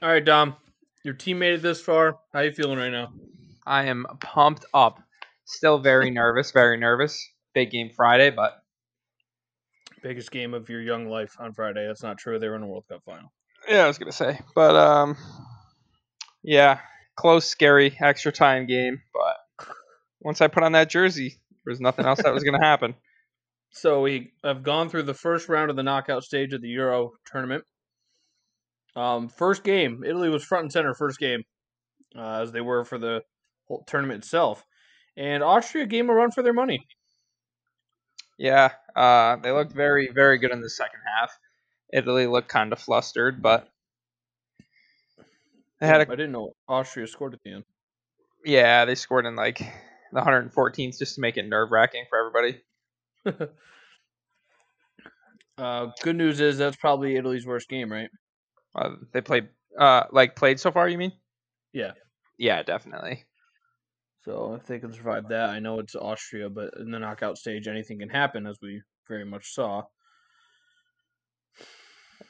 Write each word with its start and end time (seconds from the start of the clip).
All 0.00 0.08
right, 0.08 0.24
Dom. 0.24 0.54
Your 1.04 1.14
team 1.14 1.40
made 1.40 1.54
it 1.54 1.62
this 1.62 1.80
far. 1.80 2.18
How 2.32 2.40
you 2.40 2.52
feeling 2.52 2.78
right 2.78 2.90
now? 2.92 3.12
I 3.66 3.86
am 3.86 4.06
pumped 4.20 4.64
up. 4.72 5.00
Still 5.44 5.78
very 5.78 6.10
nervous, 6.12 6.52
very 6.52 6.76
nervous. 6.76 7.28
Big 7.52 7.70
game 7.72 7.90
Friday, 7.96 8.30
but 8.30 8.62
Biggest 10.02 10.30
game 10.30 10.54
of 10.54 10.68
your 10.68 10.80
young 10.80 11.08
life 11.08 11.34
on 11.40 11.52
Friday. 11.52 11.84
That's 11.84 12.04
not 12.04 12.18
true. 12.18 12.38
They 12.38 12.48
were 12.48 12.54
in 12.54 12.62
a 12.62 12.66
World 12.68 12.84
Cup 12.88 13.02
final. 13.04 13.32
yeah, 13.68 13.82
I 13.82 13.86
was 13.88 13.98
gonna 13.98 14.12
say, 14.12 14.38
but 14.54 14.76
um, 14.76 15.16
yeah, 16.44 16.78
close, 17.16 17.46
scary, 17.46 17.96
extra 18.00 18.30
time 18.30 18.66
game. 18.66 19.00
But 19.12 19.66
once 20.20 20.40
I 20.40 20.46
put 20.46 20.62
on 20.62 20.72
that 20.72 20.88
jersey, 20.88 21.40
there 21.64 21.72
was 21.72 21.80
nothing 21.80 22.06
else 22.06 22.22
that 22.22 22.32
was 22.32 22.44
gonna 22.44 22.62
happen. 22.64 22.94
So 23.70 24.02
we 24.02 24.32
have 24.44 24.62
gone 24.62 24.88
through 24.88 25.02
the 25.02 25.14
first 25.14 25.48
round 25.48 25.70
of 25.70 25.76
the 25.76 25.82
knockout 25.82 26.22
stage 26.22 26.52
of 26.52 26.62
the 26.62 26.68
Euro 26.68 27.10
tournament. 27.26 27.64
Um, 28.98 29.28
first 29.28 29.62
game, 29.64 30.02
Italy 30.04 30.28
was 30.28 30.44
front 30.44 30.64
and 30.64 30.72
center. 30.72 30.94
First 30.94 31.18
game, 31.20 31.44
uh, 32.16 32.40
as 32.42 32.52
they 32.52 32.60
were 32.60 32.84
for 32.84 32.98
the 32.98 33.22
whole 33.66 33.84
tournament 33.86 34.24
itself, 34.24 34.64
and 35.16 35.42
Austria 35.42 35.86
gave 35.86 36.08
a 36.08 36.14
run 36.14 36.30
for 36.32 36.42
their 36.42 36.52
money. 36.52 36.86
Yeah, 38.38 38.72
uh, 38.96 39.36
they 39.36 39.50
looked 39.50 39.72
very, 39.72 40.08
very 40.12 40.38
good 40.38 40.52
in 40.52 40.60
the 40.60 40.70
second 40.70 41.00
half. 41.06 41.38
Italy 41.92 42.26
looked 42.26 42.48
kind 42.48 42.72
of 42.72 42.78
flustered, 42.80 43.42
but 43.42 43.68
they 45.80 45.86
had 45.86 46.00
I 46.08 46.12
a 46.12 46.16
didn't 46.16 46.32
know 46.32 46.54
Austria 46.68 47.06
scored 47.06 47.34
at 47.34 47.42
the 47.44 47.52
end. 47.52 47.64
yeah, 48.44 48.84
they 48.84 48.94
scored 48.94 49.26
in 49.26 49.36
like 49.36 49.58
the 50.12 50.20
114th 50.20 50.98
just 50.98 51.14
to 51.16 51.20
make 51.20 51.36
it 51.36 51.46
nerve 51.46 51.70
wracking 51.70 52.04
for 52.08 52.18
everybody. 52.18 52.62
Uh, 55.58 55.88
good 56.02 56.16
news 56.16 56.40
is 56.40 56.58
that's 56.58 56.76
probably 56.76 57.16
Italy's 57.16 57.46
worst 57.46 57.68
game, 57.68 57.90
right? 57.90 58.10
Uh, 58.78 58.90
they 59.12 59.20
played 59.20 59.48
uh 59.78 60.04
like 60.12 60.36
played 60.36 60.60
so 60.60 60.70
far. 60.70 60.88
You 60.88 60.98
mean? 60.98 61.12
Yeah. 61.72 61.92
Yeah, 62.38 62.62
definitely. 62.62 63.24
So 64.24 64.54
if 64.54 64.66
they 64.66 64.78
can 64.78 64.92
survive 64.92 65.28
that, 65.28 65.50
I 65.50 65.58
know 65.58 65.78
it's 65.80 65.96
Austria, 65.96 66.48
but 66.48 66.74
in 66.78 66.90
the 66.90 66.98
knockout 66.98 67.38
stage, 67.38 67.66
anything 67.66 67.98
can 67.98 68.08
happen, 68.08 68.46
as 68.46 68.58
we 68.60 68.82
very 69.08 69.24
much 69.24 69.54
saw. 69.54 69.84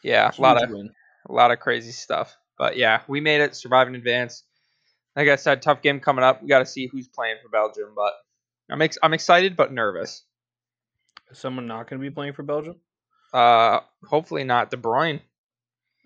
Yeah, 0.02 0.30
a 0.36 0.41
lot 0.41 0.62
of 0.62 0.70
win. 0.70 0.91
a 1.28 1.32
lot 1.32 1.50
of 1.50 1.60
crazy 1.60 1.91
stuff. 1.92 2.36
But 2.56 2.76
yeah, 2.76 3.02
we 3.08 3.20
made 3.20 3.41
it, 3.41 3.56
survived 3.56 3.88
in 3.88 3.96
advance. 3.96 4.44
Like 5.16 5.28
I 5.28 5.36
said, 5.36 5.60
tough 5.60 5.82
game 5.82 6.00
coming 6.00 6.24
up. 6.24 6.42
We 6.42 6.48
got 6.48 6.60
to 6.60 6.66
see 6.66 6.86
who's 6.86 7.08
playing 7.08 7.36
for 7.42 7.48
Belgium, 7.48 7.92
but 7.96 8.12
I'm 8.70 8.80
ex- 8.80 8.98
I'm 9.02 9.14
excited 9.14 9.56
but 9.56 9.72
nervous. 9.72 10.24
Is 11.30 11.38
someone 11.38 11.66
not 11.66 11.91
going 11.91 12.00
to 12.00 12.08
be 12.08 12.14
playing 12.14 12.32
for 12.34 12.42
Belgium? 12.42 12.76
Uh, 13.32 13.80
hopefully 14.04 14.44
not 14.44 14.70
De 14.70 14.76
Bruyne. 14.76 15.20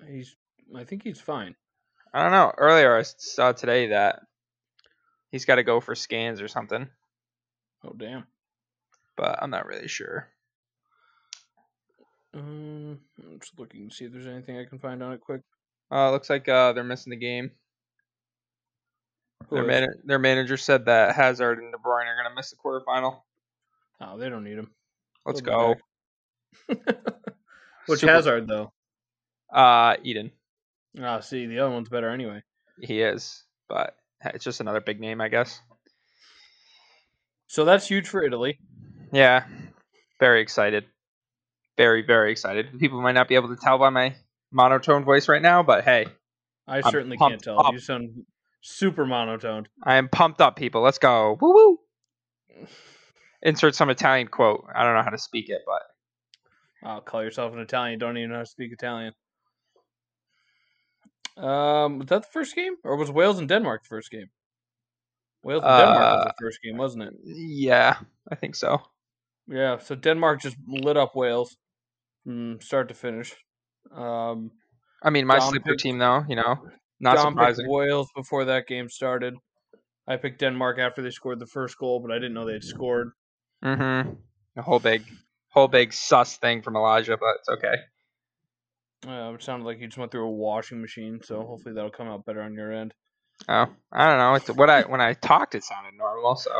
He's. 0.08 0.34
I 0.76 0.84
think 0.84 1.02
he's 1.02 1.20
fine. 1.20 1.54
I 2.14 2.22
don't 2.22 2.32
know. 2.32 2.52
Earlier 2.56 2.96
I 2.96 3.02
saw 3.02 3.52
today 3.52 3.88
that 3.88 4.20
he's 5.30 5.44
got 5.44 5.56
to 5.56 5.62
go 5.62 5.80
for 5.80 5.94
scans 5.94 6.40
or 6.40 6.48
something, 6.48 6.88
Oh 7.84 7.92
damn. 7.96 8.26
but 9.16 9.42
I'm 9.42 9.50
not 9.50 9.66
really 9.66 9.88
sure. 9.88 10.28
Um, 12.34 12.98
I'm 13.22 13.38
just 13.40 13.58
looking 13.58 13.88
to 13.88 13.94
see 13.94 14.04
if 14.06 14.12
there's 14.12 14.26
anything 14.26 14.58
I 14.58 14.64
can 14.64 14.78
find 14.78 15.02
on 15.02 15.12
it 15.12 15.20
quick. 15.20 15.42
Uh, 15.90 16.10
looks 16.10 16.30
like 16.30 16.48
uh 16.48 16.72
they're 16.72 16.84
missing 16.84 17.10
the 17.10 17.16
game. 17.16 17.50
Their, 19.50 19.64
man- 19.64 19.88
their 20.04 20.18
manager 20.18 20.56
said 20.56 20.86
that 20.86 21.14
Hazard 21.14 21.58
and 21.58 21.72
De 21.72 21.78
Bruyne 21.78 22.06
are 22.06 22.16
gonna 22.22 22.34
miss 22.34 22.50
the 22.50 22.56
quarterfinal. 22.56 23.20
Oh, 24.00 24.16
they 24.18 24.30
don't 24.30 24.44
need 24.44 24.56
him. 24.58 24.70
Let's 25.26 25.42
They'll 25.42 25.74
go. 26.68 26.74
Which 27.86 28.00
Super- 28.00 28.12
Hazard 28.12 28.46
though? 28.48 28.72
Uh, 29.52 29.96
Eden. 30.02 30.30
Ah, 31.00 31.20
see, 31.20 31.46
the 31.46 31.58
other 31.60 31.70
one's 31.70 31.88
better 31.88 32.10
anyway. 32.10 32.42
He 32.80 33.00
is, 33.02 33.44
but 33.68 33.96
it's 34.24 34.44
just 34.44 34.60
another 34.60 34.80
big 34.80 35.00
name, 35.00 35.20
I 35.20 35.28
guess. 35.28 35.60
So 37.46 37.64
that's 37.64 37.86
huge 37.86 38.08
for 38.08 38.24
Italy. 38.24 38.58
Yeah, 39.12 39.44
very 40.18 40.40
excited. 40.40 40.84
Very, 41.76 42.02
very 42.02 42.30
excited. 42.30 42.78
People 42.78 43.00
might 43.02 43.12
not 43.12 43.28
be 43.28 43.34
able 43.34 43.48
to 43.48 43.56
tell 43.56 43.78
by 43.78 43.90
my 43.90 44.14
monotone 44.50 45.04
voice 45.04 45.28
right 45.28 45.42
now, 45.42 45.62
but 45.62 45.84
hey, 45.84 46.06
I 46.66 46.78
I'm 46.78 46.82
certainly 46.90 47.16
can't 47.16 47.42
tell. 47.42 47.64
up. 47.64 47.72
You 47.72 47.78
sound 47.78 48.24
super 48.62 49.04
monotoned. 49.04 49.68
I 49.82 49.96
am 49.96 50.08
pumped 50.08 50.40
up, 50.40 50.56
people. 50.56 50.80
Let's 50.82 50.98
go. 50.98 51.36
Woo 51.40 51.52
woo. 51.54 52.66
Insert 53.42 53.74
some 53.74 53.90
Italian 53.90 54.28
quote. 54.28 54.64
I 54.74 54.84
don't 54.84 54.94
know 54.94 55.02
how 55.02 55.10
to 55.10 55.18
speak 55.18 55.48
it, 55.48 55.62
but 55.66 55.82
Oh, 56.84 57.00
call 57.00 57.22
yourself 57.22 57.52
an 57.52 57.60
Italian. 57.60 57.98
Don't 57.98 58.16
even 58.16 58.30
know 58.30 58.36
how 58.36 58.42
to 58.42 58.46
speak 58.46 58.72
Italian. 58.72 59.14
Um, 61.36 61.98
was 61.98 62.08
that 62.08 62.22
the 62.22 62.28
first 62.32 62.54
game, 62.54 62.74
or 62.84 62.96
was 62.96 63.10
Wales 63.10 63.38
and 63.38 63.48
Denmark 63.48 63.82
the 63.82 63.88
first 63.88 64.10
game? 64.10 64.26
Wales 65.42 65.62
and 65.64 65.78
Denmark 65.78 66.12
was 66.16 66.20
Uh, 66.22 66.24
the 66.28 66.34
first 66.44 66.58
game, 66.62 66.76
wasn't 66.76 67.02
it? 67.04 67.14
yeah, 67.24 67.96
I 68.30 68.34
think 68.34 68.54
so. 68.54 68.80
Yeah. 69.48 69.78
So 69.78 69.94
Denmark 69.94 70.40
just 70.42 70.56
lit 70.68 70.96
up 70.96 71.16
Wales 71.16 71.56
from 72.24 72.60
start 72.60 72.88
to 72.88 72.94
finish. 72.94 73.34
Um, 73.90 74.50
I 75.02 75.10
mean, 75.10 75.26
my 75.26 75.38
Dom 75.38 75.50
sleeper 75.50 75.70
picked- 75.70 75.80
team, 75.80 75.98
though, 75.98 76.24
you 76.28 76.36
know, 76.36 76.58
not 77.00 77.16
Dom 77.16 77.32
surprising. 77.32 77.68
Wales 77.68 78.08
before 78.14 78.44
that 78.44 78.66
game 78.68 78.88
started. 78.88 79.34
I 80.06 80.16
picked 80.16 80.38
Denmark 80.40 80.78
after 80.78 81.02
they 81.02 81.10
scored 81.10 81.38
the 81.40 81.46
first 81.46 81.76
goal, 81.78 82.00
but 82.00 82.12
I 82.12 82.16
didn't 82.16 82.34
know 82.34 82.44
they'd 82.44 82.62
scored. 82.62 83.10
Mm-hmm. 83.64 84.10
A 84.58 84.62
whole 84.62 84.78
big, 84.80 85.02
whole 85.50 85.68
big 85.68 85.92
sus 85.92 86.36
thing 86.36 86.62
from 86.62 86.76
Elijah, 86.76 87.16
but 87.16 87.36
it's 87.40 87.48
okay. 87.48 87.76
Uh, 89.06 89.32
it 89.34 89.42
sounded 89.42 89.64
like 89.64 89.80
you 89.80 89.86
just 89.86 89.98
went 89.98 90.12
through 90.12 90.26
a 90.26 90.30
washing 90.30 90.80
machine, 90.80 91.20
so 91.24 91.42
hopefully 91.42 91.74
that'll 91.74 91.90
come 91.90 92.06
out 92.08 92.24
better 92.24 92.42
on 92.42 92.54
your 92.54 92.72
end. 92.72 92.94
Oh, 93.48 93.66
I 93.92 94.06
don't 94.08 94.18
know. 94.18 94.34
It's 94.34 94.48
what 94.48 94.70
I 94.70 94.82
when 94.82 95.00
I 95.00 95.14
talked, 95.14 95.54
it 95.56 95.64
sounded 95.64 95.94
normal. 95.96 96.36
So 96.36 96.52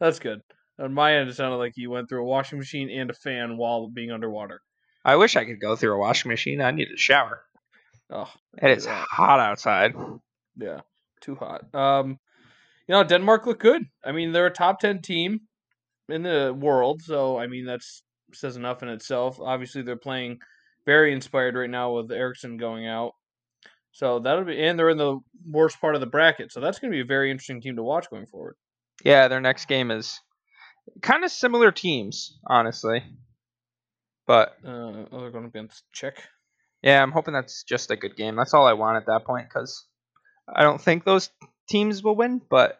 That's 0.00 0.18
good. 0.18 0.40
On 0.80 0.92
my 0.92 1.14
end, 1.16 1.28
it 1.28 1.36
sounded 1.36 1.56
like 1.58 1.74
you 1.76 1.90
went 1.90 2.08
through 2.08 2.22
a 2.22 2.26
washing 2.26 2.58
machine 2.58 2.90
and 2.90 3.10
a 3.10 3.14
fan 3.14 3.56
while 3.56 3.88
being 3.88 4.10
underwater. 4.10 4.60
I 5.04 5.16
wish 5.16 5.36
I 5.36 5.44
could 5.44 5.60
go 5.60 5.76
through 5.76 5.94
a 5.94 5.98
washing 5.98 6.30
machine. 6.30 6.60
I 6.60 6.70
need 6.72 6.88
a 6.92 6.96
shower. 6.96 7.42
Oh, 8.10 8.30
It 8.60 8.70
is 8.78 8.86
Yeah. 8.86 9.04
hot 9.08 9.38
outside. 9.38 9.94
yeah, 10.56 10.80
too 11.20 11.36
hot. 11.36 11.72
Um, 11.74 12.18
you 12.88 12.94
know, 12.94 13.04
Denmark 13.04 13.46
looked 13.46 13.62
good. 13.62 13.84
I 14.04 14.10
mean, 14.10 14.32
they're 14.32 14.46
a 14.46 14.50
top 14.52 14.80
ten 14.80 15.00
team 15.02 15.42
in 16.08 16.22
the 16.24 16.52
world, 16.58 17.02
so 17.02 17.38
I 17.38 17.46
mean 17.46 17.64
that's 17.66 18.02
says 18.32 18.56
enough 18.56 18.82
in 18.82 18.88
itself. 18.88 19.38
Obviously, 19.38 19.82
they're 19.82 19.96
playing 19.96 20.40
very 20.86 21.12
inspired 21.12 21.54
right 21.54 21.70
now 21.70 21.92
with 21.94 22.10
Eriksen 22.10 22.56
going 22.56 22.86
out. 22.86 23.12
So 23.92 24.20
that'll 24.20 24.44
be, 24.44 24.62
and 24.62 24.78
they're 24.78 24.88
in 24.90 24.98
the 24.98 25.18
worst 25.48 25.80
part 25.80 25.94
of 25.94 26.00
the 26.00 26.06
bracket. 26.06 26.52
So 26.52 26.60
that's 26.60 26.78
going 26.78 26.92
to 26.92 26.96
be 26.96 27.00
a 27.00 27.04
very 27.04 27.30
interesting 27.30 27.60
team 27.60 27.76
to 27.76 27.82
watch 27.82 28.08
going 28.10 28.26
forward. 28.26 28.56
Yeah, 29.04 29.28
their 29.28 29.40
next 29.40 29.66
game 29.66 29.90
is 29.90 30.20
kind 31.02 31.24
of 31.24 31.30
similar 31.30 31.72
teams, 31.72 32.38
honestly. 32.46 33.02
But 34.26 34.56
Uh, 34.64 35.06
oh, 35.10 35.20
they're 35.20 35.30
going 35.30 35.44
to 35.44 35.50
be 35.50 35.58
against 35.58 35.84
Czech. 35.92 36.22
yeah, 36.82 37.02
I'm 37.02 37.10
hoping 37.12 37.34
that's 37.34 37.64
just 37.64 37.90
a 37.90 37.96
good 37.96 38.16
game. 38.16 38.36
That's 38.36 38.54
all 38.54 38.66
I 38.66 38.74
want 38.74 38.96
at 38.96 39.06
that 39.06 39.24
point 39.24 39.48
because 39.48 39.86
I 40.48 40.62
don't 40.62 40.80
think 40.80 41.04
those 41.04 41.30
teams 41.68 42.02
will 42.02 42.14
win. 42.16 42.40
But 42.48 42.78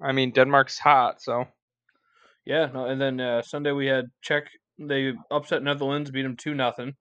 I 0.00 0.12
mean, 0.12 0.32
Denmark's 0.32 0.78
hot, 0.78 1.22
so 1.22 1.46
Yeah, 2.44 2.66
no, 2.72 2.86
and 2.86 3.00
then 3.00 3.20
uh, 3.20 3.42
Sunday 3.42 3.72
we 3.72 3.86
had 3.86 4.06
Czech. 4.22 4.44
They 4.78 5.12
upset 5.30 5.62
Netherlands, 5.62 6.10
beat 6.10 6.22
them 6.22 6.36
two 6.36 6.54
nothing. 6.54 6.96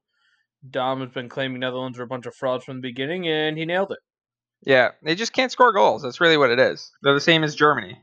Dom 0.70 1.02
has 1.02 1.12
been 1.12 1.30
claiming 1.30 1.60
Netherlands 1.60 2.00
are 2.00 2.04
a 2.04 2.08
bunch 2.08 2.26
of 2.26 2.36
frauds 2.36 2.64
from 2.64 2.78
the 2.78 2.82
beginning, 2.82 3.28
and 3.28 3.58
he 3.58 3.66
nailed 3.66 3.92
it. 3.92 4.00
yeah, 4.64 4.92
they 5.04 5.16
just 5.16 5.34
can't 5.34 5.52
score 5.52 5.74
goals. 5.74 6.02
That's 6.02 6.22
really 6.22 6.38
what 6.38 6.52
it 6.52 6.60
is. 6.60 6.92
They're 7.02 7.14
the 7.14 7.22
same 7.22 7.44
as 7.44 7.56
Germany 7.56 8.02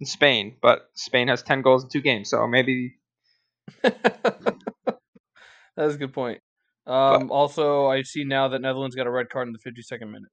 and 0.00 0.08
Spain, 0.08 0.56
but 0.60 0.90
Spain 0.94 1.28
has 1.28 1.42
ten 1.42 1.62
goals 1.62 1.84
in 1.84 1.90
two 1.90 2.02
games, 2.02 2.30
so 2.30 2.46
maybe 2.46 2.96
That's 3.82 3.94
a 5.94 5.98
good 5.98 6.12
point. 6.12 6.40
Um, 6.86 7.30
also, 7.30 7.86
I 7.86 8.02
see 8.02 8.24
now 8.24 8.48
that 8.48 8.60
Netherlands 8.60 8.96
got 8.96 9.06
a 9.06 9.10
red 9.10 9.28
card 9.28 9.46
in 9.46 9.52
the 9.52 9.58
52nd 9.58 10.10
minute. 10.10 10.30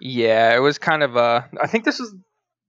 Yeah, 0.00 0.56
it 0.56 0.60
was 0.60 0.78
kind 0.78 1.02
of 1.02 1.16
uh 1.16 1.42
I 1.60 1.66
think 1.66 1.84
this 1.84 2.00
was 2.00 2.14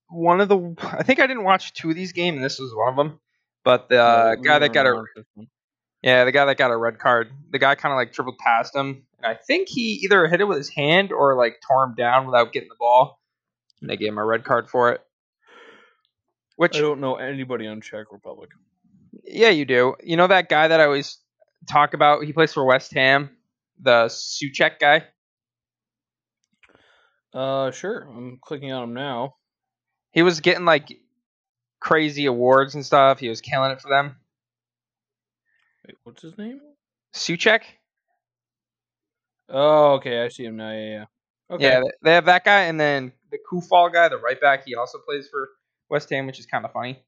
one 0.10 0.42
of 0.42 0.50
the 0.50 0.75
I 0.81 1.04
think 1.04 1.19
I 1.19 1.28
didn't 1.28 1.44
watch 1.44 1.74
two 1.74 1.89
of 1.89 1.96
these 1.96 2.12
games 2.12 2.36
and 2.36 2.44
this 2.44 2.60
was 2.60 2.74
one 2.75 2.89
of 2.89 2.96
them. 2.96 3.19
But 3.63 3.89
the 3.89 4.01
uh, 4.01 4.36
No, 4.36 4.44
guy 4.44 4.60
that 4.60 4.74
got 4.74 4.86
a. 4.86 5.04
yeah, 6.04 6.26
the 6.26 6.32
guy 6.32 6.46
that 6.46 6.58
got 6.58 6.72
a 6.72 6.78
red 6.78 7.00
card, 7.00 7.32
the 7.50 7.60
guy 7.60 7.76
kind 7.76 7.92
of 7.92 7.98
like 7.98 8.14
tripled 8.14 8.38
past 8.38 8.76
him 8.76 9.06
and 9.24 9.32
I 9.32 9.40
think 9.42 9.70
he 9.70 10.02
either 10.04 10.28
hit 10.28 10.42
it 10.42 10.48
with 10.48 10.58
his 10.58 10.70
hand 10.70 11.12
or 11.12 11.36
like 11.36 11.62
tore 11.66 11.86
him 11.86 11.96
down 11.96 12.26
without 12.26 12.52
getting 12.52 12.70
the 12.70 12.76
ball. 12.78 13.22
And 13.82 13.90
they 13.90 13.98
gave 13.98 14.10
him 14.10 14.18
a 14.18 14.26
red 14.26 14.44
card 14.44 14.70
for 14.70 14.92
it. 14.92 15.02
Which 16.58 16.76
I 16.76 16.82
don't 16.82 17.00
know 17.00 17.16
anybody 17.16 17.66
on 17.68 17.82
Czech 17.82 18.08
Republic. 18.12 18.50
yeah, 19.24 19.50
you 19.50 19.66
do. 19.66 19.96
You 20.04 20.18
know 20.18 20.28
that 20.28 20.50
guy 20.50 20.68
that 20.68 20.80
I 20.80 20.86
always 20.86 21.18
talk 21.70 21.94
about, 21.94 22.24
he 22.24 22.34
plays 22.34 22.54
for 22.54 22.64
West 22.64 22.94
Ham, 22.94 23.30
the 23.82 24.06
Souček 24.06 24.80
guy? 24.80 25.06
Uh, 27.34 27.72
sure. 27.72 28.08
I'm 28.16 28.40
clicking 28.42 28.72
on 28.72 28.84
him 28.84 28.94
now. 28.94 29.36
He 30.12 30.22
was 30.22 30.42
getting 30.42 30.66
like 30.66 31.00
crazy 31.80 32.28
awards 32.28 32.76
and 32.76 32.86
stuff. 32.86 33.20
He 33.20 33.30
was 33.30 33.42
killing 33.42 33.72
it 33.72 33.82
for 33.82 33.90
them. 33.90 34.18
Wait, 35.88 35.98
what's 36.04 36.22
his 36.22 36.38
name? 36.38 36.62
Souček? 37.14 37.62
Oh, 39.50 39.94
okay, 39.96 40.22
I 40.24 40.30
see 40.30 40.46
him 40.46 40.56
now. 40.56 40.72
Yeah, 40.72 40.86
yeah. 40.90 41.06
Okay. 41.52 41.64
Yeah, 41.66 41.82
they- 42.02 42.14
have 42.14 42.26
that 42.26 42.46
guy, 42.46 42.64
and 42.64 42.80
then 42.80 43.12
the 43.32 43.38
Coufal 43.52 43.92
guy, 43.92 44.08
the 44.08 44.18
right 44.18 44.40
back. 44.40 44.64
He 44.66 44.76
also 44.76 44.98
plays 45.00 45.28
for 45.30 45.50
West 45.90 46.10
Ham, 46.10 46.26
which 46.26 46.40
is 46.40 46.46
kind 46.46 46.66
of 46.66 46.72
funny. 46.72 47.04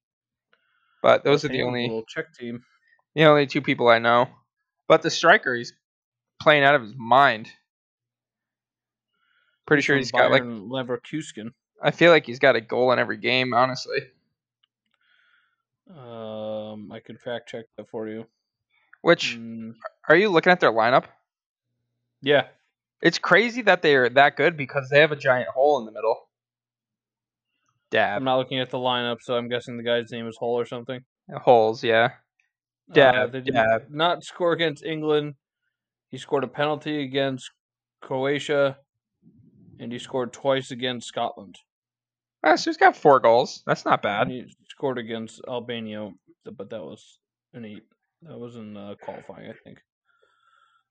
But 1.01 1.23
those 1.23 1.37
West 1.37 1.45
are 1.45 1.47
the 1.49 1.53
Ham's 1.59 1.63
a 1.63 1.67
only 1.67 2.03
check 2.07 2.33
team. 2.33 2.63
the 3.15 3.23
only 3.25 3.47
two 3.47 3.61
people 3.61 3.87
I 3.87 3.99
know. 3.99 4.27
But 4.87 5.01
the 5.01 5.09
striker, 5.09 5.55
he's 5.55 5.73
playing 6.41 6.63
out 6.63 6.75
of 6.75 6.81
his 6.81 6.93
mind. 6.95 7.49
Pretty 9.65 9.81
sure 9.81 9.95
he's 9.97 10.11
got 10.11 10.29
like 10.29 10.43
Leverkusen. 10.43 11.53
I 11.81 11.91
feel 11.91 12.11
like 12.11 12.25
he's 12.25 12.39
got 12.39 12.55
a 12.55 12.61
goal 12.61 12.91
in 12.91 12.99
every 12.99 13.17
game, 13.17 13.53
honestly. 13.53 13.99
Um, 15.89 16.91
I 16.91 16.99
could 16.99 17.19
fact 17.19 17.49
check 17.49 17.65
that 17.77 17.89
for 17.89 18.07
you. 18.07 18.25
Which 19.05 19.35
Mm, 19.35 19.75
are 20.09 20.15
you 20.15 20.29
looking 20.29 20.51
at 20.51 20.59
their 20.59 20.71
lineup? 20.71 21.05
yeah, 22.23 22.47
It's 23.03 23.19
crazy 23.19 23.61
that 23.61 23.83
they 23.83 23.93
are 23.93 24.09
that 24.09 24.35
good 24.35 24.57
because 24.57 24.89
they 24.89 24.99
have 24.99 25.11
a 25.11 25.15
giant 25.15 25.49
hole 25.49 25.77
in 25.77 25.85
the 25.85 25.91
middle. 25.91 26.27
Dab 27.91 28.17
I'm 28.17 28.23
not 28.23 28.37
looking 28.37 28.59
at 28.59 28.71
the 28.71 28.79
lineup, 28.79 29.17
so 29.21 29.35
I'm 29.35 29.47
guessing 29.47 29.77
the 29.77 29.83
guy's 29.83 30.09
name 30.11 30.27
is 30.27 30.37
Hole 30.37 30.59
or 30.59 30.65
something. 30.65 31.01
holes, 31.31 31.83
yeah. 31.83 32.13
Uh, 32.89 32.93
Dab, 32.95 33.31
they 33.31 33.41
did 33.41 33.53
dab. 33.53 33.83
not 33.91 34.23
score 34.23 34.53
against 34.53 34.83
England. 34.83 35.35
He 36.09 36.17
scored 36.17 36.43
a 36.43 36.47
penalty 36.47 37.03
against 37.03 37.51
Croatia, 38.01 38.77
and 39.77 39.91
he 39.91 39.99
scored 39.99 40.33
twice 40.33 40.71
against 40.71 41.07
Scotland. 41.07 41.57
Ah, 42.43 42.55
so 42.55 42.71
he's 42.71 42.77
got 42.77 42.95
four 42.97 43.19
goals. 43.19 43.61
That's 43.67 43.85
not 43.85 44.03
And 44.03 44.29
bad. 44.29 44.29
he 44.31 44.45
scored 44.67 44.97
against 44.97 45.41
Albania, 45.47 46.09
but 46.43 46.71
that 46.71 46.81
was 46.81 47.19
an 47.53 47.65
eight. 47.65 47.83
That 48.27 48.37
was 48.39 48.55
in 48.55 48.75
uh, 48.75 48.95
qualifying, 49.01 49.49
I 49.49 49.53
think. 49.63 49.79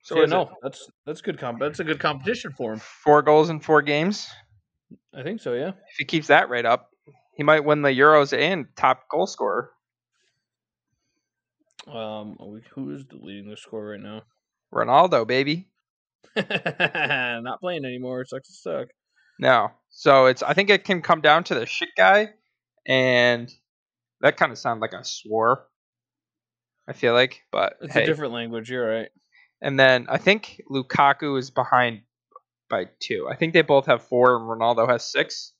So 0.03 0.15
So 0.15 0.19
yeah, 0.21 0.25
is 0.25 0.31
it 0.33 0.35
no, 0.35 0.51
that's 0.63 0.91
that's 1.07 1.21
good 1.21 1.39
comp. 1.39 1.61
That's 1.61 1.81
a 1.81 1.85
good 1.85 1.99
competition 2.01 2.53
for 2.53 2.75
him. 2.75 2.81
four 2.81 3.23
goals 3.23 3.51
in 3.51 3.61
four 3.61 3.83
games. 3.83 4.29
I 5.15 5.23
think 5.23 5.41
so. 5.41 5.55
Yeah. 5.55 5.69
If 5.71 5.97
he 5.99 6.05
keeps 6.05 6.29
that 6.29 6.49
rate 6.51 6.67
up, 6.67 6.91
he 7.37 7.43
might 7.43 7.65
win 7.65 7.83
the 7.83 7.89
Euros 7.89 8.37
and 8.37 8.67
top 8.77 9.09
goal 9.11 9.27
scorer. 9.27 9.71
Um, 11.87 12.37
we- 12.41 12.63
who 12.75 12.91
is 12.95 13.05
leading 13.13 13.49
the 13.51 13.57
score 13.57 13.87
right 13.91 14.01
now? 14.01 14.23
Ronaldo, 14.73 15.27
baby. 15.27 15.69
Not 16.37 17.61
playing 17.61 17.85
anymore. 17.85 18.25
Sucks 18.25 18.49
to 18.49 18.55
suck. 18.55 18.89
No. 19.39 19.71
So 19.91 20.27
it's 20.27 20.43
I 20.43 20.55
think 20.55 20.71
it 20.71 20.85
can 20.85 21.03
come 21.03 21.21
down 21.21 21.45
to 21.45 21.55
the 21.55 21.67
shit 21.67 21.91
guy 21.97 22.31
and 22.87 23.53
that 24.21 24.37
kind 24.37 24.51
of 24.53 24.59
sounded 24.59 24.81
like 24.81 24.95
I 24.95 25.03
swore. 25.03 25.67
I 26.89 26.93
feel 26.93 27.15
like, 27.15 27.43
but 27.51 27.75
It's 27.81 27.95
hey. 27.95 28.03
a 28.03 28.07
different 28.07 28.33
language. 28.35 28.71
You're 28.71 28.89
right. 28.89 29.09
And 29.63 29.79
then 29.81 30.07
I 30.09 30.19
think 30.19 30.61
Lukaku 30.71 31.39
is 31.39 31.51
behind 31.51 32.03
by 32.69 32.87
two. 33.01 33.27
I 33.31 33.37
think 33.37 33.53
they 33.55 33.63
both 33.63 33.87
have 33.87 34.03
four, 34.03 34.37
and 34.37 34.45
Ronaldo 34.45 34.89
has 34.89 35.11
six. 35.11 35.53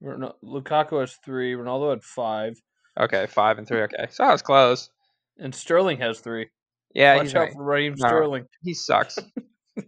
Ron- 0.00 0.32
Lukaku 0.42 1.00
has 1.00 1.14
three. 1.24 1.52
Ronaldo 1.54 1.90
had 1.90 2.02
five, 2.02 2.60
Okay, 2.98 3.26
five 3.26 3.58
and 3.58 3.66
three. 3.66 3.82
Okay, 3.82 4.06
so 4.10 4.24
I 4.24 4.32
was 4.32 4.42
close. 4.42 4.90
and 5.38 5.54
Sterling 5.54 5.98
has 5.98 6.20
three. 6.20 6.48
Yeah, 6.94 7.16
Watch 7.16 7.24
he's 7.26 7.34
out 7.34 7.40
right. 7.40 7.52
for 7.52 7.62
Raheem 7.64 7.94
No. 7.98 8.08
Sterling. 8.08 8.46
He 8.62 8.74
sucks. 8.74 9.18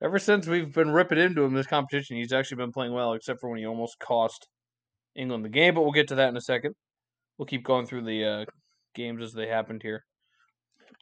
Ever 0.00 0.18
since 0.20 0.46
we've 0.46 0.72
been 0.72 0.90
ripping 0.92 1.18
into 1.18 1.42
him 1.42 1.54
this 1.54 1.66
competition, 1.66 2.16
he's 2.16 2.32
actually 2.32 2.58
been 2.58 2.70
playing 2.72 2.92
well, 2.92 3.14
except 3.14 3.40
for 3.40 3.50
when 3.50 3.58
he 3.58 3.66
almost 3.66 3.98
cost 3.98 4.46
England 5.16 5.44
the 5.44 5.48
game. 5.48 5.74
But 5.74 5.82
we'll 5.82 5.90
get 5.92 6.08
to 6.08 6.14
that 6.16 6.28
in 6.28 6.36
a 6.36 6.40
second. 6.40 6.74
We'll 7.36 7.46
keep 7.46 7.64
going 7.64 7.86
through 7.86 8.04
the 8.04 8.24
uh, 8.24 8.44
games 8.98 9.22
as 9.22 9.32
they 9.32 9.46
happened 9.46 9.82
here. 9.82 10.04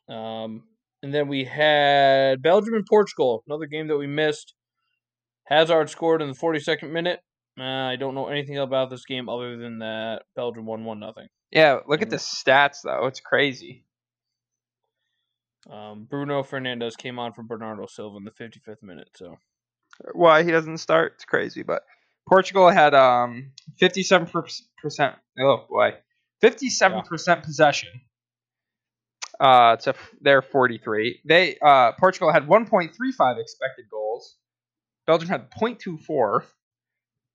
Um, 0.08 0.62
and 1.02 1.12
then 1.12 1.28
we 1.28 1.44
had 1.44 2.42
Belgium 2.42 2.74
and 2.74 2.86
Portugal, 2.88 3.42
another 3.48 3.66
game 3.66 3.88
that 3.88 3.96
we 3.96 4.06
missed. 4.06 4.54
Hazard 5.44 5.90
scored 5.90 6.22
in 6.22 6.28
the 6.28 6.34
42nd 6.34 6.90
minute. 6.90 7.20
Uh, 7.58 7.62
I 7.62 7.96
don't 7.96 8.14
know 8.14 8.28
anything 8.28 8.58
about 8.58 8.90
this 8.90 9.04
game 9.04 9.28
other 9.28 9.56
than 9.56 9.78
that 9.78 10.22
Belgium 10.34 10.66
won 10.66 10.84
one 10.84 11.00
nothing. 11.00 11.28
Yeah, 11.50 11.78
look 11.88 12.02
at 12.02 12.10
the 12.10 12.16
stats 12.16 12.78
though. 12.84 13.06
It's 13.06 13.20
crazy. 13.20 13.84
Um, 15.70 16.06
Bruno 16.08 16.42
Fernandes 16.42 16.96
came 16.96 17.18
on 17.18 17.32
for 17.32 17.42
Bernardo 17.42 17.86
Silva 17.86 18.18
in 18.18 18.24
the 18.24 18.30
55th 18.30 18.82
minute. 18.82 19.08
So 19.16 19.36
Why 20.12 20.42
he 20.44 20.50
doesn't 20.50 20.78
start? 20.78 21.12
It's 21.14 21.24
crazy. 21.24 21.62
But 21.62 21.82
Portugal 22.28 22.70
had 22.70 22.94
um 22.94 23.52
fifty-seven 23.78 24.28
percent. 24.82 25.14
Oh 25.40 25.64
boy, 25.68 25.94
fifty-seven 26.40 27.02
percent 27.02 27.42
possession. 27.42 28.00
Uh, 29.38 29.76
to 29.76 29.94
their 30.22 30.40
forty-three. 30.40 31.20
They 31.26 31.58
uh 31.60 31.92
Portugal 32.00 32.32
had 32.32 32.48
one 32.48 32.66
point 32.66 32.94
three 32.96 33.12
five 33.12 33.36
expected 33.38 33.84
goals. 33.90 34.36
Belgium 35.06 35.28
had 35.28 35.50
0.24. 35.50 36.42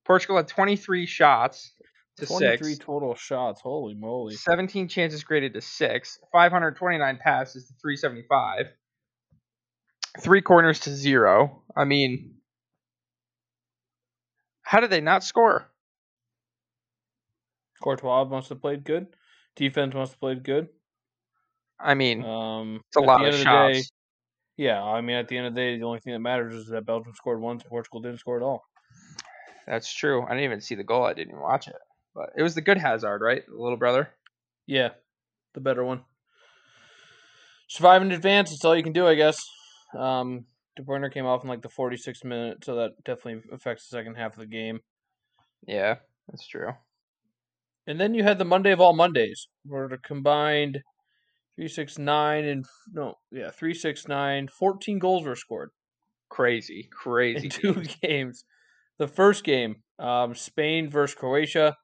Portugal 0.03 0.37
had 0.37 0.47
twenty-three 0.47 1.05
shots 1.05 1.71
to 2.17 2.25
23 2.25 2.73
six. 2.73 2.79
total 2.79 3.15
shots. 3.15 3.61
Holy 3.61 3.93
moly! 3.93 4.35
17 4.35 4.87
chances 4.87 5.23
graded 5.23 5.53
to 5.53 5.61
6, 5.61 6.19
529 6.31 7.17
passes 7.17 7.67
to 7.67 7.73
375, 7.81 8.67
3 10.19 10.41
corners 10.41 10.79
to 10.81 10.89
0. 10.89 11.61
I 11.75 11.85
mean, 11.85 12.35
how 14.63 14.79
did 14.79 14.89
they 14.89 15.01
not 15.01 15.23
score? 15.23 15.67
Courtois 17.81 18.25
must 18.25 18.49
have 18.49 18.61
played 18.61 18.83
good. 18.83 19.07
Defense 19.55 19.93
must 19.93 20.13
have 20.13 20.19
played 20.19 20.43
good. 20.43 20.69
I 21.79 21.93
mean, 21.95 22.23
Um, 22.23 22.81
it's 22.87 22.95
a 22.97 23.01
lot 23.01 23.21
the 23.21 23.29
of 23.29 23.35
shots. 23.35 23.79
day, 23.79 23.83
yeah. 24.57 24.81
I 24.83 25.01
mean, 25.01 25.15
at 25.17 25.27
the 25.27 25.37
end 25.37 25.47
of 25.47 25.55
the 25.55 25.59
day, 25.61 25.77
the 25.77 25.83
only 25.85 25.99
thing 25.99 26.13
that 26.13 26.19
matters 26.19 26.53
is 26.53 26.67
that 26.67 26.85
Belgium 26.85 27.13
scored 27.15 27.41
once, 27.41 27.63
and 27.63 27.69
Portugal 27.69 28.01
didn't 28.01 28.19
score 28.19 28.37
at 28.37 28.43
all. 28.43 28.63
That's 29.67 29.91
true. 29.93 30.23
I 30.23 30.29
didn't 30.29 30.43
even 30.43 30.61
see 30.61 30.75
the 30.75 30.83
goal. 30.83 31.05
I 31.05 31.13
didn't 31.13 31.29
even 31.29 31.41
watch 31.41 31.67
it. 31.67 31.75
But 32.13 32.31
it 32.37 32.43
was 32.43 32.55
the 32.55 32.61
good 32.61 32.77
Hazard, 32.77 33.21
right? 33.21 33.43
The 33.47 33.55
little 33.61 33.77
brother. 33.77 34.09
Yeah, 34.67 34.89
the 35.53 35.61
better 35.61 35.83
one. 35.83 36.03
Survive 37.67 38.01
in 38.01 38.11
advance. 38.11 38.49
That's 38.49 38.65
all 38.65 38.75
you 38.75 38.83
can 38.83 38.93
do, 38.93 39.07
I 39.07 39.15
guess. 39.15 39.41
Um, 39.97 40.45
De 40.75 40.83
Bruyne 40.83 41.11
came 41.11 41.25
off 41.25 41.43
in 41.43 41.49
like 41.49 41.61
the 41.61 41.69
46th 41.69 42.23
minute, 42.25 42.63
so 42.65 42.75
that 42.75 43.03
definitely 43.03 43.41
affects 43.51 43.87
the 43.87 43.97
second 43.97 44.15
half 44.15 44.33
of 44.33 44.39
the 44.39 44.45
game. 44.45 44.81
Yeah, 45.65 45.95
that's 46.27 46.45
true. 46.47 46.73
And 47.91 47.99
then 47.99 48.13
you 48.13 48.23
had 48.23 48.37
the 48.37 48.45
Monday 48.45 48.71
of 48.71 48.79
all 48.79 48.93
Mondays, 48.93 49.49
where 49.65 49.89
the 49.89 49.97
combined 49.97 50.81
three 51.57 51.67
six 51.67 51.97
nine 51.97 52.45
and 52.45 52.65
no, 52.93 53.15
yeah, 53.31 53.51
three 53.51 53.73
six 53.73 54.07
nine. 54.07 54.47
14 54.47 54.97
goals 54.97 55.25
were 55.25 55.35
scored. 55.35 55.71
Crazy, 56.29 56.87
crazy. 56.89 57.47
in 57.47 57.49
two 57.49 57.73
games. 57.73 57.97
games. 58.01 58.45
The 58.97 59.09
first 59.09 59.43
game, 59.43 59.75
um, 59.99 60.35
Spain 60.35 60.89
versus 60.89 61.15
Croatia. 61.15 61.75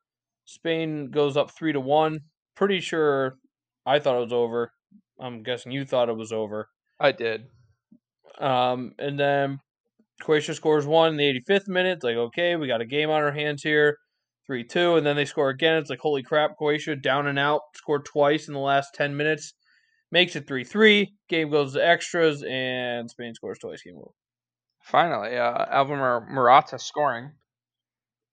Spain 0.46 1.12
goes 1.12 1.36
up 1.36 1.52
three 1.52 1.74
to 1.74 1.82
one. 1.82 2.22
Pretty 2.56 2.80
sure 2.80 3.36
I 3.86 4.00
thought 4.00 4.16
it 4.16 4.24
was 4.24 4.34
over. 4.34 4.72
I'm 5.20 5.44
guessing 5.44 5.74
you 5.74 5.84
thought 5.84 6.08
it 6.08 6.16
was 6.16 6.32
over. 6.32 6.70
I 7.02 7.12
did. 7.12 7.48
Um, 8.40 8.94
and 8.98 9.20
then 9.20 9.60
Croatia 10.22 10.54
scores 10.54 10.86
one 10.86 11.10
in 11.10 11.18
the 11.18 11.44
85th 11.50 11.68
minute. 11.68 11.98
It's 11.98 12.04
like, 12.06 12.16
okay, 12.16 12.56
we 12.56 12.68
got 12.68 12.80
a 12.80 12.86
game 12.86 13.10
on 13.10 13.22
our 13.22 13.34
hands 13.34 13.62
here. 13.62 13.98
3 14.48 14.63
2. 14.63 14.96
And 14.96 15.06
then 15.06 15.16
they 15.16 15.25
score 15.25 15.50
again. 15.50 15.77
It's 15.77 15.89
like, 15.89 16.00
holy 16.00 16.24
crap, 16.24 16.58
Croatia 16.58 16.96
down 16.96 17.27
and 17.27 17.38
out. 17.39 17.62
Scored 17.75 18.06
twice 18.06 18.48
in 18.48 18.54
the 18.54 18.60
last 18.60 18.94
10 18.96 19.16
minutes. 19.16 19.54
Makes 20.12 20.36
it 20.36 20.48
3 20.48 20.63
3. 20.63 21.13
Game 21.30 21.50
goes 21.51 21.74
to 21.74 21.86
extras, 21.86 22.44
and 22.48 23.10
Spain 23.10 23.34
scores 23.34 23.60
twice. 23.60 23.82
Game 23.84 23.98
over. 23.98 24.12
Finally, 24.84 25.38
uh, 25.38 25.66
Alvin 25.70 25.98
Mur- 25.98 26.25
Murata 26.30 26.80
scoring. 26.80 27.32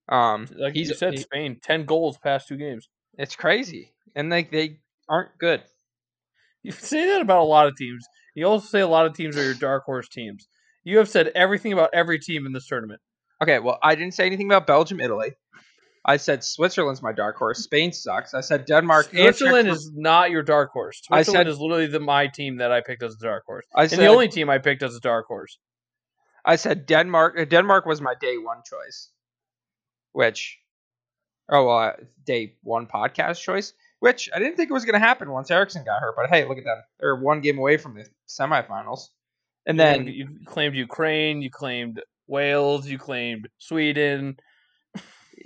Um, 0.08 0.46
Like 0.56 0.74
he's 0.74 0.90
you 0.90 0.94
said, 0.94 1.14
he- 1.14 1.18
Spain, 1.20 1.58
10 1.62 1.84
goals 1.84 2.18
past 2.18 2.46
two 2.48 2.56
games. 2.56 2.88
it's 3.18 3.34
crazy, 3.36 3.92
and 4.14 4.30
they 4.30 4.44
they 4.44 4.78
aren't 5.08 5.36
good. 5.38 5.62
You 6.62 6.70
say 6.72 7.06
that 7.08 7.20
about 7.22 7.40
a 7.42 7.44
lot 7.44 7.66
of 7.66 7.76
teams. 7.76 8.04
You 8.34 8.46
also 8.46 8.66
say 8.66 8.80
a 8.80 8.86
lot 8.88 9.06
of 9.06 9.14
teams 9.14 9.36
are 9.36 9.42
your 9.44 9.54
dark 9.54 9.84
horse 9.84 10.08
teams. 10.08 10.46
You 10.84 10.98
have 10.98 11.08
said 11.08 11.28
everything 11.34 11.72
about 11.72 11.90
every 11.94 12.18
team 12.18 12.46
in 12.46 12.52
this 12.52 12.66
tournament. 12.66 13.00
Okay, 13.42 13.58
well, 13.58 13.78
I 13.82 13.94
didn't 13.94 14.14
say 14.14 14.26
anything 14.26 14.46
about 14.46 14.66
Belgium, 14.66 15.00
Italy. 15.00 15.32
I 16.06 16.18
said 16.18 16.44
Switzerland's 16.44 17.02
my 17.02 17.12
dark 17.12 17.36
horse. 17.36 17.60
Spain 17.64 17.92
sucks. 17.92 18.34
I 18.34 18.40
said 18.42 18.66
Denmark. 18.66 19.08
and 19.12 19.20
Switzerland 19.22 19.68
is 19.68 19.90
not 19.94 20.30
your 20.30 20.42
dark 20.42 20.70
horse. 20.72 21.00
I 21.10 21.22
Switzerland 21.22 21.46
said- 21.46 21.52
is 21.52 21.58
literally 21.58 21.86
the 21.86 22.00
my 22.00 22.26
team 22.26 22.58
that 22.58 22.70
I 22.72 22.80
picked 22.82 23.02
as 23.02 23.14
a 23.14 23.18
dark 23.24 23.44
horse, 23.46 23.64
I 23.74 23.82
and 23.82 23.90
said 23.90 24.00
the 24.00 24.06
only 24.08 24.28
team 24.28 24.50
I 24.50 24.58
picked 24.58 24.82
as 24.82 24.94
a 24.94 25.00
dark 25.00 25.26
horse. 25.26 25.58
I 26.44 26.56
said 26.56 26.84
Denmark. 26.86 27.38
uh, 27.38 27.44
Denmark 27.46 27.86
was 27.86 28.00
my 28.02 28.14
day 28.20 28.36
one 28.36 28.58
choice, 28.68 29.08
which 30.12 30.58
oh 31.48 31.66
well, 31.66 31.78
uh, 31.78 31.92
day 32.24 32.56
one 32.62 32.86
podcast 32.86 33.40
choice, 33.40 33.72
which 34.00 34.28
I 34.34 34.38
didn't 34.38 34.56
think 34.56 34.70
it 34.70 34.74
was 34.74 34.84
going 34.84 35.00
to 35.00 35.06
happen 35.06 35.30
once 35.30 35.50
Eriksen 35.50 35.84
got 35.84 36.00
hurt. 36.00 36.14
But 36.16 36.28
hey, 36.28 36.44
look 36.46 36.58
at 36.58 36.64
them. 36.64 36.82
They're 37.00 37.16
one 37.16 37.40
game 37.40 37.58
away 37.58 37.78
from 37.78 37.94
the 37.94 38.06
semifinals, 38.28 39.08
and 39.64 39.80
then 39.80 40.06
you 40.06 40.28
claimed 40.44 40.74
Ukraine, 40.76 41.40
you 41.40 41.50
claimed 41.50 42.02
Wales, 42.26 42.86
you 42.86 42.98
claimed 42.98 43.48
Sweden. 43.58 44.36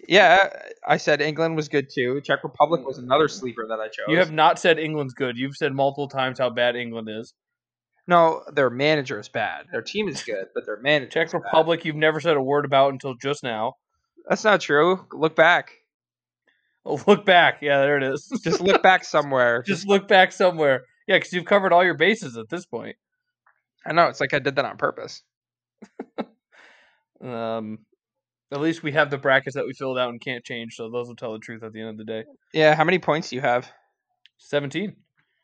Yeah, 0.08 0.48
I 0.86 0.96
said 0.96 1.20
England 1.20 1.56
was 1.56 1.68
good 1.68 1.90
too. 1.90 2.20
Czech 2.22 2.42
Republic 2.42 2.86
was 2.86 2.98
another 2.98 3.28
sleeper 3.28 3.66
that 3.68 3.80
I 3.80 3.88
chose. 3.88 4.06
You 4.08 4.18
have 4.18 4.32
not 4.32 4.58
said 4.58 4.78
England's 4.78 5.14
good. 5.14 5.36
You've 5.36 5.56
said 5.56 5.72
multiple 5.72 6.08
times 6.08 6.38
how 6.38 6.50
bad 6.50 6.76
England 6.76 7.08
is. 7.10 7.34
No, 8.06 8.42
their 8.52 8.70
manager 8.70 9.20
is 9.20 9.28
bad. 9.28 9.66
Their 9.70 9.82
team 9.82 10.08
is 10.08 10.22
good, 10.22 10.46
but 10.54 10.64
their 10.64 10.80
manager. 10.80 11.10
Czech 11.10 11.26
is 11.26 11.32
bad. 11.32 11.42
Republic, 11.44 11.84
you've 11.84 11.96
never 11.96 12.20
said 12.20 12.36
a 12.36 12.42
word 12.42 12.64
about 12.64 12.92
until 12.92 13.14
just 13.14 13.42
now. 13.42 13.74
That's 14.28 14.44
not 14.44 14.60
true. 14.60 15.06
Look 15.12 15.36
back. 15.36 15.72
Oh, 16.84 17.00
look 17.06 17.26
back. 17.26 17.58
Yeah, 17.60 17.80
there 17.80 17.98
it 17.98 18.02
is. 18.02 18.28
Just 18.42 18.60
look 18.60 18.82
back 18.82 19.04
somewhere. 19.04 19.62
just 19.62 19.86
look 19.86 20.08
back 20.08 20.32
somewhere. 20.32 20.84
Yeah, 21.06 21.16
because 21.16 21.32
you've 21.32 21.44
covered 21.44 21.72
all 21.72 21.84
your 21.84 21.94
bases 21.96 22.36
at 22.36 22.48
this 22.48 22.64
point. 22.66 22.96
I 23.86 23.92
know. 23.92 24.06
It's 24.08 24.20
like 24.20 24.34
I 24.34 24.38
did 24.38 24.56
that 24.56 24.64
on 24.64 24.76
purpose. 24.76 25.22
Um, 27.20 27.80
at 28.52 28.60
least 28.60 28.82
we 28.82 28.92
have 28.92 29.10
the 29.10 29.18
brackets 29.18 29.54
that 29.54 29.66
we 29.66 29.74
filled 29.74 29.98
out 29.98 30.10
and 30.10 30.20
can't 30.20 30.44
change, 30.44 30.74
so 30.74 30.90
those 30.90 31.08
will 31.08 31.16
tell 31.16 31.32
the 31.32 31.38
truth 31.38 31.62
at 31.62 31.72
the 31.72 31.80
end 31.80 31.90
of 31.90 31.98
the 31.98 32.04
day. 32.04 32.24
Yeah. 32.52 32.74
How 32.74 32.84
many 32.84 32.98
points 32.98 33.30
do 33.30 33.36
you 33.36 33.42
have? 33.42 33.70
Seventeen. 34.38 34.96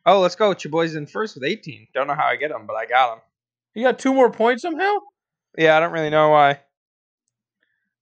Oh, 0.07 0.21
let's 0.21 0.37
go. 0.37 0.55
Your 0.63 0.71
boy's 0.71 0.95
in 0.95 1.07
first 1.07 1.35
with 1.35 1.45
18. 1.45 1.89
Don't 1.95 2.07
know 2.07 2.15
how 2.15 2.27
I 2.27 2.37
get 2.37 2.51
him, 2.51 2.67
but 2.67 2.77
I 2.77 2.87
got 2.87 3.15
him. 3.15 3.19
You 3.75 3.85
got 3.85 3.99
two 3.99 4.13
more 4.13 4.31
points 4.31 4.63
somehow. 4.63 4.99
Yeah, 5.57 5.77
I 5.77 5.81
don't 5.81 5.93
really 5.93 6.11
know 6.11 6.29
why. 6.29 6.61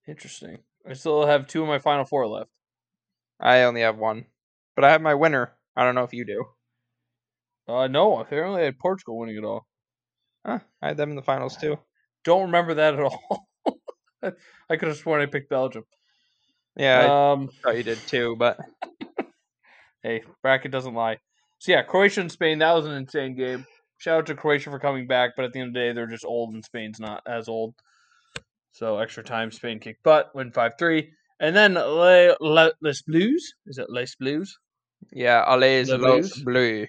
Interesting. 0.08 0.58
I 0.88 0.94
still 0.94 1.26
have 1.26 1.46
two 1.46 1.62
of 1.62 1.68
my 1.68 1.78
final 1.78 2.04
four 2.04 2.26
left. 2.26 2.50
I 3.38 3.62
only 3.62 3.82
have 3.82 3.98
one, 3.98 4.26
but 4.74 4.84
I 4.84 4.90
have 4.90 5.00
my 5.00 5.14
winner. 5.14 5.52
I 5.76 5.84
don't 5.84 5.94
know 5.94 6.02
if 6.02 6.12
you 6.12 6.24
do. 6.24 6.44
Uh, 7.68 7.86
no, 7.86 8.18
apparently 8.18 8.62
I 8.62 8.64
had 8.66 8.78
Portugal 8.78 9.18
winning 9.18 9.36
it 9.36 9.44
all. 9.44 9.66
Huh, 10.44 10.58
I 10.80 10.88
had 10.88 10.96
them 10.96 11.10
in 11.10 11.16
the 11.16 11.22
finals 11.22 11.56
too. 11.56 11.78
Don't 12.24 12.42
remember 12.42 12.74
that 12.74 12.94
at 12.94 13.00
all. 13.00 13.48
I 14.70 14.76
could 14.76 14.88
have 14.88 14.96
sworn 14.96 15.20
I 15.22 15.26
picked 15.26 15.50
Belgium. 15.50 15.84
Yeah, 16.76 17.00
I 17.00 17.32
Um, 17.32 17.48
thought 17.62 17.76
you 17.76 17.82
did 17.82 17.98
too, 17.98 18.36
but 18.38 18.58
hey, 20.02 20.22
bracket 20.42 20.70
doesn't 20.72 20.94
lie. 20.94 21.18
So 21.58 21.72
yeah, 21.72 21.82
Croatia 21.82 22.20
and 22.22 22.32
Spain. 22.32 22.58
That 22.58 22.74
was 22.74 22.86
an 22.86 22.92
insane 22.92 23.36
game. 23.36 23.66
Shout 23.98 24.18
out 24.18 24.26
to 24.26 24.34
Croatia 24.34 24.70
for 24.70 24.78
coming 24.80 25.06
back, 25.06 25.30
but 25.36 25.44
at 25.44 25.52
the 25.52 25.60
end 25.60 25.68
of 25.68 25.74
the 25.74 25.80
day, 25.80 25.92
they're 25.92 26.06
just 26.08 26.24
old, 26.24 26.54
and 26.54 26.64
Spain's 26.64 26.98
not 26.98 27.22
as 27.26 27.48
old. 27.48 27.74
So 28.72 28.98
extra 28.98 29.22
time, 29.22 29.52
Spain 29.52 29.78
kicked 29.78 30.02
butt, 30.02 30.34
win 30.34 30.50
five 30.50 30.72
three, 30.78 31.12
and 31.38 31.54
then 31.54 31.74
Les, 31.74 32.34
Les, 32.40 32.70
Les 32.80 33.02
Blues. 33.02 33.54
Is 33.66 33.78
it 33.78 33.90
Les 33.90 34.14
Blues? 34.16 34.58
yeah, 35.12 35.44
Allez 35.46 35.88
Le 35.88 35.96
Los 35.96 36.32
Blues? 36.32 36.42
Bleu. 36.44 36.86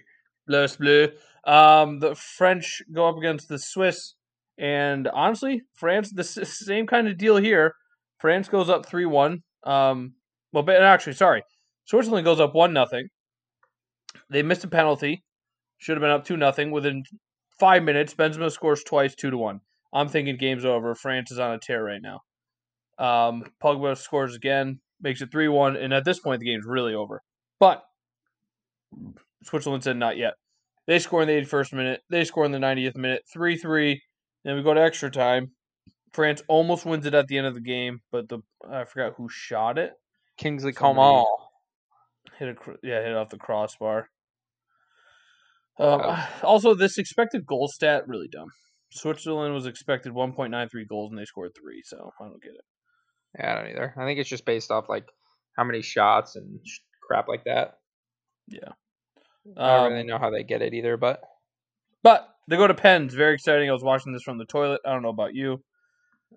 Les 0.47 0.75
Bleus. 0.77 1.09
Um, 1.45 1.99
the 1.99 2.15
French 2.15 2.81
go 2.91 3.09
up 3.09 3.17
against 3.17 3.49
the 3.49 3.59
Swiss, 3.59 4.13
and 4.57 5.07
honestly, 5.07 5.61
France. 5.73 6.11
The 6.11 6.23
same 6.45 6.87
kind 6.87 7.07
of 7.07 7.17
deal 7.17 7.37
here. 7.37 7.75
France 8.19 8.47
goes 8.47 8.69
up 8.69 8.85
three 8.85 9.05
one. 9.05 9.43
Um, 9.63 10.13
well, 10.51 10.63
but 10.63 10.81
actually, 10.81 11.13
sorry, 11.13 11.43
Switzerland 11.85 12.25
goes 12.25 12.39
up 12.39 12.53
one 12.53 12.73
nothing. 12.73 13.07
They 14.29 14.43
missed 14.43 14.63
a 14.63 14.67
penalty. 14.67 15.23
Should 15.77 15.97
have 15.97 16.01
been 16.01 16.11
up 16.11 16.25
two 16.25 16.37
nothing. 16.37 16.71
Within 16.71 17.03
five 17.59 17.83
minutes, 17.83 18.13
Benzema 18.13 18.51
scores 18.51 18.83
twice, 18.83 19.15
two 19.15 19.31
to 19.31 19.37
one. 19.37 19.61
I'm 19.93 20.09
thinking 20.09 20.37
game's 20.37 20.65
over. 20.65 20.95
France 20.95 21.31
is 21.31 21.39
on 21.39 21.53
a 21.53 21.59
tear 21.59 21.83
right 21.83 22.01
now. 22.01 22.21
Um, 22.97 23.43
Pogba 23.61 23.97
scores 23.97 24.35
again, 24.35 24.79
makes 25.01 25.21
it 25.21 25.31
three 25.31 25.47
one, 25.47 25.75
and 25.75 25.93
at 25.93 26.05
this 26.05 26.19
point, 26.19 26.39
the 26.39 26.45
game's 26.45 26.65
really 26.65 26.93
over. 26.93 27.21
But 27.59 27.83
Switzerland 29.43 29.83
said 29.83 29.97
not 29.97 30.17
yet. 30.17 30.33
They 30.85 30.99
score 30.99 31.21
in 31.21 31.27
the 31.27 31.33
81st 31.33 31.73
minute. 31.73 32.01
They 32.09 32.23
score 32.25 32.45
in 32.45 32.51
the 32.51 32.57
90th 32.57 32.95
minute. 32.95 33.23
3 33.31 33.57
3. 33.57 34.01
Then 34.43 34.55
we 34.55 34.63
go 34.63 34.73
to 34.73 34.81
extra 34.81 35.09
time. 35.09 35.51
France 36.11 36.43
almost 36.47 36.85
wins 36.85 37.05
it 37.05 37.13
at 37.13 37.27
the 37.27 37.37
end 37.37 37.47
of 37.47 37.55
the 37.55 37.61
game, 37.61 38.01
but 38.11 38.29
the 38.29 38.39
I 38.69 38.85
forgot 38.85 39.13
who 39.17 39.27
shot 39.29 39.77
it. 39.77 39.93
Kingsley 40.37 40.73
Somebody- 40.73 40.97
Coman. 40.97 41.25
Hit 42.39 42.49
a 42.49 42.55
yeah, 42.83 43.01
hit 43.01 43.11
it 43.11 43.17
off 43.17 43.29
the 43.29 43.37
crossbar. 43.37 44.07
Um, 45.79 46.01
also, 46.43 46.73
this 46.73 46.97
expected 46.97 47.45
goal 47.45 47.67
stat 47.67 48.07
really 48.07 48.27
dumb. 48.31 48.49
Switzerland 48.91 49.53
was 49.53 49.65
expected 49.65 50.13
1.93 50.13 50.87
goals 50.87 51.09
and 51.11 51.19
they 51.19 51.25
scored 51.25 51.51
three, 51.59 51.81
so 51.83 52.11
I 52.21 52.25
don't 52.25 52.41
get 52.43 52.53
it. 52.53 52.61
Yeah, 53.39 53.51
I 53.51 53.55
don't 53.55 53.71
either. 53.71 53.93
I 53.97 54.05
think 54.05 54.19
it's 54.19 54.29
just 54.29 54.45
based 54.45 54.69
off 54.69 54.87
like 54.87 55.05
how 55.57 55.63
many 55.63 55.81
shots 55.81 56.35
and 56.35 56.59
sh- 56.63 56.79
crap 57.07 57.27
like 57.27 57.45
that. 57.45 57.73
Yeah. 58.47 58.69
I 59.57 59.75
don't 59.77 59.85
Um, 59.87 59.93
really 59.93 60.05
know 60.05 60.19
how 60.19 60.29
they 60.29 60.43
get 60.43 60.61
it 60.61 60.73
either, 60.75 60.95
but 60.95 61.21
But 62.03 62.27
they 62.47 62.57
go 62.57 62.67
to 62.67 62.73
pens. 62.73 63.13
Very 63.13 63.33
exciting. 63.33 63.69
I 63.69 63.73
was 63.73 63.83
watching 63.83 64.11
this 64.13 64.23
from 64.23 64.37
the 64.37 64.45
toilet. 64.45 64.81
I 64.85 64.91
don't 64.91 65.01
know 65.01 65.09
about 65.09 65.33
you. 65.33 65.63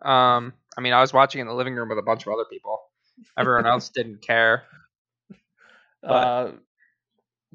um, 0.03 0.53
I 0.79 0.81
mean, 0.81 0.93
I 0.93 1.01
was 1.01 1.13
watching 1.13 1.41
in 1.41 1.47
the 1.47 1.55
living 1.55 1.75
room 1.75 1.89
with 1.89 1.99
a 1.99 2.03
bunch 2.03 2.27
of 2.27 2.33
other 2.33 2.45
people. 2.51 2.79
Everyone 3.39 3.67
else 3.67 3.89
didn't 3.91 4.23
care. 4.23 4.65
But- 6.03 6.53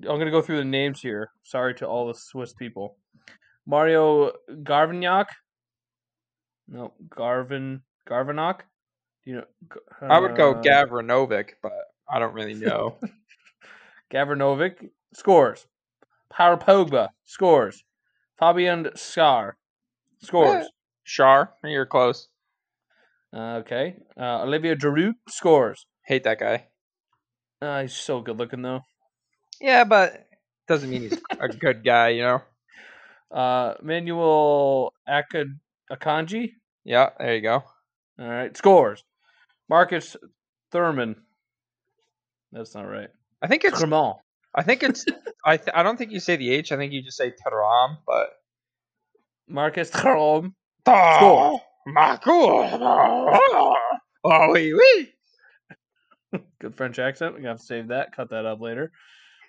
Uh, 0.03 0.09
I'm 0.09 0.17
gonna 0.17 0.31
go 0.31 0.41
through 0.41 0.57
the 0.57 0.65
names 0.65 0.99
here. 1.01 1.29
Sorry 1.43 1.75
to 1.75 1.87
all 1.87 2.07
the 2.07 2.13
Swiss 2.15 2.53
people. 2.53 2.97
Mario 3.67 4.31
Garvignac. 4.49 5.25
No, 6.67 6.93
Garvin 7.09 7.81
Garvinock. 8.09 8.61
Do 9.23 9.31
you 9.31 9.35
know? 9.37 9.43
I 10.01 10.19
would 10.19 10.35
go 10.35 10.51
uh, 10.53 10.61
Gavranovic, 10.63 11.49
but 11.61 11.73
I 12.09 12.17
don't 12.19 12.33
really 12.33 12.53
know. 12.67 12.97
Gavranovic 14.11 14.89
scores. 15.13 15.67
Paul 16.29 16.57
Pogba 16.57 17.09
scores. 17.25 17.83
Fabian 18.41 18.89
Scar 18.95 19.55
scores. 20.23 20.65
Shar, 21.03 21.51
you're 21.63 21.85
close. 21.85 22.27
Uh, 23.33 23.61
okay. 23.61 23.95
Uh, 24.19 24.41
Olivier 24.41 24.75
Giroud 24.75 25.13
scores. 25.29 25.85
Hate 26.05 26.23
that 26.23 26.39
guy. 26.39 26.67
Uh, 27.61 27.83
he's 27.83 27.93
so 27.93 28.19
good 28.21 28.37
looking 28.37 28.63
though. 28.63 28.81
Yeah, 29.61 29.83
but 29.83 30.25
doesn't 30.67 30.89
mean 30.89 31.03
he's 31.03 31.19
a 31.39 31.47
good 31.49 31.83
guy, 31.85 32.09
you 32.09 32.23
know. 32.23 32.41
Uh, 33.31 33.75
Manuel 33.81 34.93
Akad- 35.07 35.57
Akanji. 35.89 36.51
Yeah, 36.83 37.11
there 37.17 37.35
you 37.35 37.41
go. 37.41 37.63
All 38.19 38.27
right, 38.27 38.57
scores. 38.57 39.05
Marcus 39.69 40.17
Thurman. 40.73 41.15
That's 42.51 42.75
not 42.75 42.89
right. 42.89 43.07
I 43.41 43.47
think 43.47 43.63
it's. 43.63 43.77
Cremant. 43.79 44.17
I 44.55 44.63
think 44.63 44.83
it's. 44.83 45.05
I. 45.45 45.57
Th- 45.57 45.69
I 45.73 45.83
don't 45.83 45.97
think 45.97 46.11
you 46.11 46.19
say 46.19 46.35
the 46.35 46.51
H. 46.51 46.71
I 46.71 46.77
think 46.77 46.91
you 46.93 47.01
just 47.01 47.17
say 47.17 47.31
Taram, 47.31 47.97
but. 48.05 48.29
Marcus 49.47 49.89
Thuram. 49.91 50.53
Score. 50.87 51.59
Marco. 51.87 52.69
Oh, 54.23 54.49
oui, 54.51 54.73
oui. 54.73 56.39
Good 56.59 56.75
French 56.75 56.99
accent. 56.99 57.35
We 57.35 57.41
got 57.41 57.57
to 57.57 57.63
save 57.63 57.87
that. 57.89 58.15
Cut 58.15 58.29
that 58.29 58.45
up 58.45 58.61
later. 58.61 58.91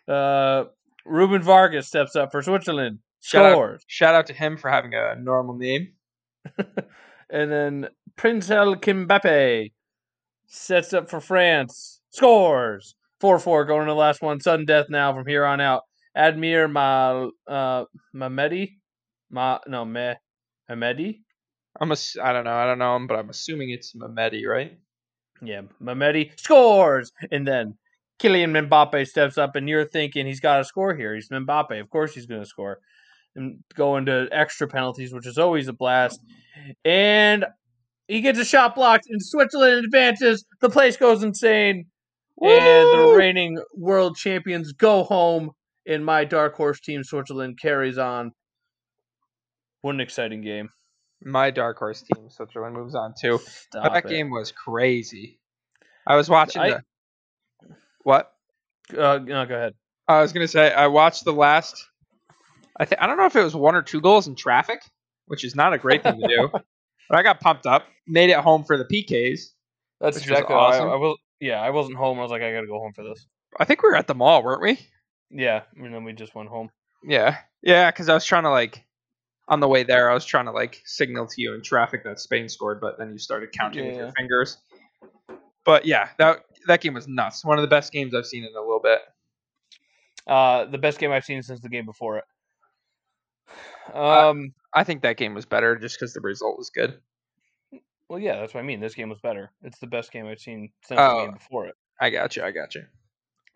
Uh, 0.09 0.64
Ruben 1.04 1.42
Vargas 1.42 1.87
steps 1.87 2.16
up 2.16 2.32
for 2.32 2.42
Switzerland. 2.42 2.99
Shout 3.21 3.44
out- 3.47 3.52
Scores. 3.52 3.85
Shout 3.87 4.14
out 4.14 4.26
to 4.28 4.32
him 4.32 4.56
for 4.56 4.71
having 4.71 4.94
a 4.94 5.14
normal 5.16 5.56
name. 5.56 5.92
And 7.30 7.50
then 7.50 7.88
Princel 8.16 8.76
Kimbappe 8.76 9.73
sets 10.49 10.92
up 10.92 11.09
for 11.09 11.18
France. 11.18 12.00
Scores. 12.11 12.94
4 13.23 13.38
4 13.38 13.64
going 13.67 13.87
to 13.87 13.93
the 13.93 13.97
last 13.97 14.21
one. 14.21 14.41
Sudden 14.41 14.67
death 14.67 14.87
now 14.91 15.14
from 15.14 15.26
here 15.26 15.45
on 15.45 15.61
out. 15.61 15.83
Admir 16.19 16.71
Ma, 16.71 17.29
uh, 17.47 17.85
Mamedi? 18.14 18.73
Ma, 19.31 19.61
no, 19.69 19.85
Me, 19.85 20.14
Mamedi? 20.69 21.21
I'm 21.81 21.93
a. 21.93 21.97
I 22.23 22.33
don't 22.33 22.45
know. 22.45 22.52
I 22.52 22.67
don't 22.67 22.81
know 22.81 22.97
him, 22.97 23.07
but 23.07 23.19
I'm 23.19 23.31
assuming 23.31 23.71
it's 23.71 23.95
Mamedi, 23.95 24.45
right? 24.47 24.76
Yeah, 25.41 25.62
Mamedi 25.81 26.33
scores. 26.37 27.12
And 27.31 27.47
then 27.47 27.79
Kylian 28.21 28.69
Mbappe 28.69 29.07
steps 29.07 29.38
up, 29.38 29.55
and 29.55 29.69
you're 29.69 29.87
thinking 29.87 30.26
he's 30.26 30.41
got 30.41 30.59
to 30.59 30.64
score 30.64 30.95
here. 30.95 31.14
He's 31.14 31.29
Mbappe. 31.29 31.81
Of 31.81 31.91
course 31.91 32.14
he's 32.14 32.26
going 32.26 32.43
to 32.43 32.49
score. 32.49 32.81
And 33.37 33.61
go 33.75 33.99
into 33.99 34.29
extra 34.33 34.67
penalties, 34.67 35.14
which 35.14 35.29
is 35.29 35.38
always 35.38 35.69
a 35.69 35.73
blast. 35.73 36.21
And 36.85 37.47
he 38.09 38.21
gets 38.21 38.41
a 38.41 38.45
shot 38.45 38.75
blocked, 38.75 39.07
and 39.09 39.23
Switzerland 39.23 39.85
advances. 39.85 40.45
The 40.61 40.69
place 40.69 40.97
goes 40.97 41.23
insane. 41.23 41.87
And 42.42 42.99
the 42.99 43.14
reigning 43.16 43.62
world 43.75 44.16
champions 44.16 44.72
go 44.72 45.04
home. 45.04 45.50
And 45.87 46.04
my 46.04 46.25
dark 46.25 46.54
horse 46.54 46.80
team, 46.80 47.02
Switzerland, 47.02 47.58
carries 47.61 47.99
on. 47.99 48.32
What 49.80 49.94
an 49.94 50.00
exciting 50.00 50.42
game. 50.42 50.70
My 51.25 51.50
dark 51.50 51.78
horse 51.78 52.02
team, 52.02 52.28
Switzerland, 52.30 52.75
moves 52.75 52.94
on 52.94 53.14
too. 53.20 53.38
Stop 53.44 53.92
that 53.92 54.04
it. 54.04 54.08
game 54.08 54.30
was 54.30 54.52
crazy. 54.52 55.40
I 56.06 56.16
was 56.16 56.28
watching 56.28 56.62
I- 56.62 56.70
the. 56.70 56.82
What? 58.04 58.32
Uh, 58.90 59.18
no, 59.22 59.46
go 59.46 59.54
ahead. 59.54 59.75
I 60.08 60.20
was 60.20 60.32
gonna 60.32 60.49
say 60.49 60.72
I 60.72 60.88
watched 60.88 61.25
the 61.25 61.32
last. 61.32 61.84
I 62.78 62.84
think 62.84 63.00
I 63.00 63.06
don't 63.06 63.16
know 63.16 63.26
if 63.26 63.37
it 63.37 63.42
was 63.42 63.54
one 63.54 63.75
or 63.75 63.82
two 63.82 64.00
goals 64.00 64.26
in 64.26 64.34
traffic, 64.34 64.80
which 65.26 65.44
is 65.44 65.54
not 65.54 65.72
a 65.72 65.78
great 65.78 66.02
thing 66.02 66.20
to 66.20 66.28
do. 66.28 66.50
But 67.08 67.18
I 67.18 67.22
got 67.25 67.40
pumped 67.40 67.66
up, 67.66 67.84
made 68.06 68.30
it 68.30 68.38
home 68.38 68.64
for 68.64 68.78
the 68.78 68.87
PKs. 68.87 69.40
That's 70.00 70.16
exactly 70.16 70.54
how 70.54 70.61
awesome. 70.61 70.88
I, 70.88 70.92
I 70.92 70.96
was. 70.96 71.18
Yeah, 71.42 71.61
I 71.61 71.70
wasn't 71.70 71.96
home. 71.96 72.20
I 72.20 72.22
was 72.22 72.30
like, 72.30 72.40
I 72.40 72.52
got 72.52 72.61
to 72.61 72.68
go 72.68 72.78
home 72.78 72.92
for 72.94 73.02
this. 73.02 73.26
I 73.58 73.64
think 73.64 73.82
we 73.82 73.88
were 73.88 73.96
at 73.96 74.06
the 74.06 74.14
mall, 74.14 74.44
weren't 74.44 74.62
we? 74.62 74.78
Yeah, 75.28 75.62
and 75.76 75.92
then 75.92 76.04
we 76.04 76.12
just 76.12 76.37
went 76.37 76.49
home. 76.49 76.70
Yeah, 77.02 77.37
yeah, 77.62 77.90
because 77.90 78.08
I 78.08 78.14
was 78.14 78.25
trying 78.25 78.44
to 78.44 78.50
like, 78.50 78.84
on 79.49 79.58
the 79.58 79.66
way 79.66 79.82
there, 79.82 80.08
I 80.08 80.14
was 80.14 80.25
trying 80.25 80.44
to 80.44 80.52
like 80.52 80.80
signal 80.84 81.26
to 81.26 81.42
you 81.42 81.54
in 81.54 81.62
traffic 81.62 82.04
that 82.04 82.20
Spain 82.20 82.49
scored, 82.49 82.80
but 82.80 82.96
then 82.96 83.11
you 83.11 83.18
started 83.18 83.50
counting 83.50 83.84
with 83.87 83.94
Yeah. 83.96 84.02
your 84.02 84.12
fingers. 84.12 84.58
But 85.64 85.84
yeah, 85.84 86.11
that 86.18 86.44
that 86.68 86.80
game 86.80 86.94
was 86.94 87.08
nuts. 87.08 87.44
One 87.44 87.58
of 87.58 87.62
the 87.62 87.68
best 87.68 87.92
games 87.92 88.14
I've 88.14 88.26
seen 88.26 88.44
in 88.44 88.54
a 88.56 88.61
little 88.61 88.80
bit. 88.80 89.00
Uh, 90.28 90.66
the 90.66 90.78
best 90.78 91.00
game 91.00 91.11
I've 91.11 91.25
seen 91.25 91.42
since 91.42 91.61
the 91.61 91.68
game 91.68 91.87
before 91.87 92.18
it. 92.18 92.25
Um, 93.94 94.54
I 94.72 94.84
think 94.84 95.02
that 95.02 95.16
game 95.16 95.34
was 95.34 95.44
better 95.44 95.76
just 95.76 95.99
because 95.99 96.14
the 96.14 96.20
result 96.20 96.56
was 96.56 96.70
good. 96.70 97.00
Well, 98.12 98.21
yeah, 98.21 98.37
that's 98.40 98.52
what 98.52 98.61
I 98.61 98.64
mean. 98.64 98.78
This 98.78 98.95
game 98.95 99.09
was 99.09 99.21
better. 99.21 99.50
It's 99.62 99.78
the 99.78 99.87
best 99.87 100.12
game 100.12 100.26
I've 100.26 100.38
seen 100.38 100.71
since 100.85 101.00
Oh. 101.00 101.21
the 101.21 101.25
game 101.25 101.35
before 101.35 101.66
it. 101.66 101.75
I 101.99 102.11
got 102.11 102.37
you. 102.37 102.42
I 102.42 102.50
got 102.50 102.75
you. 102.75 102.85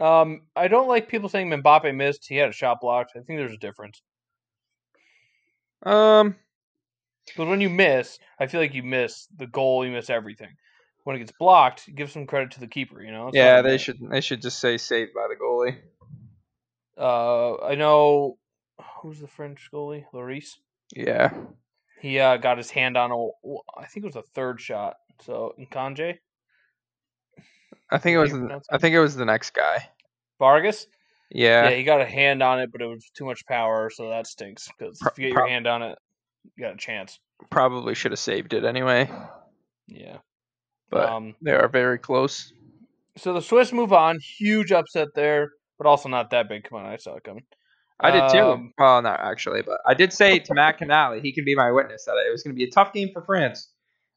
Um, 0.04 0.46
I 0.56 0.68
don't 0.68 0.88
like 0.88 1.08
people 1.10 1.28
saying 1.28 1.50
Mbappe 1.50 1.94
missed. 1.94 2.26
He 2.26 2.36
had 2.36 2.48
a 2.48 2.52
shot 2.52 2.80
blocked. 2.80 3.10
I 3.16 3.20
think 3.20 3.38
there's 3.38 3.52
a 3.52 3.58
difference. 3.58 4.00
Um, 5.82 6.36
Because 7.26 7.48
when 7.48 7.60
you 7.60 7.68
miss, 7.68 8.18
I 8.40 8.46
feel 8.46 8.60
like 8.62 8.72
you 8.72 8.82
miss 8.82 9.26
the 9.36 9.46
goal, 9.46 9.84
you 9.84 9.92
miss 9.92 10.08
everything. 10.08 10.56
When 11.04 11.16
it 11.16 11.20
gets 11.20 11.32
blocked, 11.38 11.94
give 11.94 12.10
some 12.10 12.26
credit 12.26 12.52
to 12.52 12.60
the 12.60 12.66
keeper. 12.66 13.02
You 13.02 13.12
know. 13.12 13.28
It's 13.28 13.36
yeah, 13.36 13.60
they 13.62 13.76
should 13.78 13.98
they 14.10 14.20
should 14.22 14.40
just 14.42 14.58
say 14.58 14.78
saved 14.78 15.12
by 15.14 15.28
the 15.28 15.36
goalie. 15.36 15.78
Uh, 16.98 17.62
I 17.62 17.74
know 17.74 18.38
who's 19.02 19.20
the 19.20 19.28
French 19.28 19.68
goalie, 19.72 20.04
Lloris. 20.14 20.54
Yeah, 20.94 21.30
He 22.00 22.18
uh, 22.18 22.36
got 22.36 22.58
his 22.58 22.70
hand 22.70 22.96
on 22.96 23.10
a, 23.10 23.16
I 23.78 23.86
think 23.86 24.04
it 24.04 24.14
was 24.14 24.16
a 24.16 24.22
third 24.34 24.60
shot. 24.60 24.96
So 25.22 25.54
Nkanje, 25.58 26.18
I 27.90 27.98
think 27.98 28.14
it 28.14 28.18
was 28.18 28.32
the, 28.32 28.60
I 28.70 28.78
think 28.78 28.94
it 28.94 29.00
was 29.00 29.16
the 29.16 29.24
next 29.24 29.50
guy. 29.54 29.88
Vargas. 30.38 30.86
Yeah, 31.30 31.68
Yeah, 31.68 31.76
he 31.76 31.82
got 31.82 32.00
a 32.00 32.06
hand 32.06 32.42
on 32.42 32.60
it, 32.60 32.70
but 32.70 32.82
it 32.82 32.86
was 32.86 33.10
too 33.16 33.24
much 33.24 33.46
power, 33.46 33.90
so 33.90 34.10
that 34.10 34.26
stinks. 34.26 34.68
Because 34.78 35.00
if 35.04 35.18
you 35.18 35.28
get 35.28 35.34
your 35.34 35.48
hand 35.48 35.66
on 35.66 35.82
it, 35.82 35.98
you 36.56 36.64
got 36.64 36.74
a 36.74 36.76
chance. 36.76 37.18
probably 37.50 37.94
should 37.94 38.12
have 38.12 38.18
saved 38.18 38.52
it 38.52 38.64
anyway. 38.64 39.10
Yeah. 39.88 40.18
But 40.90 41.08
um, 41.08 41.34
they 41.42 41.52
are 41.52 41.68
very 41.68 41.98
close. 41.98 42.52
so 43.16 43.32
the 43.32 43.42
Swiss 43.42 43.72
move 43.72 43.92
on. 43.92 44.18
Huge 44.20 44.70
upset 44.70 45.08
there, 45.14 45.50
but 45.78 45.86
also 45.86 46.08
not 46.08 46.30
that 46.30 46.48
big. 46.48 46.64
Come 46.64 46.78
on, 46.78 46.86
I 46.86 46.96
saw 46.96 47.16
it 47.16 47.24
coming. 47.24 47.44
I 47.98 48.10
did 48.10 48.30
too. 48.30 48.44
Um, 48.44 48.72
well, 48.78 49.00
not 49.00 49.20
actually, 49.20 49.62
but 49.62 49.80
I 49.86 49.94
did 49.94 50.12
say 50.12 50.38
to 50.38 50.54
Matt 50.54 50.78
Canali, 50.78 51.22
he 51.22 51.32
can 51.32 51.44
be 51.44 51.54
my 51.54 51.70
witness 51.70 52.04
that 52.04 52.16
it 52.26 52.30
was 52.30 52.42
going 52.42 52.54
to 52.54 52.58
be 52.58 52.64
a 52.64 52.70
tough 52.70 52.92
game 52.92 53.08
for 53.12 53.22
France, 53.22 53.70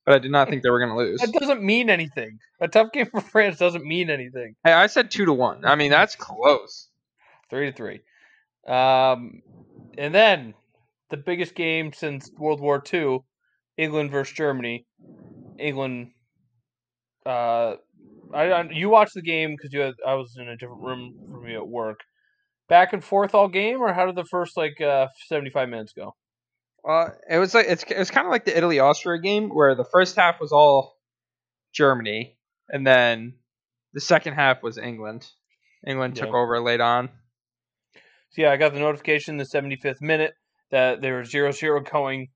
but 0.06 0.16
I 0.16 0.20
did 0.20 0.32
not 0.32 0.50
think 0.50 0.64
they 0.64 0.70
were 0.70 0.80
going 0.80 0.92
to 0.92 0.98
lose. 0.98 1.22
That 1.22 1.32
doesn't 1.32 1.64
mean 1.64 1.90
anything. 1.90 2.40
A 2.60 2.68
tough 2.68 2.92
game 2.92 3.06
for 3.06 3.22
France 3.22 3.58
doesn't 3.58 3.86
mean 3.86 4.10
anything. 4.10 4.56
Hey, 4.64 4.74
I 4.74 4.88
said 4.88 5.12
two 5.12 5.26
to 5.26 5.34
one. 5.34 5.64
I 5.64 5.76
mean, 5.76 5.92
that's 5.92 6.16
close. 6.16 6.90
Three 7.50 7.72
to 7.72 7.72
three. 7.72 8.02
Um, 8.68 9.42
and 9.98 10.14
then 10.14 10.54
the 11.10 11.18
biggest 11.18 11.56
game 11.56 11.94
since 11.94 12.30
World 12.38 12.60
War 12.60 12.84
II, 12.94 13.20
England 13.78 14.12
versus 14.12 14.36
Germany. 14.36 14.86
England. 15.58 16.12
Uh, 17.26 17.76
I, 18.34 18.44
I 18.52 18.70
you 18.72 18.90
watched 18.90 19.14
the 19.14 19.22
game 19.22 19.56
because 19.56 19.74
you 19.74 19.80
had, 19.80 19.96
I 20.06 20.16
was 20.16 20.36
in 20.38 20.48
a 20.48 20.58
different 20.58 20.82
room 20.82 21.14
from 21.32 21.48
you 21.48 21.58
at 21.58 21.68
work. 21.68 22.00
Back 22.70 22.94
and 22.94 23.04
forth 23.04 23.34
all 23.34 23.48
game, 23.48 23.82
or 23.82 23.92
how 23.94 24.06
did 24.06 24.16
the 24.16 24.26
first 24.26 24.56
like 24.56 24.80
uh, 24.80 25.08
seventy 25.28 25.50
five 25.50 25.70
minutes 25.70 25.94
go? 25.94 26.16
Well, 26.84 27.14
it 27.30 27.38
was 27.38 27.54
like 27.54 27.66
it's 27.68 27.84
it 27.84 27.98
was 27.98 28.12
kind 28.12 28.26
of 28.28 28.32
like 28.32 28.46
the 28.46 28.56
Italy 28.58 28.80
Austria 28.80 29.20
game 29.20 29.50
where 29.50 29.76
the 29.76 29.86
first 29.92 30.16
half 30.16 30.40
was 30.40 30.52
all 30.52 30.96
Germany, 31.74 32.38
and 32.70 32.86
then 32.86 33.34
the 33.94 34.02
second 34.02 34.34
half 34.36 34.62
was 34.64 34.78
England. 34.78 35.28
England 35.86 36.16
took 36.16 36.30
Yeah. 36.30 36.36
over 36.36 36.62
late 36.62 36.82
on. 36.82 37.10
So 38.32 38.44
yeah, 38.44 38.52
I 38.52 38.58
got 38.58 38.74
the 38.74 38.80
notification 38.80 39.38
the 39.38 39.44
75th 39.46 40.02
minute 40.02 40.34
that 40.72 41.02
there 41.02 41.18
was 41.18 41.32
0-0 41.32 41.90
going 41.90 42.28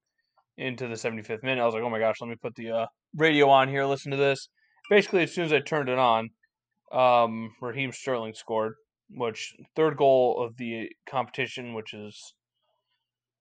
into 0.57 0.87
the 0.87 0.95
75th 0.95 1.43
minute. 1.43 1.61
I 1.61 1.65
was 1.65 1.75
like, 1.75 1.83
oh 1.83 1.89
my 1.89 1.99
gosh, 1.99 2.15
let 2.21 2.29
me 2.29 2.35
put 2.41 2.55
the 2.55 2.71
uh, 2.71 2.85
radio 3.15 3.49
on 3.49 3.67
here, 3.69 3.85
listen 3.85 4.11
to 4.11 4.17
this. 4.17 4.49
Basically, 4.89 5.23
as 5.23 5.33
soon 5.33 5.45
as 5.45 5.53
I 5.53 5.59
turned 5.59 5.89
it 5.89 5.99
on, 5.99 6.29
um, 6.91 7.51
Raheem 7.61 7.91
Sterling 7.91 8.33
scored, 8.33 8.73
which 9.10 9.55
third 9.75 9.98
goal 9.98 10.43
of 10.43 10.57
the 10.57 10.89
competition, 11.10 11.74
which 11.74 11.93
is 11.93 12.33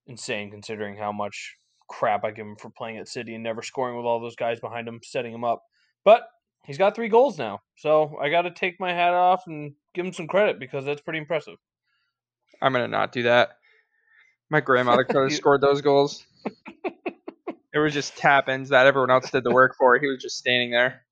insane 0.07 0.51
considering 0.51 0.97
how 0.97 1.11
much 1.11 1.55
crap 1.89 2.23
I 2.23 2.31
give 2.31 2.45
him 2.45 2.55
for 2.55 2.69
playing 2.69 2.97
at 2.97 3.07
City 3.07 3.35
and 3.35 3.43
never 3.43 3.61
scoring 3.61 3.95
with 3.95 4.05
all 4.05 4.19
those 4.19 4.35
guys 4.35 4.59
behind 4.59 4.87
him, 4.87 4.99
setting 5.03 5.33
him 5.33 5.43
up. 5.43 5.61
But 6.03 6.23
he's 6.65 6.77
got 6.77 6.95
three 6.95 7.09
goals 7.09 7.37
now, 7.37 7.59
so 7.75 8.17
I 8.21 8.29
got 8.29 8.43
to 8.43 8.51
take 8.51 8.79
my 8.79 8.93
hat 8.93 9.13
off 9.13 9.43
and 9.47 9.73
give 9.93 10.05
him 10.05 10.13
some 10.13 10.27
credit 10.27 10.59
because 10.59 10.85
that's 10.85 11.01
pretty 11.01 11.19
impressive. 11.19 11.55
I'm 12.61 12.71
gonna 12.71 12.87
not 12.87 13.11
do 13.11 13.23
that. 13.23 13.57
My 14.49 14.61
grandmother 14.61 15.03
could 15.03 15.23
have 15.23 15.33
scored 15.33 15.61
those 15.61 15.81
goals. 15.81 16.25
it 17.73 17.79
was 17.79 17.93
just 17.93 18.15
tap 18.15 18.49
ins 18.49 18.69
that 18.69 18.85
everyone 18.85 19.11
else 19.11 19.29
did 19.29 19.43
the 19.43 19.51
work 19.51 19.75
for. 19.77 19.97
He 19.97 20.07
was 20.07 20.21
just 20.21 20.37
standing 20.37 20.71
there. 20.71 21.03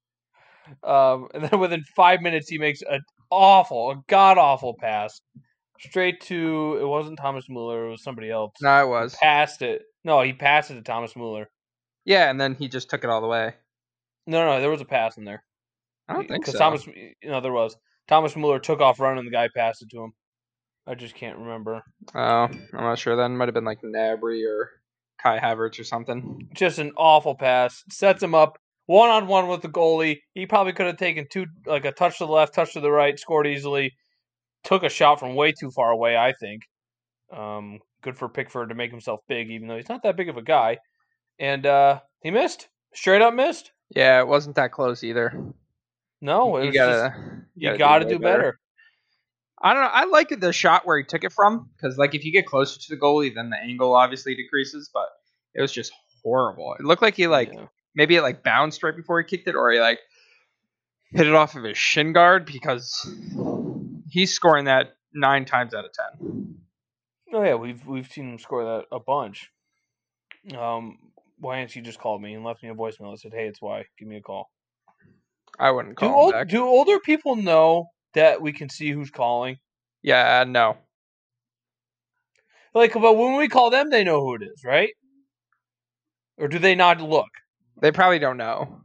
Um, 0.84 1.28
and 1.34 1.44
then 1.44 1.60
within 1.60 1.84
five 1.96 2.22
minutes, 2.22 2.48
he 2.48 2.58
makes 2.58 2.82
an 2.82 3.02
awful, 3.32 3.92
a 3.92 4.04
god 4.08 4.38
awful 4.38 4.76
pass 4.80 5.22
straight 5.80 6.22
to. 6.22 6.78
It 6.80 6.86
wasn't 6.86 7.18
Thomas 7.18 7.46
Mueller. 7.50 7.88
It 7.88 7.92
was 7.92 8.04
somebody 8.04 8.30
else. 8.30 8.54
No, 8.62 8.84
it 8.84 8.90
was. 8.90 9.16
Passed 9.16 9.62
it. 9.62 9.84
No, 10.04 10.22
he 10.22 10.34
passed 10.34 10.72
it 10.72 10.76
to 10.76 10.82
Thomas 10.82 11.16
Mueller. 11.16 11.50
Yeah, 12.06 12.30
and 12.30 12.40
then 12.40 12.56
he 12.56 12.68
just 12.68 12.90
took 12.90 13.04
it 13.04 13.10
all 13.10 13.22
the 13.22 13.28
way. 13.28 13.54
No, 14.28 14.46
no, 14.46 14.60
there 14.60 14.70
was 14.70 14.82
a 14.82 14.86
pass 14.86 15.18
in 15.18 15.26
there. 15.26 15.44
I 16.08 16.14
don't 16.14 16.28
think 16.28 16.46
so. 16.46 16.58
Thomas, 16.58 16.86
you 16.86 17.14
know, 17.24 17.42
there 17.42 17.52
was. 17.52 17.76
Thomas 18.08 18.36
Mueller 18.36 18.60
took 18.60 18.82
off 18.82 19.00
running. 19.00 19.26
The 19.26 19.32
guy 19.32 19.50
passed 19.56 19.82
it 19.82 19.90
to 19.92 20.04
him. 20.04 20.14
I 20.88 20.96
just 20.96 21.16
can't 21.16 21.38
remember. 21.38 21.84
Oh, 22.14 22.20
I'm 22.20 22.68
not 22.74 23.00
sure. 23.00 23.16
Then 23.16 23.38
might 23.38 23.48
have 23.48 23.54
been 23.54 23.66
like 23.66 23.82
Gnabry 23.82 24.44
or 24.48 24.72
Kai 25.22 25.40
Havertz 25.40 25.80
or 25.80 25.84
something. 25.84 26.50
Just 26.54 26.80
an 26.80 26.92
awful 26.98 27.36
pass. 27.36 27.84
Sets 27.90 28.24
him 28.24 28.36
up 28.36 28.58
one 28.86 29.10
on 29.10 29.28
one 29.28 29.48
with 29.48 29.62
the 29.62 29.70
goalie. 29.70 30.20
He 30.34 30.46
probably 30.46 30.74
could 30.74 30.88
have 30.88 30.98
taken 30.98 31.28
two, 31.30 31.46
like 31.66 31.86
a 31.86 31.92
touch 31.92 32.18
to 32.18 32.26
the 32.26 32.32
left, 32.32 32.54
touch 32.54 32.74
to 32.74 32.80
the 32.80 32.92
right, 32.92 33.20
scored 33.20 33.48
easily. 33.48 33.94
Took 34.64 34.84
a 34.84 34.90
shot 34.90 35.20
from 35.20 35.36
way 35.36 35.54
too 35.54 35.72
far 35.72 35.92
away, 35.92 36.16
I 36.16 36.34
think. 36.34 36.64
Um, 37.32 37.80
good 38.02 38.18
for 38.18 38.30
Pickford 38.30 38.70
to 38.70 38.76
make 38.76 38.92
himself 38.92 39.22
big, 39.28 39.50
even 39.50 39.68
though 39.68 39.78
he's 39.78 39.90
not 39.90 40.04
that 40.04 40.18
big 40.18 40.30
of 40.30 40.38
a 40.38 40.42
guy. 40.42 40.78
And 41.40 41.66
uh, 41.66 42.02
he 42.22 42.32
missed. 42.32 42.68
Straight 42.94 43.22
up 43.22 43.34
missed. 43.34 43.72
Yeah, 43.90 44.20
it 44.20 44.28
wasn't 44.28 44.58
that 44.58 44.72
close 44.72 45.04
either. 45.04 45.34
No, 46.22 46.58
it 46.58 46.62
you 46.62 46.68
was 46.68 46.76
gotta, 46.76 47.10
just, 47.10 47.48
you 47.56 47.78
got 47.78 48.00
to 48.00 48.06
way 48.06 48.12
do 48.12 48.20
better. 48.20 48.60
I 49.62 49.74
don't 49.74 49.84
know. 49.84 49.90
I 49.92 50.06
like 50.06 50.30
the 50.30 50.54
shot 50.54 50.86
where 50.86 50.98
he 50.98 51.04
took 51.04 51.24
it 51.24 51.32
from 51.32 51.70
because, 51.76 51.98
like, 51.98 52.16
if 52.16 52.26
you 52.26 52.32
get 52.32 52.46
closer 52.46 52.80
to 52.80 52.90
the 52.90 53.00
goalie, 53.00 53.34
then 53.34 53.50
the 53.50 53.58
angle 53.58 53.96
obviously 53.96 54.36
decreases. 54.36 54.90
But 54.94 55.08
it 55.54 55.62
was 55.62 55.72
just 55.72 55.94
horrible. 56.24 56.76
It 56.80 56.86
looked 56.86 57.02
like 57.02 57.16
he 57.16 57.28
like 57.28 57.54
Yeah. 57.54 57.66
Maybe 57.96 58.16
it 58.16 58.22
like 58.22 58.44
bounced 58.44 58.84
right 58.84 58.96
before 58.96 59.20
he 59.22 59.26
kicked 59.28 59.48
it, 59.48 59.56
or 59.56 59.72
he 59.72 59.80
like 59.80 60.00
hit 61.12 61.28
it 61.28 61.34
off 61.34 61.56
of 61.56 61.64
his 61.64 61.78
shin 61.78 62.14
guard 62.14 62.46
because 62.46 63.10
he's 64.10 64.34
scoring 64.34 64.66
that 64.66 64.96
nine 65.14 65.46
times 65.46 65.74
out 65.74 65.86
of 65.86 65.92
ten. 65.94 66.56
Oh 67.34 67.44
yeah, 67.44 67.56
we've 67.56 67.86
we've 67.86 68.08
seen 68.08 68.32
him 68.32 68.40
score 68.40 68.64
that 68.64 68.86
a 68.92 69.00
bunch. 69.00 69.50
Um, 70.58 70.98
Wyancy 71.42 71.84
just 71.84 72.00
called 72.00 72.22
me 72.22 72.34
and 72.34 72.44
left 72.44 72.64
me 72.64 72.70
a 72.70 72.74
voicemail. 72.74 73.14
I 73.14 73.16
said, 73.16 73.34
"Hey, 73.34 73.48
it's 73.48 73.62
why. 73.62 73.86
Give 73.98 74.08
me 74.08 74.18
a 74.18 74.22
call." 74.22 74.50
I 75.60 75.72
wouldn't 75.72 75.98
Do 75.98 76.08
call 76.08 76.20
old, 76.20 76.32
back. 76.34 76.48
do 76.48 76.64
older 76.64 77.00
people 77.00 77.36
know 77.36 77.90
that 78.14 78.42
we 78.42 78.54
can 78.54 78.70
see 78.70 78.92
who's 78.92 79.12
calling? 79.12 79.58
Yeah, 80.02 80.44
no. 80.48 80.78
Like, 82.74 82.94
but 82.94 83.18
when 83.18 83.36
we 83.36 83.48
call 83.50 83.70
them, 83.70 83.90
they 83.90 84.04
know 84.04 84.22
who 84.22 84.36
it 84.36 84.44
is, 84.44 84.64
right? 84.64 84.92
Or 86.38 86.48
do 86.48 86.58
they 86.58 86.74
not 86.74 87.02
look? 87.02 87.28
They 87.82 87.92
probably 87.92 88.20
don't 88.20 88.38
know. 88.38 88.82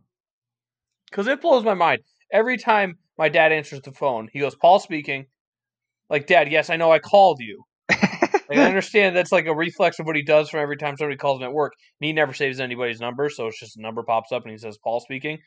Because 1.11 1.29
it 1.29 1.41
blows 1.41 1.65
my 1.65 1.75
mind 1.75 2.01
every 2.33 2.59
time 2.59 2.99
my 3.17 3.29
dad 3.29 3.53
answers 3.53 3.81
the 3.83 3.93
phone. 3.93 4.29
He 4.33 4.41
goes, 4.41 4.57
"Paul 4.57 4.81
speaking." 4.81 5.27
Like, 6.09 6.27
Dad, 6.27 6.51
yes, 6.51 6.71
I 6.71 6.77
know 6.77 6.93
I 6.93 6.99
called 6.99 7.41
you. 7.41 7.65
Like, 8.49 8.61
I 8.61 8.69
understand 8.69 9.17
that's 9.17 9.33
like 9.33 9.47
a 9.47 9.55
reflex 9.55 9.99
of 9.99 10.07
what 10.07 10.15
he 10.15 10.23
does 10.23 10.51
from 10.51 10.61
every 10.61 10.77
time 10.77 10.97
somebody 10.97 11.17
calls 11.17 11.41
him 11.41 11.47
at 11.49 11.53
work. 11.53 11.73
And 12.01 12.07
he 12.07 12.13
never 12.13 12.33
saves 12.33 12.61
anybody's 12.61 13.01
number, 13.01 13.29
so 13.29 13.49
it's 13.49 13.59
just 13.59 13.77
a 13.77 13.83
number 13.83 14.05
pops 14.05 14.31
up 14.31 14.45
and 14.45 14.53
he 14.53 14.59
says 14.59 14.79
Paul 14.79 15.01
speaking. 15.01 15.39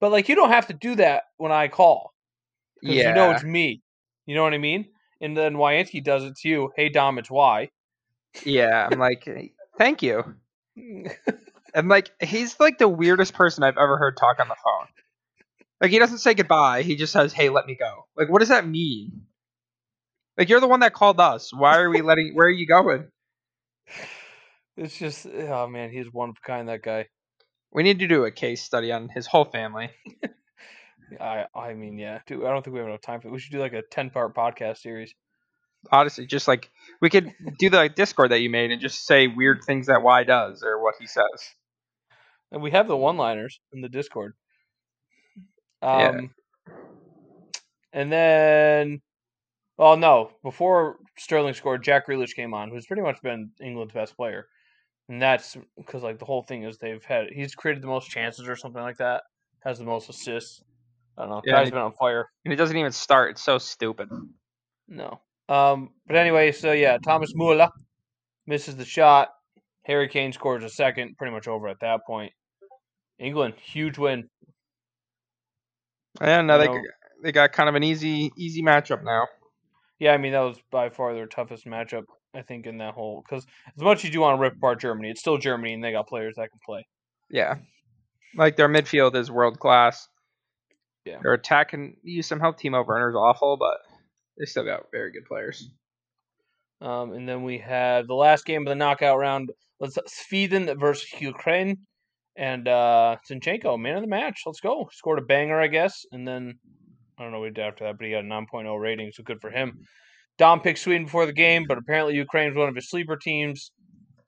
But 0.00 0.10
like 0.10 0.28
you 0.28 0.34
don't 0.34 0.50
have 0.50 0.66
to 0.66 0.72
do 0.72 0.96
that 0.96 1.24
when 1.36 1.52
I 1.52 1.68
call. 1.68 2.12
Because 2.80 2.96
yeah. 2.96 3.10
you 3.10 3.14
know 3.14 3.30
it's 3.30 3.44
me. 3.44 3.82
You 4.26 4.34
know 4.34 4.42
what 4.42 4.52
I 4.52 4.58
mean? 4.58 4.86
And 5.20 5.36
then 5.36 5.54
Wyansky 5.54 6.02
does 6.02 6.24
it 6.24 6.34
to 6.38 6.48
you. 6.48 6.70
Hey 6.74 6.88
Dom, 6.88 7.18
it's 7.18 7.30
why. 7.30 7.70
yeah, 8.44 8.88
I'm 8.90 8.98
like, 8.98 9.28
thank 9.78 10.02
you. 10.02 10.34
And 11.74 11.88
like 11.88 12.10
he's 12.20 12.58
like 12.58 12.78
the 12.78 12.88
weirdest 12.88 13.34
person 13.34 13.64
I've 13.64 13.78
ever 13.78 13.98
heard 13.98 14.16
talk 14.16 14.40
on 14.40 14.48
the 14.48 14.56
phone. 14.64 14.86
Like 15.80 15.90
he 15.90 15.98
doesn't 15.98 16.18
say 16.18 16.34
goodbye. 16.34 16.82
He 16.82 16.96
just 16.96 17.12
says, 17.12 17.32
"Hey, 17.32 17.50
let 17.50 17.66
me 17.66 17.76
go." 17.78 18.06
Like 18.16 18.28
what 18.28 18.40
does 18.40 18.48
that 18.48 18.66
mean? 18.66 19.26
Like 20.36 20.48
you're 20.48 20.60
the 20.60 20.68
one 20.68 20.80
that 20.80 20.94
called 20.94 21.20
us. 21.20 21.52
Why 21.52 21.78
are 21.78 21.90
we 21.90 22.00
letting? 22.00 22.32
Where 22.34 22.46
are 22.46 22.50
you 22.50 22.66
going? 22.66 23.08
it's 24.76 24.96
just 24.96 25.26
oh 25.26 25.66
man, 25.66 25.90
he's 25.90 26.12
one 26.12 26.30
of 26.30 26.36
a 26.42 26.46
kind 26.46 26.68
that 26.68 26.82
guy. 26.82 27.06
We 27.72 27.82
need 27.82 27.98
to 27.98 28.08
do 28.08 28.24
a 28.24 28.30
case 28.30 28.62
study 28.62 28.92
on 28.92 29.08
his 29.08 29.26
whole 29.26 29.44
family. 29.44 29.90
I 31.20 31.46
I 31.54 31.74
mean, 31.74 31.98
yeah, 31.98 32.20
dude, 32.26 32.44
I 32.44 32.50
don't 32.50 32.64
think 32.64 32.74
we 32.74 32.80
have 32.80 32.88
enough 32.88 33.00
time 33.00 33.20
for 33.20 33.28
it. 33.28 33.32
We 33.32 33.38
should 33.38 33.52
do 33.52 33.60
like 33.60 33.72
a 33.72 33.82
ten 33.82 34.10
part 34.10 34.34
podcast 34.34 34.78
series. 34.78 35.14
Honestly, 35.92 36.26
just 36.26 36.48
like 36.48 36.70
we 37.00 37.08
could 37.08 37.32
do 37.58 37.70
the 37.70 37.88
Discord 37.88 38.32
that 38.32 38.40
you 38.40 38.50
made 38.50 38.72
and 38.72 38.80
just 38.80 39.06
say 39.06 39.28
weird 39.28 39.62
things 39.64 39.86
that 39.86 40.02
Y 40.02 40.24
does 40.24 40.62
or 40.62 40.82
what 40.82 40.94
he 40.98 41.06
says. 41.06 41.24
And 42.50 42.62
we 42.62 42.70
have 42.72 42.88
the 42.88 42.96
one 42.96 43.16
liners 43.16 43.60
in 43.72 43.80
the 43.80 43.88
Discord. 43.88 44.34
Yeah. 45.82 46.08
Um 46.08 46.30
and 47.92 48.12
then 48.12 49.00
Well, 49.78 49.96
no, 49.96 50.32
before 50.42 50.96
Sterling 51.16 51.54
scored, 51.54 51.84
Jack 51.84 52.08
Grealish 52.08 52.34
came 52.34 52.52
on, 52.52 52.70
who's 52.70 52.86
pretty 52.86 53.02
much 53.02 53.22
been 53.22 53.52
England's 53.62 53.94
best 53.94 54.16
player, 54.16 54.48
and 55.08 55.22
that's 55.22 55.56
because 55.76 56.02
like 56.02 56.18
the 56.18 56.24
whole 56.24 56.42
thing 56.42 56.64
is 56.64 56.78
they've 56.78 57.04
had 57.04 57.28
he's 57.32 57.54
created 57.54 57.82
the 57.82 57.88
most 57.88 58.10
chances 58.10 58.48
or 58.48 58.56
something 58.56 58.82
like 58.82 58.96
that, 58.98 59.22
has 59.64 59.78
the 59.78 59.84
most 59.84 60.10
assists. 60.10 60.62
I 61.16 61.22
don't 61.22 61.30
know. 61.30 61.42
Yeah, 61.44 61.62
Guy's 61.62 61.70
been 61.70 61.78
on 61.78 61.92
fire. 61.92 62.28
And 62.44 62.52
it 62.52 62.56
doesn't 62.56 62.76
even 62.76 62.92
start. 62.92 63.32
It's 63.32 63.42
so 63.42 63.58
stupid. 63.58 64.08
No. 64.88 65.20
Um, 65.48 65.90
but 66.06 66.16
anyway, 66.16 66.52
so 66.52 66.72
yeah, 66.72 66.98
Thomas 67.02 67.32
Muller 67.34 67.68
misses 68.46 68.76
the 68.76 68.84
shot. 68.84 69.28
Harry 69.84 70.08
Kane 70.08 70.32
scores 70.32 70.64
a 70.64 70.68
second, 70.68 71.16
pretty 71.16 71.32
much 71.32 71.48
over 71.48 71.68
at 71.68 71.80
that 71.80 72.00
point. 72.06 72.32
England, 73.18 73.54
huge 73.60 73.96
win. 73.98 74.28
And 76.20 76.46
now 76.46 76.58
they 76.58 76.66
know- 76.66 76.82
they 77.22 77.32
got 77.32 77.52
kind 77.52 77.68
of 77.68 77.74
an 77.74 77.82
easy 77.82 78.30
easy 78.36 78.62
matchup 78.62 79.02
now. 79.02 79.26
Yeah, 79.98 80.12
I 80.12 80.18
mean 80.18 80.32
that 80.32 80.40
was 80.40 80.58
by 80.70 80.90
far 80.90 81.14
their 81.14 81.26
toughest 81.26 81.66
matchup, 81.66 82.04
I 82.34 82.42
think, 82.42 82.66
in 82.66 82.78
that 82.78 82.94
whole. 82.94 83.22
Because 83.26 83.44
as 83.76 83.82
much 83.82 83.98
as 83.98 84.04
you 84.04 84.10
do 84.10 84.20
want 84.20 84.36
to 84.38 84.40
rip 84.40 84.54
apart 84.56 84.80
Germany, 84.80 85.10
it's 85.10 85.20
still 85.20 85.38
Germany, 85.38 85.72
and 85.74 85.82
they 85.82 85.90
got 85.92 86.06
players 86.06 86.34
that 86.36 86.50
can 86.50 86.60
play. 86.64 86.86
Yeah, 87.30 87.56
like 88.36 88.56
their 88.56 88.68
midfield 88.68 89.16
is 89.16 89.30
world 89.30 89.58
class. 89.58 90.08
Yeah. 91.04 91.18
Their 91.22 91.32
attack 91.32 91.70
can 91.70 91.96
use 92.02 92.26
some 92.26 92.38
help. 92.38 92.60
Timo 92.60 92.86
Werner's 92.86 93.16
awful, 93.16 93.56
but 93.56 93.78
they 94.38 94.46
still 94.46 94.64
got 94.64 94.84
very 94.92 95.12
good 95.12 95.24
players. 95.26 95.70
Um, 96.80 97.12
and 97.12 97.28
then 97.28 97.42
we 97.42 97.58
had 97.58 98.06
the 98.06 98.14
last 98.14 98.44
game 98.44 98.62
of 98.62 98.68
the 98.68 98.76
knockout 98.76 99.18
round 99.18 99.50
was 99.80 99.98
Sweden 100.06 100.78
versus 100.78 101.20
Ukraine, 101.20 101.78
and 102.36 102.68
uh, 102.68 103.16
Zinchenko, 103.28 103.78
man 103.78 103.96
of 103.96 104.02
the 104.02 104.08
match. 104.08 104.42
Let's 104.46 104.60
go. 104.60 104.88
Scored 104.92 105.18
a 105.18 105.22
banger, 105.22 105.60
I 105.60 105.66
guess, 105.66 106.04
and 106.12 106.26
then 106.26 106.58
I 107.18 107.22
don't 107.22 107.32
know 107.32 107.40
what 107.40 107.46
he 107.46 107.54
did 107.54 107.64
after 107.64 107.84
that, 107.84 107.98
but 107.98 108.06
he 108.06 108.12
got 108.12 108.24
a 108.24 108.28
9.0 108.28 108.80
rating, 108.80 109.10
so 109.12 109.22
good 109.24 109.40
for 109.40 109.50
him. 109.50 109.78
Dom 110.38 110.60
picked 110.60 110.78
Sweden 110.78 111.04
before 111.04 111.26
the 111.26 111.32
game, 111.32 111.64
but 111.66 111.78
apparently 111.78 112.14
Ukraine's 112.14 112.56
one 112.56 112.68
of 112.68 112.76
his 112.76 112.88
sleeper 112.88 113.16
teams, 113.16 113.72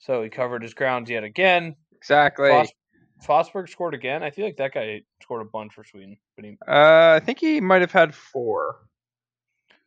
so 0.01 0.23
he 0.23 0.29
covered 0.29 0.63
his 0.63 0.75
grounds 0.75 1.09
yet 1.09 1.23
again. 1.23 1.77
Exactly. 1.95 2.51
Fos- 2.51 2.73
Forsberg 3.25 3.69
scored 3.69 3.95
again. 3.95 4.25
I 4.25 4.31
feel 4.31 4.45
like 4.45 4.57
that 4.57 4.73
guy 4.73 5.03
scored 5.23 5.43
a 5.43 5.51
bunch 5.53 5.75
for 5.75 5.85
Sweden, 5.85 6.17
but 6.35 6.45
he 6.45 6.57
Uh, 6.67 7.15
I 7.15 7.21
think 7.25 7.39
he 7.39 7.61
might 7.61 7.83
have 7.83 7.93
had 7.93 8.13
four 8.13 8.77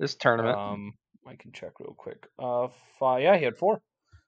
this 0.04 0.16
tournament. 0.16 0.58
Um, 0.58 0.92
I 1.26 1.36
can 1.36 1.52
check 1.54 1.80
real 1.80 1.96
quick. 1.98 2.28
Uh, 2.38 2.68
five, 3.00 3.24
yeah, 3.24 3.38
he 3.38 3.46
had 3.46 3.58
four. 3.58 3.80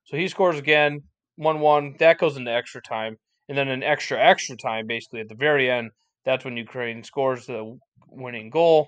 So 0.06 0.16
he 0.16 0.28
scores 0.30 0.58
again, 0.58 1.02
one-one. 1.36 1.96
That 2.00 2.18
goes 2.18 2.38
into 2.38 2.52
extra 2.52 2.82
time, 2.82 3.18
and 3.50 3.58
then 3.58 3.68
an 3.68 3.84
extra 3.84 4.18
extra 4.18 4.56
time, 4.56 4.88
basically 4.88 5.20
at 5.20 5.28
the 5.28 5.36
very 5.36 5.70
end. 5.70 5.92
That's 6.24 6.46
when 6.46 6.56
Ukraine 6.56 7.04
scores 7.04 7.46
the 7.46 7.78
winning 8.10 8.50
goal, 8.50 8.88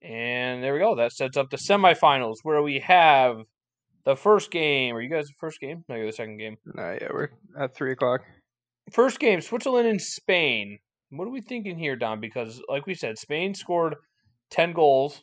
and 0.00 0.62
there 0.62 0.72
we 0.72 0.78
go. 0.78 0.94
That 0.94 1.12
sets 1.12 1.36
up 1.36 1.50
the 1.50 1.56
semifinals 1.56 2.36
where 2.44 2.62
we 2.62 2.78
have 2.78 3.38
the 4.04 4.14
first 4.14 4.50
game. 4.52 4.94
Are 4.94 5.02
you 5.02 5.10
guys 5.10 5.26
the 5.26 5.34
first 5.40 5.60
game? 5.60 5.84
No, 5.88 5.96
you're 5.96 6.06
the 6.06 6.12
second 6.12 6.38
game. 6.38 6.56
no, 6.64 6.96
yeah, 7.00 7.08
we're 7.12 7.30
at 7.58 7.74
three 7.74 7.92
o'clock. 7.92 8.20
First 8.92 9.18
game, 9.18 9.40
Switzerland 9.40 9.88
and 9.88 10.00
Spain. 10.00 10.78
What 11.10 11.26
are 11.26 11.32
we 11.32 11.40
thinking 11.40 11.76
here, 11.76 11.96
Dom? 11.96 12.20
Because, 12.20 12.62
like 12.68 12.86
we 12.86 12.94
said, 12.94 13.18
Spain 13.18 13.52
scored 13.54 13.96
10 14.50 14.72
goals 14.72 15.22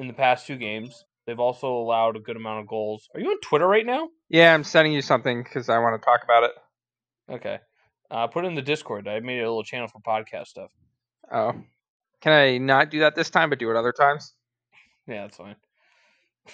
in 0.00 0.06
the 0.08 0.12
past 0.14 0.46
two 0.46 0.56
games. 0.56 1.04
They've 1.26 1.38
also 1.38 1.68
allowed 1.72 2.16
a 2.16 2.20
good 2.20 2.36
amount 2.36 2.60
of 2.60 2.66
goals. 2.66 3.08
Are 3.14 3.20
you 3.20 3.28
on 3.30 3.40
Twitter 3.40 3.66
right 3.68 3.86
now? 3.86 4.08
Yeah, 4.28 4.52
I'm 4.54 4.64
sending 4.64 4.92
you 4.92 5.02
something 5.02 5.42
because 5.42 5.68
I 5.68 5.78
want 5.78 6.00
to 6.00 6.04
talk 6.04 6.22
about 6.24 6.44
it. 6.44 6.50
Okay. 7.30 7.58
Uh, 8.10 8.26
put 8.26 8.44
it 8.44 8.48
in 8.48 8.54
the 8.56 8.62
Discord. 8.62 9.06
I 9.06 9.20
made 9.20 9.38
a 9.38 9.42
little 9.42 9.62
channel 9.62 9.86
for 9.86 10.00
podcast 10.00 10.46
stuff. 10.48 10.70
Oh, 11.32 11.54
can 12.20 12.32
I 12.32 12.58
not 12.58 12.90
do 12.90 13.00
that 13.00 13.14
this 13.14 13.30
time, 13.30 13.50
but 13.50 13.58
do 13.60 13.70
it 13.70 13.76
other 13.76 13.92
times? 13.92 14.32
Yeah, 15.06 15.22
that's 15.22 15.36
fine. 15.36 15.54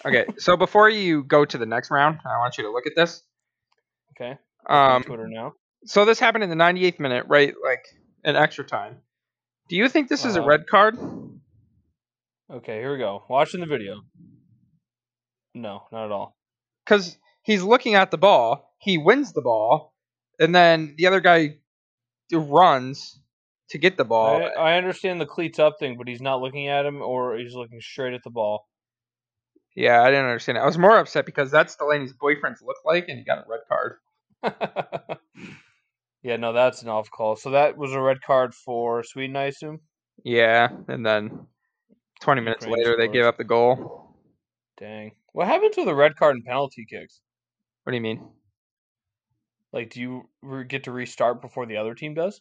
Okay, 0.05 0.27
so 0.37 0.57
before 0.57 0.91
you 0.91 1.23
go 1.23 1.45
to 1.47 1.57
the 1.57 1.65
next 1.65 1.91
round, 1.91 2.19
I 2.27 2.39
want 2.39 2.59
you 2.59 2.65
to 2.65 2.71
look 2.71 2.87
at 2.87 2.93
this. 2.95 3.23
Okay. 4.13 4.37
Um, 4.69 5.05
Twitter 5.05 5.29
now. 5.29 5.55
so 5.87 6.05
this 6.05 6.19
happened 6.19 6.45
in 6.45 6.51
the 6.51 6.57
98th 6.57 6.99
minute, 6.99 7.25
right? 7.29 7.55
Like 7.65 7.85
an 8.25 8.37
extra 8.37 8.65
time. 8.65 8.97
Do 9.69 9.77
you 9.77 9.89
think 9.89 10.09
this 10.09 10.25
is 10.27 10.37
a 10.37 10.43
Uh, 10.43 10.47
red 10.47 10.67
card? 10.67 10.99
Okay, 12.49 12.79
here 12.79 12.93
we 12.93 12.99
go. 12.99 13.25
Watching 13.29 13.61
the 13.61 13.67
video. 13.67 14.03
No, 15.55 15.83
not 15.91 16.05
at 16.07 16.13
all. 16.13 16.37
Because 16.85 17.17
he's 17.43 17.63
looking 17.63 17.95
at 17.95 18.11
the 18.11 18.19
ball, 18.19 18.73
he 18.79 18.99
wins 18.99 19.33
the 19.33 19.43
ball, 19.43 19.95
and 20.39 20.55
then 20.55 20.95
the 20.97 21.07
other 21.07 21.21
guy 21.21 21.57
runs 22.33 23.19
to 23.71 23.79
get 23.79 23.97
the 23.97 24.05
ball. 24.05 24.43
I, 24.57 24.75
I 24.75 24.77
understand 24.77 25.21
the 25.21 25.27
cleats 25.27 25.59
up 25.59 25.75
thing, 25.81 25.97
but 25.99 26.07
he's 26.07 26.21
not 26.21 26.41
looking 26.41 26.69
at 26.69 26.87
him 26.87 27.03
or 27.03 27.37
he's 27.37 27.55
looking 27.55 27.81
straight 27.81 28.15
at 28.15 28.23
the 28.23 28.31
ball. 28.31 28.69
Yeah, 29.75 30.03
I 30.03 30.11
didn't 30.11 30.27
understand. 30.27 30.59
it. 30.59 30.63
I 30.63 30.67
was 30.67 30.79
more 30.79 30.99
upset 30.99 31.27
because 31.27 31.51
that's 31.51 31.77
Delaney's 31.77 32.13
boyfriend's 32.13 32.63
look 32.63 32.77
like, 32.85 33.09
and 33.09 33.19
he 33.19 33.25
got 33.25 33.39
a 33.39 33.45
red 33.49 33.61
card. 33.69 33.97
yeah, 36.23 36.37
no, 36.37 36.53
that's 36.53 36.83
an 36.83 36.89
off 36.89 37.11
call. 37.11 37.35
So 37.37 37.51
that 37.51 37.77
was 37.77 37.93
a 37.93 38.01
red 38.01 38.23
card 38.23 38.55
for 38.55 39.03
Sweden, 39.03 39.37
I 39.37 39.45
assume. 39.47 39.81
Yeah, 40.25 40.69
and 40.89 41.05
then 41.05 41.47
20 42.21 42.41
minutes 42.43 42.67
Ukraine 42.67 42.67
later, 42.67 42.97
they 42.97 43.07
scores. 43.07 43.13
give 43.13 43.27
up 43.27 43.37
the 43.39 43.45
goal. 43.45 44.15
Dang. 44.79 45.15
What 45.33 45.49
happens 45.49 45.77
with 45.77 45.85
the 45.87 45.95
red 45.95 46.17
card 46.17 46.37
and 46.37 46.45
penalty 46.45 46.87
kicks? 46.87 47.21
What 47.85 47.91
do 47.93 47.97
you 47.97 48.03
mean? 48.03 48.29
Like, 49.73 49.91
do 49.91 50.01
you 50.01 50.29
re- 50.43 50.65
get 50.65 50.85
to 50.85 50.91
restart 50.93 51.41
before 51.41 51.67
the 51.67 51.77
other 51.77 51.95
team 51.95 52.15
does? 52.15 52.41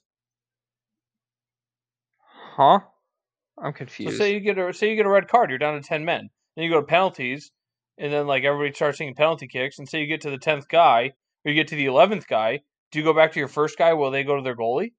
Huh? 2.56 2.80
I'm 3.58 3.74
So 3.74 3.74
confused. 3.74 4.18
say 4.18 4.34
you 4.34 4.40
get 4.40 4.58
a 4.58 4.74
say 4.74 4.90
you 4.90 4.96
get 4.96 5.06
a 5.06 5.10
red 5.10 5.28
card, 5.28 5.50
you're 5.50 5.60
down 5.60 5.82
to 5.82 5.88
ten 5.88 6.06
men. 6.06 6.30
Then 6.56 6.64
you 6.64 6.72
go 6.72 6.80
to 6.80 6.86
penalties, 6.88 7.52
and 7.98 8.12
then 8.14 8.28
like 8.28 8.44
everybody 8.46 8.74
starts 8.74 8.98
taking 8.98 9.16
penalty 9.16 9.48
kicks, 9.48 9.80
and 9.80 9.88
say 9.90 10.00
you 10.02 10.08
get 10.08 10.22
to 10.22 10.30
the 10.30 10.38
tenth 10.38 10.68
guy, 10.70 11.14
or 11.44 11.52
you 11.52 11.56
get 11.56 11.68
to 11.70 11.76
the 11.76 11.86
eleventh 11.86 12.28
guy. 12.28 12.62
Do 12.92 13.00
you 13.00 13.06
go 13.06 13.14
back 13.14 13.34
to 13.34 13.40
your 13.40 13.50
first 13.50 13.78
guy? 13.78 13.94
Will 13.94 14.12
they 14.12 14.24
go 14.24 14.38
to 14.38 14.42
their 14.42 14.56
goalie? 14.56 14.94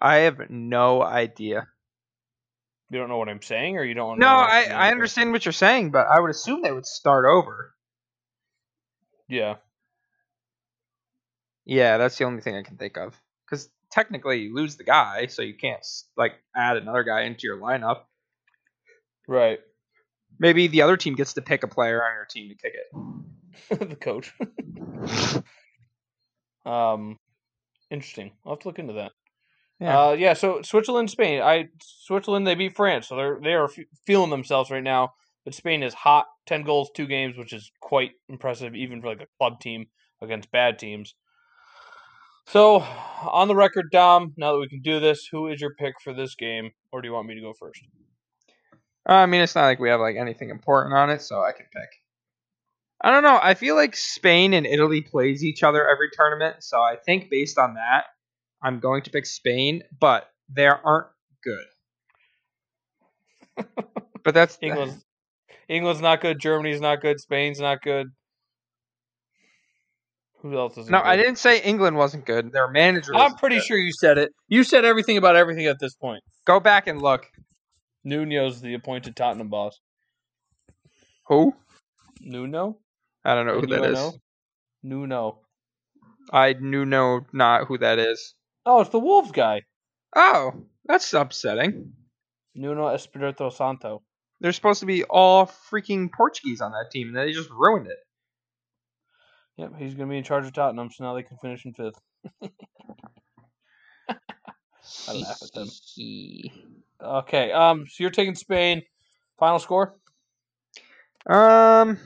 I 0.00 0.16
have 0.16 0.50
no 0.50 1.02
idea. 1.02 1.71
You 2.92 2.98
don't 2.98 3.08
know 3.08 3.16
what 3.16 3.30
I'm 3.30 3.40
saying, 3.40 3.78
or 3.78 3.84
you 3.84 3.94
don't. 3.94 4.18
No, 4.18 4.28
I'm 4.28 4.70
I, 4.70 4.90
understand 4.90 5.32
what 5.32 5.46
you're 5.46 5.52
saying, 5.52 5.92
but 5.92 6.06
I 6.08 6.20
would 6.20 6.30
assume 6.30 6.60
they 6.60 6.72
would 6.72 6.84
start 6.84 7.24
over. 7.24 7.72
Yeah, 9.30 9.54
Yeah, 11.64 11.96
that's 11.96 12.18
the 12.18 12.24
only 12.24 12.42
thing 12.42 12.54
I 12.54 12.62
can 12.62 12.76
think 12.76 12.98
of. 12.98 13.18
Because 13.46 13.70
technically, 13.90 14.42
you 14.42 14.54
lose 14.54 14.76
the 14.76 14.84
guy, 14.84 15.24
so 15.28 15.40
you 15.40 15.54
can't 15.54 15.80
like 16.18 16.34
add 16.54 16.76
another 16.76 17.02
guy 17.02 17.22
into 17.22 17.46
your 17.46 17.56
lineup. 17.56 18.02
right. 19.26 19.60
Maybe 20.38 20.66
the 20.66 20.82
other 20.82 20.98
team 20.98 21.14
gets 21.14 21.32
to 21.34 21.40
pick 21.40 21.62
a 21.62 21.68
player 21.68 22.04
on 22.04 22.14
your 22.14 22.26
team 22.26 22.50
to 22.50 22.54
kick 22.54 22.74
it. 22.74 23.88
the 23.88 23.96
coach. 23.96 24.34
um, 26.70 27.18
interesting. 27.90 28.32
I'll 28.44 28.52
have 28.52 28.60
to 28.60 28.68
look 28.68 28.78
into 28.78 28.94
that. 28.94 29.12
Yeah. 29.82 30.00
Uh, 30.00 30.12
yeah. 30.12 30.32
So 30.34 30.62
Switzerland, 30.62 31.10
Spain. 31.10 31.42
I 31.42 31.68
Switzerland 31.80 32.46
they 32.46 32.54
beat 32.54 32.76
France, 32.76 33.08
so 33.08 33.16
they're 33.16 33.38
they 33.42 33.54
are 33.54 33.68
fe- 33.68 33.86
feeling 34.06 34.30
themselves 34.30 34.70
right 34.70 34.82
now. 34.82 35.14
But 35.44 35.54
Spain 35.54 35.82
is 35.82 35.92
hot, 35.92 36.26
ten 36.46 36.62
goals, 36.62 36.90
two 36.94 37.06
games, 37.06 37.36
which 37.36 37.52
is 37.52 37.70
quite 37.80 38.12
impressive, 38.28 38.76
even 38.76 39.00
for 39.00 39.08
like 39.08 39.22
a 39.22 39.26
club 39.38 39.58
team 39.58 39.86
against 40.22 40.52
bad 40.52 40.78
teams. 40.78 41.14
So, 42.46 42.80
on 43.28 43.48
the 43.48 43.56
record, 43.56 43.90
Dom. 43.90 44.34
Now 44.36 44.52
that 44.52 44.60
we 44.60 44.68
can 44.68 44.82
do 44.82 45.00
this, 45.00 45.26
who 45.26 45.48
is 45.48 45.60
your 45.60 45.74
pick 45.74 45.94
for 46.02 46.12
this 46.12 46.36
game, 46.36 46.70
or 46.92 47.02
do 47.02 47.08
you 47.08 47.14
want 47.14 47.26
me 47.26 47.34
to 47.34 47.40
go 47.40 47.52
first? 47.52 47.82
I 49.04 49.26
mean, 49.26 49.40
it's 49.40 49.56
not 49.56 49.64
like 49.64 49.80
we 49.80 49.88
have 49.88 50.00
like 50.00 50.16
anything 50.16 50.50
important 50.50 50.94
on 50.94 51.10
it, 51.10 51.22
so 51.22 51.42
I 51.42 51.50
can 51.50 51.66
pick. 51.72 51.88
I 53.00 53.10
don't 53.10 53.24
know. 53.24 53.38
I 53.42 53.54
feel 53.54 53.74
like 53.74 53.96
Spain 53.96 54.54
and 54.54 54.64
Italy 54.64 55.00
plays 55.00 55.42
each 55.44 55.64
other 55.64 55.88
every 55.88 56.08
tournament, 56.12 56.56
so 56.60 56.80
I 56.80 56.94
think 57.04 57.30
based 57.30 57.58
on 57.58 57.74
that, 57.74 58.04
I'm 58.62 58.78
going 58.78 59.02
to 59.02 59.10
pick 59.10 59.26
Spain, 59.26 59.82
but 59.98 60.28
they 60.48 60.66
aren't 60.66 61.08
good. 61.42 61.64
but 64.24 64.34
that's 64.34 64.58
England. 64.60 65.02
England's 65.68 66.00
not 66.00 66.20
good. 66.20 66.38
Germany's 66.38 66.80
not 66.80 67.00
good. 67.00 67.20
Spain's 67.20 67.60
not 67.60 67.82
good. 67.82 68.08
Who 70.42 70.58
else 70.58 70.76
is? 70.76 70.90
no. 70.90 71.00
I 71.00 71.16
didn't 71.16 71.36
say 71.36 71.60
England 71.62 71.96
wasn't 71.96 72.26
good. 72.26 72.52
Their 72.52 72.68
manager. 72.68 73.14
I'm 73.14 73.34
pretty 73.34 73.56
good. 73.56 73.64
sure 73.64 73.78
you 73.78 73.92
said 73.92 74.18
it. 74.18 74.32
You 74.48 74.64
said 74.64 74.84
everything 74.84 75.16
about 75.16 75.36
everything 75.36 75.66
at 75.66 75.78
this 75.78 75.94
point. 75.94 76.22
Go 76.44 76.58
back 76.58 76.88
and 76.88 77.00
look. 77.00 77.26
Nuno's 78.04 78.60
the 78.60 78.74
appointed 78.74 79.14
Tottenham 79.14 79.48
boss. 79.48 79.78
Who? 81.28 81.54
Nuno? 82.20 82.78
I 83.24 83.36
don't 83.36 83.46
know 83.46 83.60
who 83.60 83.66
that 83.68 83.84
is. 83.84 83.98
N-U-N-O? 83.98 84.12
Nuno. 84.82 85.38
I 86.32 86.54
knew 86.54 86.84
no 86.84 87.20
not 87.32 87.66
who 87.68 87.78
that 87.78 88.00
is. 88.00 88.34
Oh, 88.64 88.80
it's 88.80 88.90
the 88.90 88.98
Wolves 88.98 89.32
guy. 89.32 89.62
Oh, 90.14 90.52
that's 90.84 91.12
upsetting. 91.14 91.92
Nuno 92.54 92.88
Espirito 92.88 93.50
Santo. 93.50 94.02
They're 94.40 94.52
supposed 94.52 94.80
to 94.80 94.86
be 94.86 95.04
all 95.04 95.46
freaking 95.46 96.10
Portuguese 96.12 96.60
on 96.60 96.72
that 96.72 96.90
team, 96.90 97.08
and 97.08 97.16
they 97.16 97.32
just 97.32 97.50
ruined 97.50 97.86
it. 97.86 97.98
Yep, 99.56 99.72
he's 99.78 99.94
going 99.94 100.08
to 100.08 100.12
be 100.12 100.18
in 100.18 100.24
charge 100.24 100.44
of 100.44 100.52
Tottenham, 100.52 100.90
so 100.90 101.04
now 101.04 101.14
they 101.14 101.22
can 101.22 101.36
finish 101.38 101.64
in 101.64 101.74
fifth. 101.74 102.00
I 105.08 105.12
laugh 105.12 105.42
at 105.42 105.52
them. 105.52 105.68
Okay, 107.00 107.52
um, 107.52 107.86
so 107.88 108.02
you're 108.02 108.10
taking 108.10 108.34
Spain. 108.34 108.82
Final 109.38 109.58
score? 109.58 109.94
Um, 111.26 111.98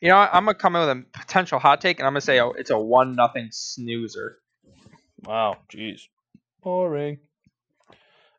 you 0.00 0.08
know, 0.08 0.16
I'm 0.16 0.44
gonna 0.44 0.54
come 0.54 0.76
in 0.76 0.86
with 0.86 0.96
a 0.96 1.18
potential 1.18 1.58
hot 1.58 1.80
take, 1.80 1.98
and 1.98 2.06
I'm 2.06 2.12
gonna 2.12 2.20
say 2.20 2.40
oh, 2.40 2.52
it's 2.52 2.70
a 2.70 2.78
one 2.78 3.14
nothing 3.14 3.48
snoozer. 3.50 4.38
Wow, 5.24 5.58
jeez, 5.72 6.02
boring. 6.62 7.18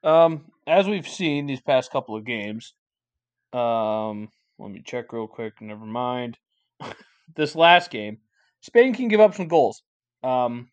Um, 0.03 0.45
as 0.65 0.87
we've 0.87 1.07
seen 1.07 1.45
these 1.45 1.61
past 1.61 1.91
couple 1.91 2.15
of 2.15 2.25
games, 2.25 2.73
um, 3.53 4.29
let 4.57 4.71
me 4.71 4.81
check 4.83 5.13
real 5.13 5.27
quick. 5.27 5.61
Never 5.61 5.85
mind. 5.85 6.37
this 7.35 7.55
last 7.55 7.91
game, 7.91 8.17
Spain 8.61 8.93
can 8.93 9.07
give 9.07 9.19
up 9.19 9.35
some 9.35 9.47
goals. 9.47 9.83
Um, 10.23 10.69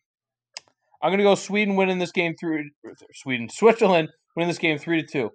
I'm 1.01 1.11
gonna 1.11 1.23
go 1.23 1.35
Sweden 1.35 1.75
winning 1.75 1.99
this 1.99 2.11
game 2.11 2.35
through 2.39 2.69
Sweden, 3.13 3.49
Switzerland 3.49 4.09
winning 4.35 4.49
this 4.49 4.57
game 4.57 4.77
three 4.77 5.01
to 5.01 5.07
two. 5.07 5.31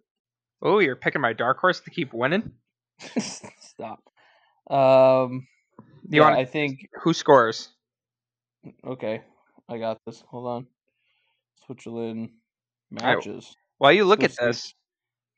Oh, 0.62 0.78
you're 0.78 0.96
picking 0.96 1.20
my 1.20 1.32
dark 1.32 1.58
horse 1.58 1.80
to 1.80 1.90
keep 1.90 2.12
winning. 2.12 2.52
Stop. 3.18 4.00
Um, 4.70 5.46
you 6.08 6.20
yeah, 6.20 6.22
want? 6.22 6.36
I 6.38 6.44
think 6.44 6.88
Who 7.02 7.12
scores? 7.12 7.68
okay. 8.86 9.22
I 9.68 9.78
got 9.78 9.98
this. 10.06 10.22
Hold 10.28 10.46
on. 10.46 10.66
Switzerland 11.66 12.30
matches. 12.90 13.54
While 13.78 13.92
you 13.92 14.04
look 14.04 14.22
at 14.22 14.36
this, 14.36 14.74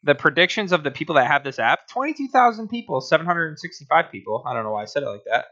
the 0.02 0.14
predictions 0.14 0.72
of 0.72 0.82
the 0.84 0.90
people 0.90 1.14
that 1.16 1.26
have 1.26 1.44
this 1.44 1.58
app 1.58 1.88
22,000 1.88 2.68
people, 2.68 3.00
765 3.00 4.10
people. 4.10 4.42
I 4.46 4.54
don't 4.54 4.64
know 4.64 4.72
why 4.72 4.82
I 4.82 4.86
said 4.86 5.02
it 5.02 5.08
like 5.08 5.24
that. 5.30 5.46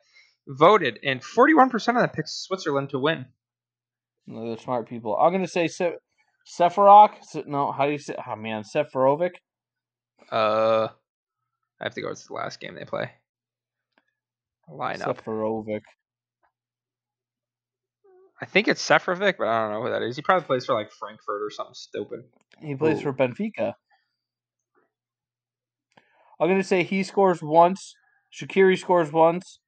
Voted, 0.47 0.99
and 1.03 1.23
41% 1.23 1.73
of 1.75 1.95
them 1.95 2.09
picked 2.11 2.29
Switzerland 2.29 2.91
to 2.91 2.99
win. 2.99 3.27
No, 4.27 4.47
They're 4.47 4.59
smart 4.59 4.89
people. 4.89 5.17
I'm 5.17 5.33
gonna 5.33 5.47
say 5.49 5.69
Se- 5.69 5.97
Sephiroth. 6.47 7.23
Se- 7.25 7.45
No, 7.47 7.73
how 7.73 7.87
do 7.87 7.93
you 7.93 7.99
say? 7.99 8.15
Oh 8.27 8.37
man, 8.37 8.63
Sephirovic. 8.63 9.33
Uh, 10.31 10.89
I 11.81 11.85
have 11.85 11.95
to 11.95 12.03
go 12.03 12.13
to 12.13 12.27
the 12.27 12.35
last 12.35 12.61
game 12.61 12.75
they 12.75 12.85
play. 12.85 13.11
Lineup. 14.71 15.17
Sephirovic. 15.17 15.83
I 18.41 18.47
think 18.47 18.69
it's 18.69 18.87
Seferovic, 18.87 19.35
but 19.39 19.49
I 19.49 19.63
don't 19.63 19.73
know 19.73 19.83
who 19.83 19.91
that 19.91 20.03
is. 20.03 20.17
He 20.17 20.23
probably 20.23 20.47
plays 20.47 20.67
for 20.67 20.75
like 20.75 20.91
Frankfurt 20.91 21.43
or 21.43 21.51
something 21.51 21.75
stupid. 21.75 22.25
He 22.61 22.75
plays 22.75 22.99
Ooh. 22.99 23.03
for 23.03 23.13
Benfica. 23.13 23.75
I'm 26.41 26.49
gonna 26.49 26.65
say 26.65 26.83
he 26.83 27.03
scores 27.03 27.43
once. 27.43 27.95
Shaqiri 28.33 28.77
scores 28.77 29.13
once, 29.13 29.61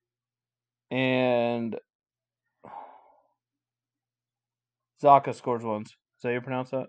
and 0.91 1.77
Zaka 5.03 5.35
scores 5.35 5.63
once. 5.63 5.91
Is 5.91 5.95
that 6.23 6.29
how 6.29 6.35
you 6.35 6.41
pronounce 6.41 6.71
that? 6.71 6.87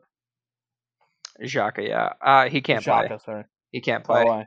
Xhaka, 1.41 1.87
yeah. 1.87 2.13
Uh, 2.21 2.49
he 2.49 2.61
can't 2.61 2.83
play. 2.83 3.07
Xhaka, 3.07 3.23
sorry. 3.23 3.43
He 3.71 3.81
can't 3.81 4.03
play. 4.03 4.25
Oh, 4.27 4.43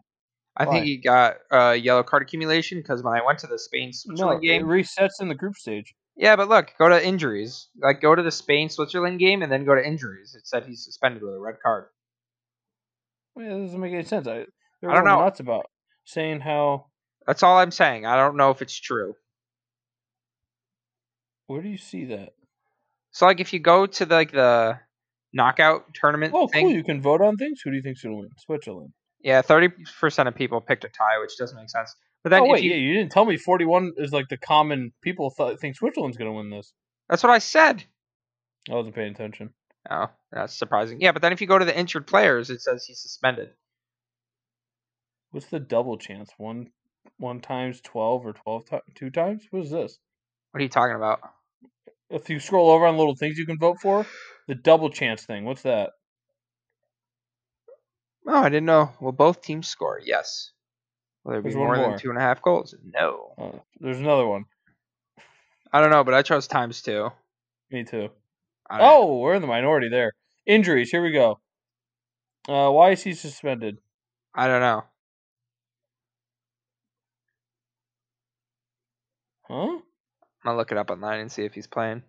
why? 0.64 0.70
I 0.70 0.74
think 0.74 0.84
he 0.86 0.96
got 0.98 1.36
uh, 1.50 1.72
yellow 1.72 2.02
card 2.02 2.22
accumulation 2.22 2.78
because 2.78 3.02
when 3.02 3.14
I 3.14 3.24
went 3.24 3.38
to 3.40 3.46
the 3.46 3.58
Spain 3.58 3.88
No, 3.88 3.92
Switzerland 3.92 4.44
it 4.44 4.46
game, 4.46 4.62
resets 4.64 5.20
in 5.20 5.28
the 5.28 5.34
group 5.34 5.56
stage. 5.56 5.94
yeah, 6.16 6.36
but 6.36 6.48
look, 6.48 6.72
go 6.78 6.88
to 6.88 7.04
injuries. 7.06 7.68
Like 7.80 8.00
go 8.00 8.14
to 8.14 8.22
the 8.22 8.30
Spain 8.30 8.68
Switzerland 8.68 9.18
game 9.18 9.42
and 9.42 9.50
then 9.50 9.64
go 9.64 9.74
to 9.74 9.86
injuries. 9.86 10.34
It 10.36 10.46
said 10.46 10.66
he's 10.66 10.84
suspended 10.84 11.22
with 11.22 11.34
a 11.34 11.38
red 11.40 11.56
card. 11.62 11.86
Yeah, 13.36 13.54
that 13.54 13.60
doesn't 13.64 13.80
make 13.80 13.92
any 13.94 14.04
sense. 14.04 14.26
I, 14.26 14.40
I 14.40 14.94
don't 14.94 15.04
know. 15.04 15.20
nuts 15.20 15.40
about 15.40 15.66
saying 16.04 16.40
how. 16.40 16.86
That's 17.26 17.42
all 17.42 17.58
I'm 17.58 17.70
saying. 17.70 18.06
I 18.06 18.16
don't 18.16 18.36
know 18.36 18.50
if 18.50 18.60
it's 18.62 18.78
true. 18.78 19.14
Where 21.46 21.62
do 21.62 21.68
you 21.68 21.78
see 21.78 22.04
that? 22.06 22.30
So 23.12 23.26
like 23.26 23.40
if 23.40 23.52
you 23.52 23.58
go 23.58 23.86
to 23.86 24.06
the, 24.06 24.14
like 24.14 24.32
the 24.32 24.78
knockout 25.32 25.94
tournament 25.94 26.32
Oh, 26.34 26.46
thing, 26.48 26.66
cool! 26.66 26.74
You 26.74 26.84
can 26.84 27.00
vote 27.02 27.20
on 27.20 27.36
things. 27.36 27.60
Who 27.64 27.70
do 27.70 27.76
you 27.76 27.82
think's 27.82 28.02
gonna 28.02 28.16
win? 28.16 28.30
Switzerland. 28.38 28.92
Yeah, 29.22 29.42
thirty 29.42 29.68
percent 30.00 30.28
of 30.28 30.34
people 30.34 30.60
picked 30.60 30.84
a 30.84 30.88
tie, 30.88 31.18
which 31.20 31.36
doesn't 31.36 31.56
make 31.56 31.70
sense. 31.70 31.94
But 32.22 32.30
then 32.30 32.42
oh 32.42 32.48
wait, 32.48 32.62
you, 32.62 32.70
yeah, 32.70 32.76
you 32.76 32.94
didn't 32.94 33.12
tell 33.12 33.24
me 33.24 33.36
forty-one 33.36 33.92
is 33.96 34.12
like 34.12 34.28
the 34.28 34.36
common 34.36 34.92
people 35.02 35.30
th- 35.30 35.58
think 35.58 35.76
Switzerland's 35.76 36.16
gonna 36.16 36.32
win 36.32 36.50
this. 36.50 36.72
that's 37.08 37.22
what 37.22 37.32
I 37.32 37.38
said. 37.38 37.84
I 38.70 38.74
wasn't 38.74 38.94
paying 38.94 39.12
attention. 39.12 39.50
Oh, 39.90 40.08
that's 40.30 40.54
surprising. 40.54 41.00
Yeah, 41.00 41.12
but 41.12 41.22
then 41.22 41.32
if 41.32 41.40
you 41.40 41.46
go 41.46 41.58
to 41.58 41.64
the 41.64 41.76
injured 41.76 42.06
players, 42.06 42.50
it 42.50 42.60
says 42.60 42.84
he's 42.84 43.00
suspended. 43.00 43.50
What's 45.30 45.46
the 45.46 45.60
double 45.60 45.96
chance? 45.96 46.30
One, 46.36 46.70
one 47.18 47.40
times 47.40 47.80
twelve 47.80 48.26
or 48.26 48.32
twelve 48.32 48.66
ti 48.66 48.78
two 48.94 49.10
times? 49.10 49.44
What 49.50 49.62
is 49.64 49.70
this? 49.70 49.98
What 50.50 50.60
are 50.60 50.62
you 50.62 50.68
talking 50.68 50.96
about? 50.96 51.20
If 52.10 52.28
you 52.28 52.40
scroll 52.40 52.70
over 52.70 52.86
on 52.86 52.96
little 52.98 53.14
things 53.14 53.38
you 53.38 53.46
can 53.46 53.58
vote 53.58 53.78
for, 53.80 54.04
the 54.48 54.56
double 54.56 54.90
chance 54.90 55.22
thing. 55.24 55.44
What's 55.44 55.62
that? 55.62 55.90
Oh, 58.26 58.38
I 58.38 58.48
didn't 58.48 58.66
know. 58.66 58.92
Will 59.00 59.12
both 59.12 59.42
teams 59.42 59.68
score? 59.68 60.00
Yes. 60.04 60.50
Will 61.24 61.32
there 61.32 61.42
be 61.42 61.54
one 61.54 61.66
more, 61.66 61.76
than 61.76 61.98
two 61.98 62.10
and 62.10 62.18
a 62.18 62.22
half 62.22 62.42
goals? 62.42 62.74
No. 62.84 63.34
Oh, 63.38 63.62
there's 63.78 63.98
another 63.98 64.26
one. 64.26 64.44
I 65.72 65.80
don't 65.80 65.90
know, 65.90 66.04
but 66.04 66.14
I 66.14 66.22
chose 66.22 66.46
times 66.46 66.82
two. 66.82 67.10
Me 67.70 67.84
too. 67.84 68.08
Don't 68.68 68.78
know. 68.78 68.84
Oh, 68.84 69.18
we're 69.18 69.34
in 69.34 69.42
the 69.42 69.48
minority 69.48 69.88
there. 69.88 70.12
Injuries. 70.46 70.90
Here 70.90 71.02
we 71.02 71.12
go. 71.12 71.40
Uh, 72.48 72.70
why 72.70 72.90
is 72.90 73.02
he 73.02 73.14
suspended? 73.14 73.78
I 74.34 74.46
don't 74.46 74.60
know. 74.60 74.84
Huh? 79.48 79.54
I'm 79.54 79.82
gonna 80.44 80.56
look 80.56 80.72
it 80.72 80.78
up 80.78 80.90
online 80.90 81.20
and 81.20 81.30
see 81.30 81.44
if 81.44 81.54
he's 81.54 81.66
playing. 81.66 82.02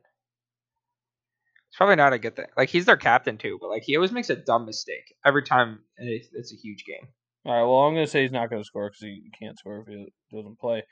It's 1.72 1.78
probably 1.78 1.96
not 1.96 2.12
a 2.12 2.20
good 2.20 2.36
thing. 2.36 2.48
Like 2.58 2.68
he's 2.68 2.84
their 2.84 2.98
captain 2.98 3.38
too, 3.38 3.58
but 3.62 3.70
like 3.70 3.84
he 3.86 3.96
always 3.96 4.12
makes 4.12 4.30
a 4.30 4.36
dumb 4.36 4.66
mistake 4.66 5.16
every 5.26 5.42
time, 5.42 5.80
it's, 5.96 6.28
it's 6.34 6.52
a 6.52 6.58
huge 6.58 6.84
game. 6.84 7.08
All 7.46 7.54
right. 7.54 7.64
Well, 7.64 7.80
I'm 7.80 7.94
going 7.94 8.06
to 8.06 8.12
say 8.12 8.24
he's 8.24 8.32
not 8.34 8.50
going 8.50 8.62
to 8.62 8.68
score 8.68 8.90
because 8.90 9.00
he 9.00 9.24
can't 9.40 9.58
score 9.58 9.80
if 9.80 9.88
he 9.88 10.12
doesn't 10.36 10.60
play. 10.60 10.84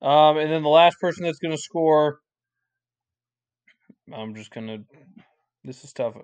Um, 0.00 0.38
and 0.38 0.52
then 0.52 0.62
the 0.62 0.68
last 0.68 1.00
person 1.00 1.24
that's 1.24 1.40
going 1.40 1.50
to 1.50 1.60
score, 1.60 2.20
I'm 4.14 4.36
just 4.36 4.52
going 4.52 4.68
to. 4.68 4.78
This 5.64 5.82
is 5.82 5.92
tough. 5.92 6.14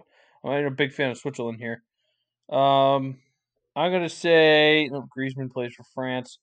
I'm 0.45 0.66
a 0.66 0.71
big 0.71 0.92
fan 0.92 1.11
of 1.11 1.19
Switzerland 1.19 1.59
here. 1.59 1.83
Um, 2.49 3.19
I'm 3.75 3.90
going 3.90 4.05
to 4.05 4.09
say 4.09 4.88
no, 4.90 5.09
Griezmann 5.19 5.51
plays 5.51 5.75
for 5.75 5.85
France. 5.95 6.38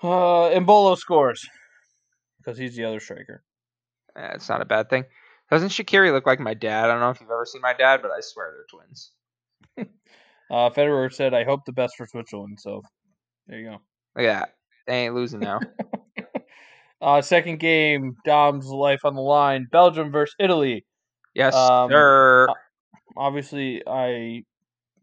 Uh, 0.00 0.50
Embolo 0.50 0.96
scores 0.96 1.48
because 2.38 2.56
he's 2.56 2.76
the 2.76 2.84
other 2.84 3.00
striker. 3.00 3.42
Eh, 4.16 4.30
it's 4.34 4.48
not 4.48 4.62
a 4.62 4.64
bad 4.64 4.88
thing. 4.88 5.04
Doesn't 5.52 5.68
Shaqiri 5.68 6.12
look 6.12 6.24
like 6.24 6.40
my 6.40 6.54
dad? 6.54 6.86
I 6.86 6.88
don't 6.88 7.00
know 7.00 7.10
if 7.10 7.20
you've 7.20 7.30
ever 7.30 7.44
seen 7.44 7.60
my 7.60 7.74
dad, 7.74 8.00
but 8.00 8.10
I 8.10 8.20
swear 8.20 8.54
they're 8.56 8.80
twins. 8.80 9.12
Uh, 10.50 10.68
Federer 10.68 11.10
said, 11.10 11.32
"I 11.32 11.44
hope 11.44 11.64
the 11.64 11.72
best 11.72 11.94
for 11.96 12.06
Switzerland." 12.06 12.58
So 12.60 12.82
there 13.46 13.58
you 13.58 13.70
go. 13.70 13.72
Look 14.16 14.26
at 14.26 14.38
that. 14.40 14.54
They 14.86 15.04
ain't 15.04 15.14
losing 15.14 15.40
now. 15.40 15.60
Uh, 17.00 17.20
second 17.20 17.58
game, 17.58 18.16
Dom's 18.24 18.68
life 18.68 19.00
on 19.04 19.14
the 19.16 19.20
line. 19.20 19.66
Belgium 19.72 20.12
versus 20.12 20.36
Italy. 20.38 20.84
yes, 21.34 21.52
Um, 21.52 21.90
sir. 21.90 22.46
Obviously, 23.16 23.82
I 23.86 24.44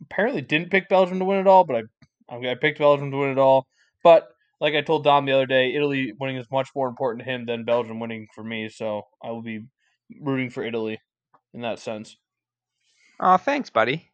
apparently 0.04 0.42
didn't 0.42 0.72
pick 0.72 0.88
Belgium 0.88 1.20
to 1.20 1.26
win 1.26 1.40
it 1.40 1.48
all, 1.48 1.66
but 1.66 1.84
I 2.30 2.36
I 2.36 2.56
picked 2.56 2.80
Belgium 2.80 3.12
to 3.12 3.18
win 3.18 3.32
it 3.32 3.38
all. 3.38 3.68
But 4.02 4.30
like 4.62 4.76
I 4.76 4.82
told 4.82 5.04
Dom 5.04 5.26
the 5.26 5.34
other 5.34 5.46
day, 5.46 5.74
Italy 5.76 6.14
winning 6.18 6.38
is 6.38 6.48
much 6.52 6.70
more 6.74 6.88
important 6.88 7.26
to 7.26 7.30
him 7.30 7.46
than 7.46 7.66
Belgium 7.66 8.00
winning 8.00 8.28
for 8.34 8.44
me. 8.44 8.70
So 8.70 9.04
I 9.22 9.32
will 9.32 9.42
be 9.42 9.66
rooting 10.22 10.50
for 10.50 10.64
Italy 10.64 11.00
in 11.54 11.62
that 11.62 11.80
sense. 11.80 12.18
Oh, 13.20 13.38
thanks, 13.38 13.70
buddy. 13.70 14.10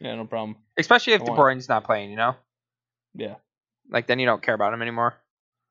Yeah, 0.00 0.14
no 0.14 0.26
problem. 0.26 0.56
Especially 0.78 1.12
if 1.12 1.22
I 1.22 1.26
De 1.26 1.30
Bruyne's 1.32 1.68
not 1.68 1.84
playing, 1.84 2.10
you 2.10 2.16
know? 2.16 2.34
Yeah. 3.14 3.36
Like 3.90 4.06
then 4.06 4.18
you 4.18 4.26
don't 4.26 4.42
care 4.42 4.54
about 4.54 4.72
him 4.72 4.82
anymore. 4.82 5.14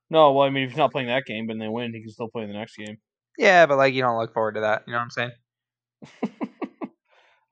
No, 0.10 0.32
well, 0.32 0.46
I 0.46 0.50
mean, 0.50 0.64
if 0.64 0.72
he's 0.72 0.78
not 0.78 0.92
playing 0.92 1.08
that 1.08 1.26
game, 1.26 1.48
but 1.48 1.58
they 1.58 1.68
win, 1.68 1.94
he 1.94 2.02
can 2.02 2.12
still 2.12 2.28
play 2.28 2.46
the 2.46 2.54
next 2.54 2.76
game. 2.76 2.98
Yeah, 3.38 3.66
but 3.66 3.78
like 3.78 3.94
you 3.94 4.02
don't 4.02 4.18
look 4.18 4.34
forward 4.34 4.56
to 4.56 4.62
that. 4.62 4.84
You 4.86 4.94
know 4.94 5.00
what 5.00 5.04
I'm 5.04 5.10
saying? 5.10 5.32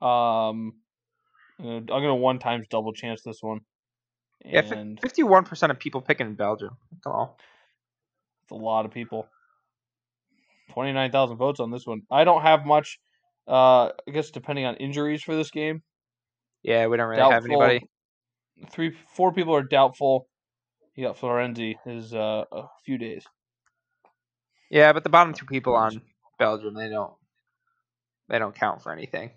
um, 0.00 0.74
I'm 1.58 1.86
gonna 1.86 2.14
one 2.14 2.38
times 2.38 2.66
double 2.68 2.92
chance 2.92 3.22
this 3.22 3.38
one. 3.40 3.60
Yeah, 4.44 4.60
and 4.60 5.00
fifty-one 5.00 5.44
percent 5.44 5.72
of 5.72 5.78
people 5.78 6.00
picking 6.00 6.34
Belgium. 6.34 6.76
Come 7.02 7.12
on. 7.12 7.28
it's 8.42 8.52
a 8.52 8.54
lot 8.54 8.84
of 8.84 8.92
people. 8.92 9.26
Twenty 10.70 10.92
nine 10.92 11.10
thousand 11.10 11.36
votes 11.36 11.60
on 11.60 11.70
this 11.70 11.86
one. 11.86 12.02
I 12.10 12.24
don't 12.24 12.42
have 12.42 12.64
much. 12.64 12.98
Uh, 13.46 13.90
I 14.08 14.10
guess 14.12 14.30
depending 14.30 14.64
on 14.64 14.76
injuries 14.76 15.22
for 15.22 15.34
this 15.34 15.50
game, 15.50 15.82
Yeah, 16.62 16.86
we 16.86 16.96
don't 16.96 17.08
really 17.08 17.22
have 17.30 17.44
anybody. 17.44 17.86
Three, 18.70 18.94
four 19.14 19.32
people 19.32 19.54
are 19.56 19.62
doubtful. 19.62 20.28
You 20.94 21.06
got 21.06 21.18
Florenzi 21.18 21.74
is 21.86 22.14
uh, 22.14 22.44
a 22.52 22.62
few 22.84 22.98
days. 22.98 23.24
Yeah, 24.70 24.92
but 24.92 25.02
the 25.02 25.10
bottom 25.10 25.34
two 25.34 25.46
people 25.46 25.74
on 25.74 26.00
Belgium, 26.38 26.74
they 26.74 26.88
don't 26.88 27.12
they 28.28 28.38
don't 28.38 28.54
count 28.54 28.82
for 28.82 28.92
anything. 28.92 29.32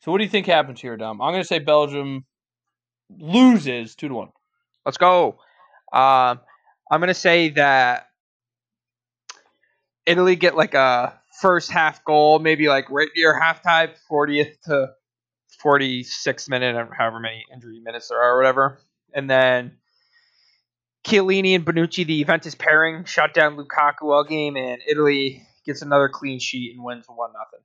So 0.00 0.10
what 0.10 0.18
do 0.18 0.24
you 0.24 0.30
think 0.30 0.46
happens 0.46 0.80
here, 0.80 0.96
Dom? 0.96 1.20
I'm 1.22 1.32
gonna 1.32 1.44
say 1.44 1.58
Belgium 1.60 2.24
loses 3.10 3.94
two 3.94 4.08
to 4.08 4.14
one. 4.14 4.28
Let's 4.84 4.98
go. 4.98 5.38
Um, 5.92 6.40
I'm 6.90 7.00
gonna 7.00 7.14
say 7.14 7.50
that 7.50 8.06
Italy 10.06 10.36
get 10.36 10.56
like 10.56 10.74
a 10.74 11.18
first 11.40 11.70
half 11.70 12.04
goal, 12.04 12.38
maybe 12.38 12.68
like 12.68 12.90
right 12.90 13.08
near 13.16 13.38
halftime, 13.38 13.90
40th 14.10 14.60
to 14.62 14.88
46 15.58 16.48
minute 16.48 16.76
or 16.76 16.92
however 16.96 17.20
many 17.20 17.44
injury 17.52 17.80
minutes 17.80 18.08
there 18.08 18.20
are 18.20 18.34
or 18.34 18.38
whatever. 18.38 18.80
And 19.12 19.28
then 19.28 19.78
Chiellini 21.04 21.54
and 21.54 21.64
Bonucci, 21.64 22.06
the 22.06 22.18
Juventus 22.20 22.54
pairing, 22.54 23.04
shut 23.04 23.34
down 23.34 23.56
Lukaku 23.56 24.12
all 24.12 24.24
game, 24.24 24.56
and 24.56 24.80
Italy 24.86 25.46
gets 25.64 25.82
another 25.82 26.08
clean 26.08 26.38
sheet 26.38 26.74
and 26.74 26.84
wins 26.84 27.06
one 27.08 27.32
nothing. 27.32 27.64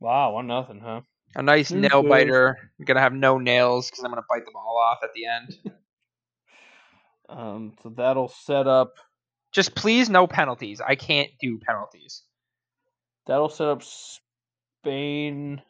Wow, 0.00 0.32
one 0.34 0.46
nothing, 0.46 0.80
huh? 0.80 1.00
A 1.34 1.42
nice 1.42 1.70
Who's 1.70 1.82
nail 1.82 2.02
good? 2.02 2.08
biter. 2.08 2.58
I'm 2.78 2.84
gonna 2.84 3.00
have 3.00 3.12
no 3.12 3.38
nails 3.38 3.90
because 3.90 4.04
I'm 4.04 4.10
gonna 4.10 4.22
bite 4.28 4.44
them 4.44 4.54
all 4.56 4.78
off 4.78 4.98
at 5.02 5.10
the 5.14 5.26
end. 5.26 5.58
Um, 7.30 7.74
so 7.82 7.90
that'll 7.90 8.28
set 8.28 8.66
up 8.66 8.94
Just 9.52 9.74
please 9.74 10.10
no 10.10 10.26
penalties. 10.26 10.80
I 10.80 10.94
can't 10.94 11.30
do 11.40 11.58
penalties. 11.66 12.22
that'll 13.26 13.48
set 13.48 13.68
up 13.68 13.82
Spain 13.82 15.60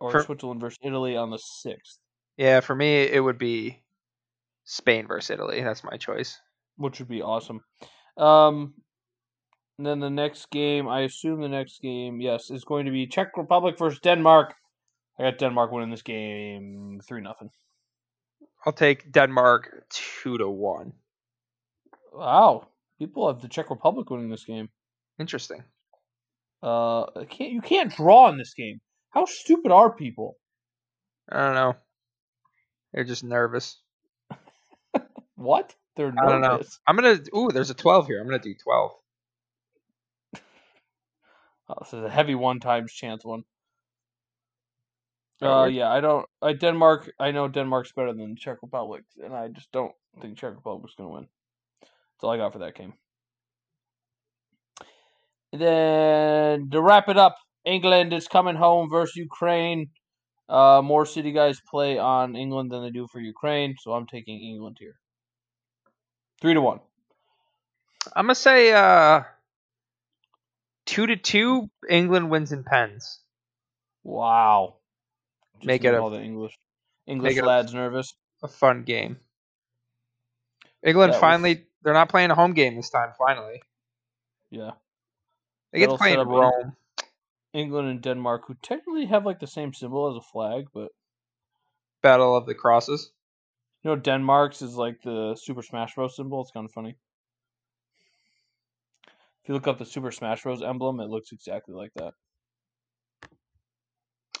or 0.00 0.10
For- 0.10 0.22
Switzerland 0.22 0.60
versus 0.60 0.78
Italy 0.82 1.16
on 1.16 1.30
the 1.30 1.38
sixth, 1.38 1.98
Yeah, 2.36 2.60
for 2.60 2.74
me 2.74 3.02
it 3.02 3.22
would 3.22 3.38
be 3.38 3.82
Spain 4.64 5.06
versus 5.06 5.30
Italy. 5.30 5.62
That's 5.62 5.82
my 5.84 5.96
choice. 5.96 6.38
which 6.76 6.98
would 7.00 7.08
be 7.08 7.22
awesome. 7.22 7.60
Um, 8.16 8.74
and 9.78 9.86
then 9.86 10.00
the 10.00 10.10
next 10.10 10.50
game, 10.50 10.86
I 10.88 11.00
assume 11.02 11.40
the 11.40 11.48
next 11.48 11.80
game, 11.80 12.20
yes, 12.20 12.50
is 12.50 12.64
going 12.64 12.86
to 12.86 12.92
be 12.92 13.06
Czech 13.06 13.36
Republic 13.36 13.76
versus 13.78 14.00
Denmark. 14.00 14.54
I 15.18 15.24
got 15.24 15.38
Denmark 15.38 15.72
winning 15.72 15.90
this 15.90 16.02
game 16.02 17.00
three 17.06 17.20
nothing. 17.20 17.50
I'll 18.66 18.72
take 18.72 19.10
Denmark 19.12 19.86
two 19.90 20.38
to 20.38 20.48
one. 20.48 20.92
Wow, 22.18 22.66
people 22.98 23.28
have 23.28 23.40
the 23.40 23.48
Czech 23.48 23.70
Republic 23.70 24.10
winning 24.10 24.28
this 24.28 24.44
game. 24.44 24.68
Interesting. 25.20 25.62
Uh, 26.62 27.06
can't 27.30 27.52
you 27.52 27.60
can't 27.60 27.94
draw 27.94 28.28
in 28.28 28.36
this 28.38 28.54
game? 28.54 28.80
How 29.10 29.24
stupid 29.24 29.70
are 29.70 29.92
people? 29.94 30.36
I 31.30 31.38
don't 31.38 31.54
know. 31.54 31.74
They're 32.92 33.04
just 33.04 33.24
nervous. 33.24 33.80
What? 35.36 35.76
They're 35.96 36.12
I 36.18 36.26
don't 36.28 36.40
know. 36.40 36.56
nervous. 36.56 36.80
I'm 36.86 36.96
gonna. 36.96 37.18
Ooh, 37.36 37.48
there's 37.52 37.70
a 37.70 37.74
twelve 37.74 38.08
here. 38.08 38.20
I'm 38.20 38.26
gonna 38.26 38.40
do 38.40 38.54
twelve. 38.54 38.90
Oh, 41.70 41.74
this 41.80 41.92
is 41.92 42.02
a 42.02 42.08
heavy 42.08 42.34
one 42.34 42.60
times 42.60 42.92
chance 42.92 43.24
one. 43.24 43.44
Oh, 45.42 45.60
Uh, 45.62 45.64
yeah, 45.66 45.90
I 45.92 46.00
don't. 46.00 46.26
I 46.40 46.54
Denmark. 46.54 47.12
I 47.20 47.30
know 47.30 47.46
Denmark's 47.46 47.92
better 47.92 48.14
than 48.14 48.36
Czech 48.36 48.58
Republic, 48.62 49.04
and 49.22 49.34
I 49.34 49.48
just 49.48 49.70
don't 49.70 49.92
think 50.20 50.38
Czech 50.38 50.54
Republic's 50.54 50.94
gonna 50.96 51.10
win. 51.10 51.28
That's 52.18 52.24
all 52.24 52.30
I 52.30 52.36
got 52.36 52.52
for 52.52 52.58
that 52.58 52.74
game. 52.74 52.94
Then 55.52 56.68
to 56.70 56.82
wrap 56.82 57.08
it 57.08 57.16
up, 57.16 57.36
England 57.64 58.12
is 58.12 58.26
coming 58.26 58.56
home 58.56 58.90
versus 58.90 59.14
Ukraine. 59.14 59.90
Uh, 60.48 60.80
more 60.82 61.06
city 61.06 61.30
guys 61.30 61.60
play 61.70 61.96
on 61.96 62.34
England 62.34 62.72
than 62.72 62.82
they 62.82 62.90
do 62.90 63.06
for 63.12 63.20
Ukraine, 63.20 63.76
so 63.78 63.92
I'm 63.92 64.06
taking 64.06 64.40
England 64.40 64.78
here. 64.80 64.94
Three 66.40 66.54
to 66.54 66.60
one. 66.60 66.80
I'm 68.16 68.24
gonna 68.26 68.34
say 68.34 68.72
uh, 68.72 69.22
two 70.86 71.06
to 71.06 71.16
two. 71.16 71.70
England 71.88 72.30
wins 72.30 72.50
in 72.50 72.64
pens. 72.64 73.20
Wow. 74.02 74.76
Just 75.56 75.66
Make 75.66 75.84
it 75.84 75.94
all 75.94 76.10
the 76.10 76.20
English 76.20 76.56
English 77.06 77.36
it 77.36 77.44
a- 77.44 77.46
lads 77.46 77.72
nervous. 77.74 78.14
A 78.42 78.48
fun 78.48 78.82
game. 78.84 79.18
England 80.82 81.12
That 81.12 81.16
was- 81.16 81.20
finally. 81.20 81.67
They're 81.82 81.94
not 81.94 82.08
playing 82.08 82.30
a 82.30 82.34
home 82.34 82.54
game 82.54 82.76
this 82.76 82.90
time. 82.90 83.12
Finally, 83.16 83.62
Yeah. 84.50 84.72
they 85.72 85.78
get 85.78 85.90
to 85.90 85.96
play 85.98 86.12
in 86.12 86.26
Rome. 86.26 86.76
England 87.52 87.88
and 87.88 88.02
Denmark, 88.02 88.44
who 88.46 88.54
technically 88.54 89.06
have 89.06 89.24
like 89.24 89.38
the 89.40 89.46
same 89.46 89.72
symbol 89.72 90.08
as 90.10 90.16
a 90.16 90.20
flag, 90.32 90.66
but 90.74 90.92
Battle 92.02 92.36
of 92.36 92.46
the 92.46 92.54
Crosses. 92.54 93.10
you 93.82 93.90
know 93.90 93.96
Denmark's 93.96 94.60
is 94.62 94.76
like 94.76 95.00
the 95.02 95.34
Super 95.36 95.62
Smash 95.62 95.94
Bros. 95.94 96.14
symbol. 96.16 96.42
It's 96.42 96.50
kind 96.50 96.66
of 96.66 96.72
funny. 96.72 96.96
If 99.42 99.48
you 99.48 99.54
look 99.54 99.66
up 99.66 99.78
the 99.78 99.86
Super 99.86 100.10
Smash 100.10 100.42
Bros. 100.42 100.62
emblem, 100.62 101.00
it 101.00 101.08
looks 101.08 101.32
exactly 101.32 101.74
like 101.74 101.92
that. 101.94 102.12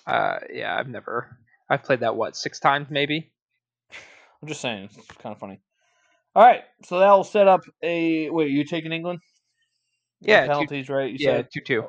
Uh, 0.06 0.38
yeah, 0.52 0.76
I've 0.76 0.88
never. 0.88 1.38
I've 1.70 1.82
played 1.82 2.00
that 2.00 2.16
what 2.16 2.36
six 2.36 2.60
times 2.60 2.88
maybe. 2.90 3.32
I'm 4.42 4.48
just 4.48 4.60
saying, 4.60 4.84
it's 4.96 5.06
kind 5.18 5.34
of 5.34 5.38
funny. 5.38 5.60
All 6.38 6.44
right, 6.44 6.62
so 6.84 7.00
that'll 7.00 7.24
set 7.24 7.48
up 7.48 7.62
a 7.82 8.30
wait. 8.30 8.52
You 8.52 8.62
taking 8.64 8.92
England? 8.92 9.18
Yeah, 10.20 10.42
two- 10.42 10.46
penalties, 10.50 10.88
right? 10.88 11.10
You 11.10 11.16
yeah, 11.18 11.38
said 11.38 11.48
two 11.52 11.60
two. 11.60 11.84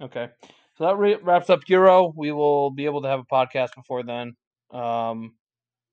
Okay. 0.00 0.28
So 0.76 0.84
that 0.84 0.96
re- 0.96 1.18
wraps 1.22 1.50
up 1.50 1.60
Euro. 1.66 2.10
We 2.16 2.32
will 2.32 2.70
be 2.70 2.86
able 2.86 3.02
to 3.02 3.08
have 3.08 3.20
a 3.20 3.24
podcast 3.30 3.74
before 3.76 4.04
then, 4.04 4.36
um, 4.70 5.34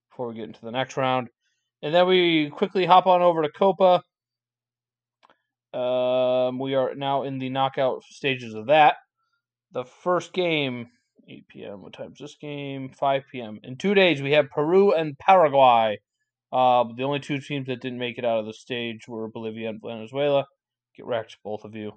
before 0.10 0.30
we 0.30 0.36
get 0.36 0.46
into 0.46 0.62
the 0.62 0.72
next 0.72 0.96
round. 0.96 1.28
And 1.82 1.94
then 1.94 2.08
we 2.08 2.50
quickly 2.50 2.86
hop 2.86 3.08
on 3.08 3.22
over 3.22 3.42
to 3.42 3.50
Copa. 3.50 4.04
Um, 5.78 6.58
we 6.60 6.76
are 6.76 6.96
now 6.96 7.24
in 7.24 7.40
the 7.40 7.50
knockout 7.50 8.04
stages 8.06 8.54
of 8.54 8.68
that. 8.68 8.96
The 9.74 9.84
first 9.84 10.32
game, 10.32 10.88
8 11.28 11.48
p.m. 11.50 11.82
What 11.82 11.92
time's 11.92 12.20
this 12.20 12.38
game? 12.40 12.88
5 12.88 13.24
p.m. 13.30 13.60
In 13.64 13.76
two 13.76 13.94
days, 13.96 14.22
we 14.22 14.32
have 14.32 14.50
Peru 14.50 14.94
and 14.94 15.18
Paraguay. 15.18 16.00
Uh, 16.56 16.86
the 16.96 17.04
only 17.04 17.20
two 17.20 17.40
teams 17.40 17.68
that 17.68 17.82
didn't 17.82 18.00
make 18.00 18.18
it 18.18 18.24
out 18.24 18.40
of 18.40 18.46
the 18.46 18.54
stage 18.54 19.08
were 19.10 19.28
Bolivia 19.28 19.70
and 19.70 19.82
Venezuela. 19.82 20.46
Get 20.96 21.06
wrecked, 21.06 21.38
both 21.44 21.66
of 21.66 21.76
you. 21.76 21.92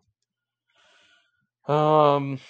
Um, 1.73 2.41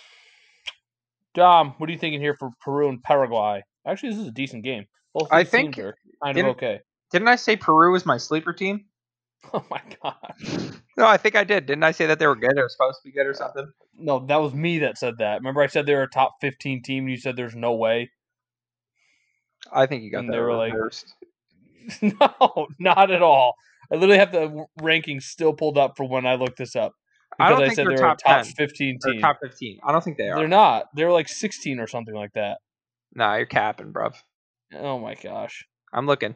Dom, 1.34 1.74
what 1.76 1.88
are 1.88 1.92
you 1.92 1.98
thinking 1.98 2.20
here 2.20 2.34
for 2.34 2.50
Peru 2.64 2.88
and 2.88 3.02
Paraguay? 3.02 3.62
Actually, 3.86 4.10
this 4.10 4.20
is 4.20 4.26
a 4.28 4.32
decent 4.32 4.64
game. 4.64 4.86
Both 5.12 5.28
I 5.30 5.44
think- 5.44 5.74
teams 5.74 5.84
are 5.86 5.96
kind 6.24 6.38
of 6.38 6.46
okay. 6.46 6.80
Didn't 7.10 7.28
I 7.28 7.36
say 7.36 7.56
Peru 7.56 7.92
was 7.92 8.06
my 8.06 8.16
sleeper 8.16 8.52
team? 8.52 8.84
Oh 9.54 9.64
my 9.70 9.80
god! 10.02 10.34
No, 10.96 11.06
I 11.06 11.16
think 11.16 11.36
I 11.36 11.44
did. 11.44 11.66
Didn't 11.66 11.84
I 11.84 11.92
say 11.92 12.06
that 12.06 12.18
they 12.18 12.26
were 12.26 12.34
good 12.34 12.58
or 12.58 12.68
supposed 12.68 12.98
to 13.02 13.04
be 13.08 13.12
good 13.12 13.24
or 13.26 13.32
something? 13.34 13.70
No, 13.96 14.18
that 14.26 14.40
was 14.40 14.52
me 14.52 14.80
that 14.80 14.98
said 14.98 15.18
that. 15.18 15.36
Remember, 15.38 15.62
I 15.62 15.68
said 15.68 15.86
they 15.86 15.94
were 15.94 16.02
a 16.02 16.08
top 16.08 16.34
fifteen 16.40 16.82
team, 16.82 17.04
and 17.04 17.10
you 17.12 17.16
said 17.18 17.36
there's 17.36 17.54
no 17.54 17.74
way. 17.74 18.10
I 19.72 19.86
think 19.86 20.02
you 20.02 20.10
got 20.10 20.20
And 20.20 20.28
that 20.28 20.32
they 20.32 20.40
were 20.40 20.56
like- 20.56 20.72
reversed. 20.72 21.14
no, 22.02 22.66
not 22.78 23.10
at 23.10 23.22
all. 23.22 23.54
I 23.90 23.96
literally 23.96 24.18
have 24.18 24.32
the 24.32 24.66
rankings 24.80 25.22
still 25.22 25.52
pulled 25.52 25.78
up 25.78 25.96
for 25.96 26.06
when 26.08 26.26
I 26.26 26.34
looked 26.34 26.58
this 26.58 26.76
up 26.76 26.92
I 27.38 27.48
because 27.48 27.50
don't 27.50 27.62
I, 27.62 27.66
think 27.66 27.76
said 27.76 27.86
they're 27.86 27.96
they 27.96 28.02
were 28.02 28.08
top 28.08 28.18
top 28.18 28.44
10. 28.44 28.52
fifteen 28.54 28.98
They're 29.00 29.12
team. 29.14 29.20
top 29.22 29.38
fifteen. 29.42 29.78
I 29.84 29.92
don't 29.92 30.04
think 30.04 30.16
they 30.18 30.28
are. 30.28 30.38
They're 30.38 30.48
not. 30.48 30.86
They're 30.94 31.12
like 31.12 31.28
sixteen 31.28 31.80
or 31.80 31.86
something 31.86 32.14
like 32.14 32.32
that. 32.34 32.58
Nah, 33.14 33.36
you're 33.36 33.46
capping, 33.46 33.92
bruv. 33.92 34.14
Oh 34.74 34.98
my 34.98 35.14
gosh. 35.14 35.66
I'm 35.92 36.06
looking. 36.06 36.34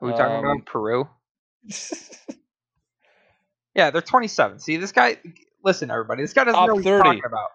Who 0.00 0.06
are 0.06 0.12
we 0.12 0.18
talking 0.18 0.36
Um, 0.36 0.44
about? 0.44 0.66
Peru. 0.66 1.08
Yeah, 3.74 3.90
they're 3.90 4.02
27. 4.02 4.58
See, 4.58 4.76
this 4.76 4.92
guy. 4.92 5.16
Listen, 5.64 5.90
everybody. 5.90 6.22
This 6.22 6.32
guy 6.32 6.44
doesn't 6.44 6.66
know 6.66 6.74
what 6.74 6.84
30. 6.84 6.96
he's 6.96 7.02
talking 7.02 7.22
about. 7.24 7.48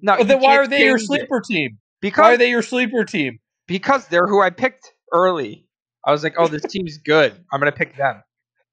No, 0.00 0.22
then 0.22 0.40
why 0.40 0.56
are 0.58 0.66
they 0.66 0.84
your 0.84 0.98
change 0.98 1.02
it. 1.02 1.06
sleeper 1.06 1.40
team? 1.40 1.78
Because 2.00 2.22
Why 2.22 2.34
are 2.34 2.36
they 2.36 2.50
your 2.50 2.62
sleeper 2.62 3.04
team? 3.04 3.40
because 3.66 4.06
they're 4.06 4.28
who 4.28 4.40
I 4.40 4.50
picked 4.50 4.92
early. 5.12 5.66
I 6.04 6.12
was 6.12 6.22
like, 6.22 6.34
oh, 6.38 6.48
this 6.48 6.66
team's 6.66 6.98
good. 6.98 7.32
I'm 7.52 7.60
gonna 7.60 7.72
pick 7.72 7.96
them. 7.96 8.22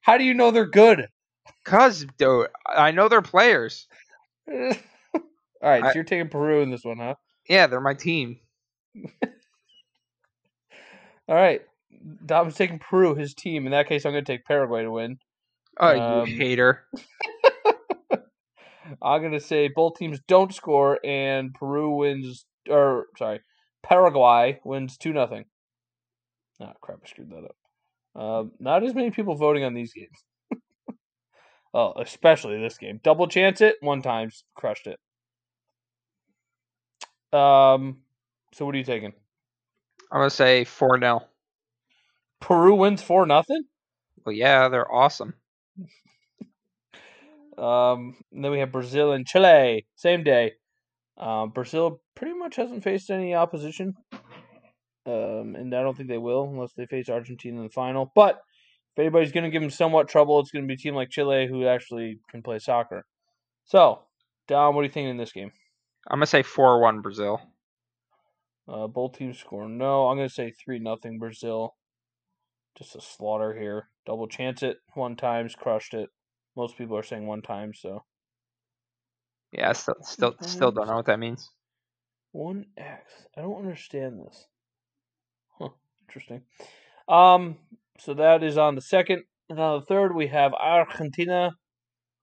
How 0.01 0.17
do 0.17 0.23
you 0.23 0.33
know 0.33 0.51
they're 0.51 0.65
good? 0.65 1.07
Cause 1.65 2.05
dude, 2.17 2.47
I 2.67 2.91
know 2.91 3.07
they're 3.09 3.21
players. 3.21 3.87
All 4.51 4.73
right, 5.61 5.83
so 5.83 5.91
you're 5.95 6.03
taking 6.03 6.29
Peru 6.29 6.61
in 6.61 6.71
this 6.71 6.83
one, 6.83 6.97
huh? 6.97 7.15
Yeah, 7.47 7.67
they're 7.67 7.79
my 7.79 7.93
team. 7.93 8.39
All 11.27 11.35
right. 11.35 11.61
Dom's 12.25 12.55
taking 12.55 12.79
Peru, 12.79 13.15
his 13.15 13.33
team. 13.33 13.65
In 13.65 13.71
that 13.71 13.87
case, 13.87 14.05
I'm 14.05 14.13
to 14.13 14.21
take 14.21 14.45
Paraguay 14.45 14.83
to 14.83 14.91
win. 14.91 15.19
Oh, 15.79 15.91
Um, 15.91 16.27
you 16.27 16.35
hater. 16.35 16.83
I'm 19.01 19.31
to 19.31 19.39
say 19.39 19.69
both 19.73 19.97
teams 19.97 20.19
don't 20.27 20.53
score, 20.53 20.99
and 21.03 21.53
Peru 21.53 21.95
wins, 21.95 22.45
or 22.69 23.05
sorry, 23.17 23.39
Paraguay 23.81 24.59
wins 24.63 24.97
2 24.97 25.13
nothing. 25.13 25.45
Ah, 26.63 26.73
crap, 26.81 26.99
I 27.03 27.09
screwed 27.09 27.31
that 27.31 27.43
up. 27.43 27.55
Um, 28.21 28.51
not 28.59 28.83
as 28.83 28.93
many 28.93 29.11
people 29.11 29.35
voting 29.35 29.63
on 29.63 29.73
these 29.73 29.93
games. 29.93 30.23
oh, 31.73 31.93
especially 31.97 32.59
this 32.59 32.77
game. 32.77 32.99
Double 33.03 33.27
chance 33.27 33.59
it, 33.61 33.75
one 33.81 34.01
times, 34.01 34.43
crushed 34.55 34.87
it. 34.87 34.99
Um, 37.37 37.97
so 38.53 38.65
what 38.65 38.75
are 38.75 38.77
you 38.77 38.83
taking? 38.83 39.13
I'm 40.11 40.19
gonna 40.19 40.29
say 40.29 40.63
four 40.63 40.99
0 40.99 41.23
Peru 42.39 42.75
wins 42.75 43.01
4 43.01 43.25
nothing. 43.25 43.63
Well, 44.25 44.35
yeah, 44.35 44.69
they're 44.69 44.91
awesome. 44.91 45.33
Um, 47.57 48.15
and 48.31 48.43
then 48.43 48.51
we 48.51 48.59
have 48.59 48.71
Brazil 48.71 49.13
and 49.13 49.25
Chile, 49.25 49.85
same 49.95 50.23
day. 50.23 50.53
Um, 51.17 51.49
Brazil 51.51 52.01
pretty 52.15 52.33
much 52.33 52.55
hasn't 52.55 52.83
faced 52.83 53.09
any 53.09 53.33
opposition, 53.35 53.95
um, 55.05 55.55
and 55.55 55.73
I 55.75 55.81
don't 55.81 55.95
think 55.95 56.09
they 56.09 56.17
will 56.17 56.43
unless 56.43 56.73
they 56.73 56.85
face 56.85 57.09
Argentina 57.09 57.57
in 57.57 57.63
the 57.63 57.69
final. 57.69 58.11
But 58.15 58.41
if 58.95 58.99
anybody's 58.99 59.31
going 59.31 59.43
to 59.43 59.49
give 59.49 59.61
them 59.61 59.71
somewhat 59.71 60.07
trouble, 60.07 60.39
it's 60.39 60.51
going 60.51 60.63
to 60.63 60.67
be 60.67 60.75
a 60.75 60.77
team 60.77 60.95
like 60.95 61.09
Chile 61.09 61.47
who 61.47 61.65
actually 61.67 62.19
can 62.29 62.43
play 62.43 62.59
soccer. 62.59 63.05
So, 63.65 64.01
Dom, 64.47 64.75
what 64.75 64.81
do 64.81 64.87
you 64.87 64.91
think 64.93 65.09
in 65.09 65.17
this 65.17 65.31
game? 65.31 65.51
I'm 66.09 66.17
gonna 66.17 66.25
say 66.25 66.43
four 66.43 66.81
one 66.81 67.01
Brazil. 67.01 67.41
Uh, 68.67 68.87
both 68.87 69.17
teams 69.17 69.39
score 69.39 69.67
no. 69.69 70.07
I'm 70.07 70.17
gonna 70.17 70.29
say 70.29 70.51
three 70.51 70.79
nothing 70.79 71.17
Brazil. 71.17 71.75
Just 72.77 72.95
a 72.95 73.01
slaughter 73.01 73.53
here. 73.53 73.89
Double 74.05 74.27
chance 74.27 74.63
it 74.63 74.77
one 74.95 75.15
times, 75.15 75.55
crushed 75.55 75.93
it. 75.93 76.09
Most 76.55 76.77
people 76.77 76.97
are 76.97 77.03
saying 77.03 77.25
one 77.25 77.41
time, 77.41 77.73
so 77.73 78.03
Yeah, 79.51 79.71
still 79.73 79.95
still 80.01 80.35
still 80.41 80.71
don't 80.71 80.87
know 80.87 80.95
what 80.95 81.05
that 81.05 81.19
means. 81.19 81.49
one 82.31 82.65
X. 82.77 83.27
I 83.37 83.41
don't 83.41 83.59
understand 83.59 84.19
this. 84.25 84.45
Huh, 85.59 85.69
interesting. 86.07 86.41
Um, 87.07 87.57
so 87.99 88.13
that 88.13 88.43
is 88.43 88.57
on 88.57 88.75
the 88.75 88.81
second. 88.81 89.23
And 89.49 89.59
on 89.59 89.79
the 89.79 89.85
third, 89.85 90.15
we 90.15 90.27
have 90.27 90.53
Argentina. 90.53 91.51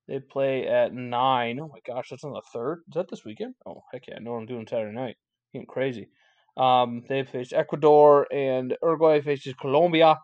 They 0.09 0.19
play 0.19 0.67
at 0.67 0.93
nine. 0.93 1.61
Oh 1.61 1.69
my 1.69 1.79
gosh, 1.87 2.09
that's 2.11 2.25
on 2.25 2.33
the 2.33 2.43
third. 2.53 2.81
Is 2.89 2.95
that 2.95 3.09
this 3.09 3.25
weekend? 3.25 3.55
Oh 3.65 3.83
heck 3.93 4.09
yeah! 4.09 4.17
I 4.17 4.19
know 4.19 4.33
what 4.33 4.39
I'm 4.39 4.47
doing 4.47 4.67
Saturday 4.69 4.95
night. 4.95 5.17
Getting 5.53 5.67
crazy. 5.67 6.09
Um, 6.57 7.05
they 7.09 7.23
face 7.23 7.53
Ecuador 7.53 8.27
and 8.33 8.77
Uruguay 8.83 9.21
faces 9.21 9.55
Colombia. 9.55 10.19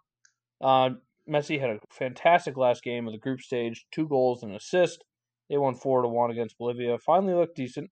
Uh, 0.61 0.91
Messi 1.29 1.61
had 1.61 1.71
a 1.71 1.79
fantastic 1.91 2.57
last 2.57 2.83
game 2.83 3.07
of 3.07 3.13
the 3.13 3.19
group 3.19 3.41
stage, 3.41 3.87
two 3.93 4.09
goals 4.09 4.43
and 4.43 4.51
an 4.51 4.57
assist. 4.57 5.05
They 5.49 5.57
won 5.57 5.75
four 5.75 6.03
to 6.03 6.09
one 6.09 6.31
against 6.31 6.59
Bolivia. 6.59 6.99
Finally 6.99 7.35
looked 7.35 7.57
decent. 7.57 7.91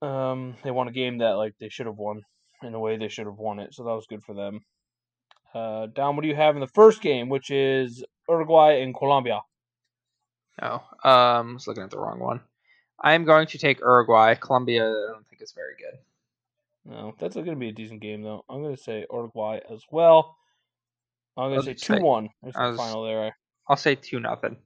Um, 0.00 0.56
they 0.64 0.70
won 0.70 0.88
a 0.88 0.92
game 0.92 1.18
that 1.18 1.32
like 1.32 1.54
they 1.60 1.68
should 1.68 1.86
have 1.86 1.98
won 1.98 2.22
in 2.62 2.74
a 2.74 2.80
way 2.80 2.96
they 2.96 3.08
should 3.08 3.26
have 3.26 3.38
won 3.38 3.58
it, 3.58 3.74
so 3.74 3.84
that 3.84 3.90
was 3.90 4.06
good 4.06 4.22
for 4.22 4.34
them. 4.34 4.60
Uh, 5.54 5.86
Dom, 5.86 6.16
what 6.16 6.22
do 6.22 6.28
you 6.28 6.36
have 6.36 6.54
in 6.54 6.60
the 6.60 6.68
first 6.68 7.02
game, 7.02 7.28
which 7.28 7.50
is 7.50 8.04
Uruguay 8.28 8.82
and 8.82 8.94
Colombia? 8.94 9.40
Oh, 10.62 10.74
um, 10.74 10.82
I 11.04 11.52
was 11.54 11.66
looking 11.66 11.82
at 11.82 11.90
the 11.90 11.98
wrong 11.98 12.20
one. 12.20 12.40
I'm 13.02 13.24
going 13.24 13.46
to 13.48 13.58
take 13.58 13.80
Uruguay. 13.80 14.34
Colombia, 14.34 14.84
I 14.84 15.12
don't 15.12 15.26
think 15.28 15.42
is 15.42 15.52
very 15.52 15.74
good. 15.78 15.98
No, 16.84 17.14
that's 17.18 17.34
going 17.34 17.46
to 17.46 17.56
be 17.56 17.68
a 17.68 17.72
decent 17.72 18.00
game 18.00 18.22
though. 18.22 18.44
I'm 18.48 18.62
going 18.62 18.76
to 18.76 18.82
say 18.82 19.06
Uruguay 19.10 19.60
as 19.70 19.82
well. 19.90 20.36
I'm 21.36 21.50
going 21.50 21.60
to 21.60 21.66
say 21.66 21.74
two 21.74 22.02
one. 22.02 22.28
That's 22.42 22.56
the 22.56 22.62
was- 22.62 22.76
final 22.76 23.04
there. 23.04 23.34
I'll 23.68 23.76
say 23.76 23.94
two 23.94 24.20
nothing. 24.20 24.56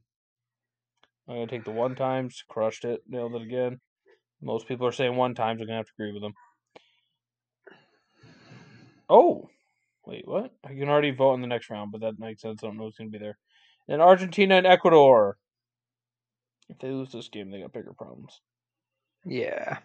I'm 1.28 1.36
going 1.36 1.48
to 1.48 1.56
take 1.56 1.64
the 1.64 1.70
one 1.70 1.94
times, 1.94 2.44
crushed 2.48 2.84
it, 2.84 3.02
nailed 3.08 3.34
it 3.34 3.42
again. 3.42 3.80
Most 4.42 4.68
people 4.68 4.86
are 4.86 4.92
saying 4.92 5.16
one 5.16 5.34
times. 5.34 5.60
I'm 5.60 5.66
going 5.66 5.74
to 5.74 5.76
have 5.76 5.86
to 5.86 5.92
agree 5.98 6.12
with 6.12 6.22
them. 6.22 6.34
Oh, 9.14 9.48
wait, 10.04 10.26
what? 10.26 10.50
I 10.64 10.70
can 10.70 10.88
already 10.88 11.12
vote 11.12 11.34
in 11.34 11.40
the 11.40 11.46
next 11.46 11.70
round, 11.70 11.92
but 11.92 12.00
that 12.00 12.18
makes 12.18 12.42
sense. 12.42 12.64
I 12.64 12.66
don't 12.66 12.76
know 12.76 12.82
who's 12.86 12.96
going 12.96 13.12
to 13.12 13.16
be 13.16 13.22
there. 13.24 13.38
And 13.86 14.02
Argentina 14.02 14.56
and 14.56 14.66
Ecuador. 14.66 15.36
If 16.68 16.80
they 16.80 16.88
lose 16.88 17.12
this 17.12 17.28
game, 17.28 17.50
they 17.52 17.60
got 17.60 17.72
bigger 17.72 17.92
problems. 17.92 18.40
Yeah. 19.24 19.78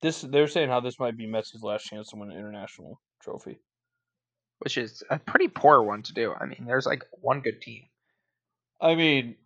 This 0.00 0.22
they're 0.22 0.48
saying 0.48 0.70
how 0.70 0.80
this 0.80 0.98
might 0.98 1.18
be 1.18 1.26
Messi's 1.26 1.62
last 1.62 1.84
chance 1.84 2.08
to 2.10 2.16
win 2.16 2.30
an 2.30 2.38
international 2.38 2.98
trophy. 3.22 3.58
Which 4.60 4.78
is 4.78 5.02
a 5.10 5.18
pretty 5.18 5.48
poor 5.48 5.82
one 5.82 6.02
to 6.04 6.14
do. 6.14 6.32
I 6.32 6.46
mean, 6.46 6.64
there's 6.66 6.86
like 6.86 7.04
one 7.20 7.40
good 7.40 7.60
team. 7.60 7.82
I 8.80 8.94
mean, 8.94 9.36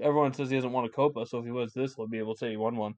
everyone 0.00 0.34
says 0.34 0.50
he 0.50 0.54
hasn't 0.54 0.72
won 0.72 0.84
a 0.84 0.88
Copa, 0.88 1.26
so 1.26 1.38
if 1.38 1.46
he 1.46 1.50
wins 1.50 1.72
this, 1.74 1.94
he'll 1.94 2.06
be 2.06 2.18
able 2.18 2.34
to 2.34 2.38
say 2.38 2.50
he 2.50 2.56
won 2.56 2.76
one. 2.76 2.94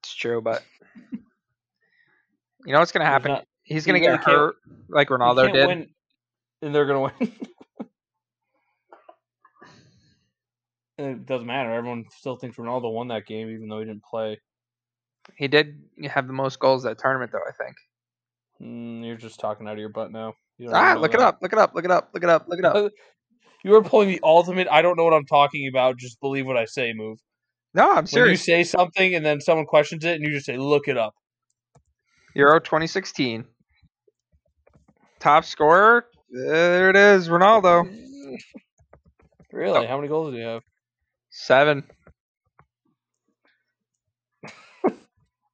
It's 0.00 0.14
true, 0.14 0.40
but 0.42 0.64
you 1.12 2.72
know 2.72 2.80
what's 2.80 2.92
gonna 2.92 3.04
happen? 3.04 3.32
not- 3.32 3.46
He's 3.70 3.86
gonna 3.86 4.00
get 4.00 4.22
hurt 4.24 4.56
like 4.88 5.08
Ronaldo 5.08 5.52
did. 5.52 5.66
win, 5.66 5.88
and 6.60 6.74
they're 6.74 6.86
gonna 6.86 7.00
win. 7.00 7.32
It 10.98 11.24
doesn't 11.24 11.46
matter. 11.46 11.72
Everyone 11.72 12.04
still 12.14 12.36
thinks 12.36 12.58
Ronaldo 12.58 12.92
won 12.92 13.08
that 13.08 13.24
game, 13.24 13.48
even 13.48 13.68
though 13.68 13.78
he 13.78 13.86
didn't 13.86 14.04
play. 14.04 14.38
He 15.34 15.48
did 15.48 15.82
have 16.04 16.26
the 16.26 16.34
most 16.34 16.58
goals 16.58 16.82
that 16.82 16.98
tournament, 16.98 17.32
though. 17.32 17.38
I 17.38 17.52
think. 17.52 17.76
Mm, 18.60 19.06
you're 19.06 19.16
just 19.16 19.40
talking 19.40 19.66
out 19.66 19.72
of 19.72 19.78
your 19.78 19.88
butt 19.88 20.12
now. 20.12 20.34
Ah, 20.70 20.98
look 21.00 21.14
it 21.14 21.20
up! 21.20 21.38
Look 21.40 21.54
it 21.54 21.58
up! 21.58 21.74
Look 21.74 21.86
it 21.86 21.90
up! 21.90 22.10
Look 22.12 22.22
it 22.22 22.28
up! 22.28 22.48
Look 22.48 22.58
it 22.58 22.64
up! 22.66 22.92
You 23.64 23.74
are 23.76 23.82
pulling 23.82 24.08
the 24.08 24.20
ultimate. 24.22 24.68
I 24.70 24.82
don't 24.82 24.96
know 24.96 25.04
what 25.04 25.14
I'm 25.14 25.26
talking 25.26 25.68
about. 25.68 25.98
Just 25.98 26.20
believe 26.20 26.46
what 26.46 26.56
I 26.56 26.66
say. 26.66 26.92
Move. 26.94 27.18
No, 27.74 27.90
I'm 27.92 28.06
When 28.06 28.28
you 28.28 28.36
say 28.36 28.62
something 28.62 29.14
and 29.14 29.24
then 29.24 29.40
someone 29.40 29.66
questions 29.66 30.04
it, 30.04 30.16
and 30.16 30.22
you 30.26 30.32
just 30.32 30.46
say, 30.46 30.56
"Look 30.56 30.86
it 30.86 30.98
up." 30.98 31.14
Euro 32.34 32.58
2016. 32.58 33.44
Top 35.20 35.44
scorer. 35.44 36.06
There 36.30 36.90
it 36.90 36.96
is, 36.96 37.28
Ronaldo. 37.28 37.88
Really? 39.52 39.84
How 39.84 39.96
many 39.96 40.06
goals 40.06 40.32
do 40.32 40.38
you 40.38 40.46
have? 40.46 40.62
Seven. 41.30 41.84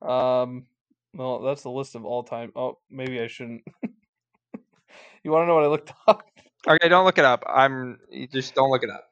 Um, 0.02 0.66
well, 1.14 1.40
that's 1.40 1.62
the 1.62 1.70
list 1.70 1.96
of 1.96 2.04
all 2.04 2.22
time. 2.22 2.52
Oh, 2.54 2.78
maybe 2.90 3.20
I 3.20 3.26
shouldn't. 3.26 3.62
you 5.24 5.30
want 5.32 5.42
to 5.42 5.46
know 5.46 5.54
what 5.54 5.64
I 5.64 5.68
looked 5.68 5.92
up? 6.06 6.22
Okay, 6.68 6.88
don't 6.88 7.04
look 7.04 7.18
it 7.18 7.24
up. 7.24 7.42
I'm 7.48 7.98
you 8.08 8.28
just 8.28 8.54
don't 8.54 8.70
look 8.70 8.84
it 8.84 8.90
up. 8.90 9.08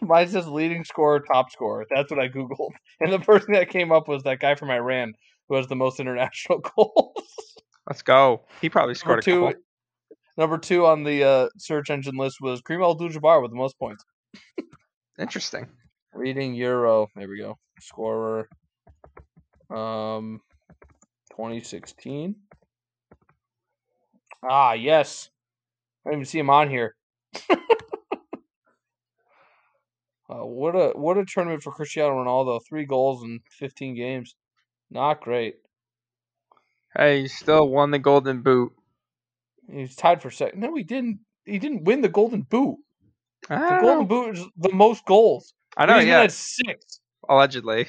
Mine 0.00 0.28
says 0.28 0.46
leading 0.46 0.84
scorer, 0.84 1.20
top 1.20 1.50
scorer. 1.50 1.84
That's 1.90 2.10
what 2.10 2.20
I 2.20 2.28
googled, 2.28 2.70
and 3.00 3.12
the 3.12 3.18
person 3.18 3.52
that 3.52 3.68
came 3.68 3.92
up 3.92 4.08
was 4.08 4.22
that 4.22 4.40
guy 4.40 4.54
from 4.54 4.70
Iran 4.70 5.12
who 5.48 5.56
has 5.56 5.66
the 5.66 5.76
most 5.76 6.00
international 6.00 6.60
goals. 6.76 7.56
Let's 7.86 8.02
go. 8.02 8.42
He 8.62 8.70
probably 8.70 8.94
scored 8.94 9.18
a 9.18 9.22
two, 9.22 9.46
couple. 9.46 9.60
Number 10.40 10.56
two 10.56 10.86
on 10.86 11.04
the 11.04 11.22
uh, 11.22 11.48
search 11.58 11.90
engine 11.90 12.16
list 12.16 12.38
was 12.40 12.62
Kareem 12.62 12.90
Abdul-Jabbar 12.90 13.42
with 13.42 13.50
the 13.50 13.58
most 13.58 13.78
points. 13.78 14.02
Interesting. 15.20 15.68
Reading 16.14 16.54
Euro. 16.54 17.08
There 17.14 17.28
we 17.28 17.38
go. 17.38 17.58
Scorer. 17.78 18.48
Um, 19.68 20.40
2016. 21.32 22.34
Ah, 24.42 24.72
yes. 24.72 25.28
I 26.04 26.10
didn't 26.10 26.20
even 26.20 26.24
see 26.24 26.38
him 26.38 26.48
on 26.48 26.70
here. 26.70 26.96
uh, 27.50 27.56
what 30.28 30.74
a 30.74 30.92
what 30.96 31.18
a 31.18 31.26
tournament 31.26 31.62
for 31.62 31.72
Cristiano 31.72 32.14
Ronaldo. 32.14 32.60
Three 32.66 32.86
goals 32.86 33.22
in 33.22 33.40
15 33.50 33.94
games. 33.94 34.34
Not 34.90 35.20
great. 35.20 35.56
Hey, 36.96 37.20
he 37.20 37.28
still 37.28 37.68
won 37.68 37.90
the 37.90 37.98
Golden 37.98 38.40
Boot. 38.40 38.72
He's 39.72 39.94
tied 39.96 40.22
for 40.22 40.30
second. 40.30 40.60
No, 40.60 40.74
he 40.74 40.82
didn't. 40.82 41.20
He 41.44 41.58
didn't 41.58 41.84
win 41.84 42.00
the 42.00 42.08
Golden 42.08 42.42
Boot. 42.42 42.76
The 43.48 43.56
Golden 43.80 44.00
know. 44.00 44.04
Boot 44.04 44.36
is 44.36 44.44
the 44.56 44.72
most 44.72 45.04
goals. 45.06 45.54
I 45.76 45.86
know. 45.86 45.94
Griezmann 45.94 46.06
Yeah, 46.06 46.20
had 46.22 46.32
six. 46.32 47.00
allegedly. 47.28 47.86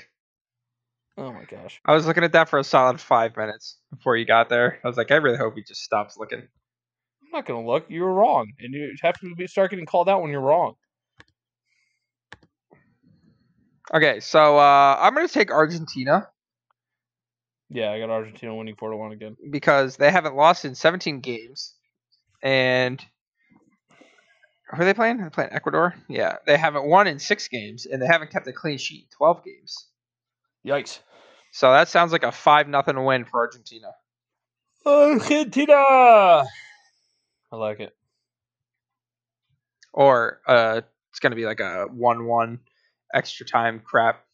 Oh 1.18 1.32
my 1.34 1.44
gosh. 1.44 1.82
I 1.86 1.94
was 1.94 2.06
looking 2.08 2.24
at 2.24 2.32
that 2.34 2.50
for 2.50 2.58
a 2.58 2.64
solid 2.64 3.00
five 3.00 3.36
minutes 3.36 3.78
before 3.92 4.16
you 4.16 4.26
got 4.26 4.50
there. 4.50 4.80
I 4.84 4.88
was 4.88 4.98
like, 4.98 5.12
I 5.12 5.16
really 5.16 5.38
hope 5.38 5.56
he 5.56 5.64
just 5.64 5.82
stops 5.82 6.18
looking. 6.18 6.40
I'm 6.40 7.32
not 7.34 7.46
gonna 7.46 7.66
look. 7.66 7.86
You 7.90 8.02
were 8.04 8.14
wrong, 8.14 8.52
and 8.60 8.74
you 8.74 8.94
have 9.02 9.20
to 9.20 9.36
be, 9.36 9.48
start 9.48 9.72
getting 9.72 9.86
called 9.86 10.08
out 10.10 10.22
when 10.22 10.32
you're 10.32 10.42
wrong. 10.42 10.76
Okay, 13.94 14.20
so 14.22 14.58
uh, 14.58 14.98
I'm 15.00 15.14
gonna 15.14 15.28
take 15.28 15.52
Argentina 15.52 16.28
Yeah, 17.74 17.92
I 17.92 18.00
got 18.00 18.10
Argentina 18.10 18.54
winning 18.54 18.76
four 18.76 18.92
to 18.92 18.98
one 18.98 19.14
again. 19.14 19.38
because 19.50 19.96
they 19.96 20.12
haven't 20.12 20.36
lost 20.36 20.66
in 20.66 20.76
17 20.76 21.22
games, 21.22 21.74
and 22.44 23.02
who 24.72 24.82
are 24.82 24.86
they 24.86 24.94
playing? 24.94 25.18
They're 25.18 25.30
playing 25.30 25.54
Ecuador. 25.54 25.96
Yeah, 26.10 26.36
they 26.46 26.58
haven't 26.58 26.86
won 26.86 27.08
in 27.08 27.18
six 27.18 27.48
games, 27.48 27.86
and 27.86 28.02
they 28.02 28.08
haven't 28.08 28.30
kept 28.32 28.46
a 28.48 28.52
clean 28.54 28.78
sheet 28.78 29.04
in 29.04 29.18
12 29.18 29.44
games. 29.46 29.88
Yikes! 30.66 31.00
So 31.54 31.72
that 31.72 31.88
sounds 31.88 32.12
like 32.12 32.24
a 32.24 32.32
five 32.32 32.68
nothing 32.68 33.02
win 33.06 33.24
for 33.24 33.40
Argentina. 33.40 33.92
Argentina. 34.86 35.74
I 35.76 36.44
like 37.52 37.80
it. 37.80 37.96
Or 39.94 40.42
uh, 40.46 40.82
it's 41.10 41.20
gonna 41.20 41.36
be 41.36 41.46
like 41.46 41.60
a 41.62 41.86
one-one 41.90 42.60
extra 43.14 43.46
time 43.46 43.80
crap. 43.80 44.26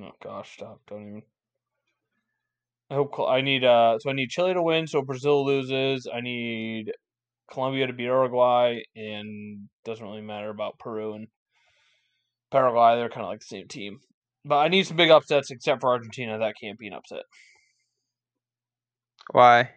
Oh 0.00 0.10
gosh, 0.22 0.54
stop! 0.54 0.80
Don't 0.88 1.02
even. 1.02 1.22
I 2.90 2.94
hope 2.94 3.12
Col- 3.12 3.28
I 3.28 3.40
need 3.40 3.64
uh. 3.64 3.98
So 4.00 4.10
I 4.10 4.12
need 4.12 4.30
Chile 4.30 4.54
to 4.54 4.62
win, 4.62 4.86
so 4.86 5.02
Brazil 5.02 5.44
loses. 5.44 6.06
I 6.12 6.20
need 6.20 6.92
Colombia 7.50 7.86
to 7.86 7.92
beat 7.92 8.04
Uruguay, 8.04 8.80
and 8.96 9.68
doesn't 9.84 10.04
really 10.04 10.22
matter 10.22 10.50
about 10.50 10.78
Peru 10.78 11.14
and 11.14 11.28
Paraguay. 12.50 12.96
They're 12.96 13.08
kind 13.08 13.22
of 13.22 13.28
like 13.30 13.40
the 13.40 13.46
same 13.46 13.68
team. 13.68 14.00
But 14.44 14.58
I 14.58 14.68
need 14.68 14.86
some 14.86 14.96
big 14.96 15.10
upsets, 15.10 15.50
except 15.50 15.80
for 15.80 15.90
Argentina. 15.90 16.38
That 16.38 16.54
can't 16.60 16.78
be 16.78 16.86
an 16.88 16.94
upset. 16.94 17.22
Why? 19.30 19.70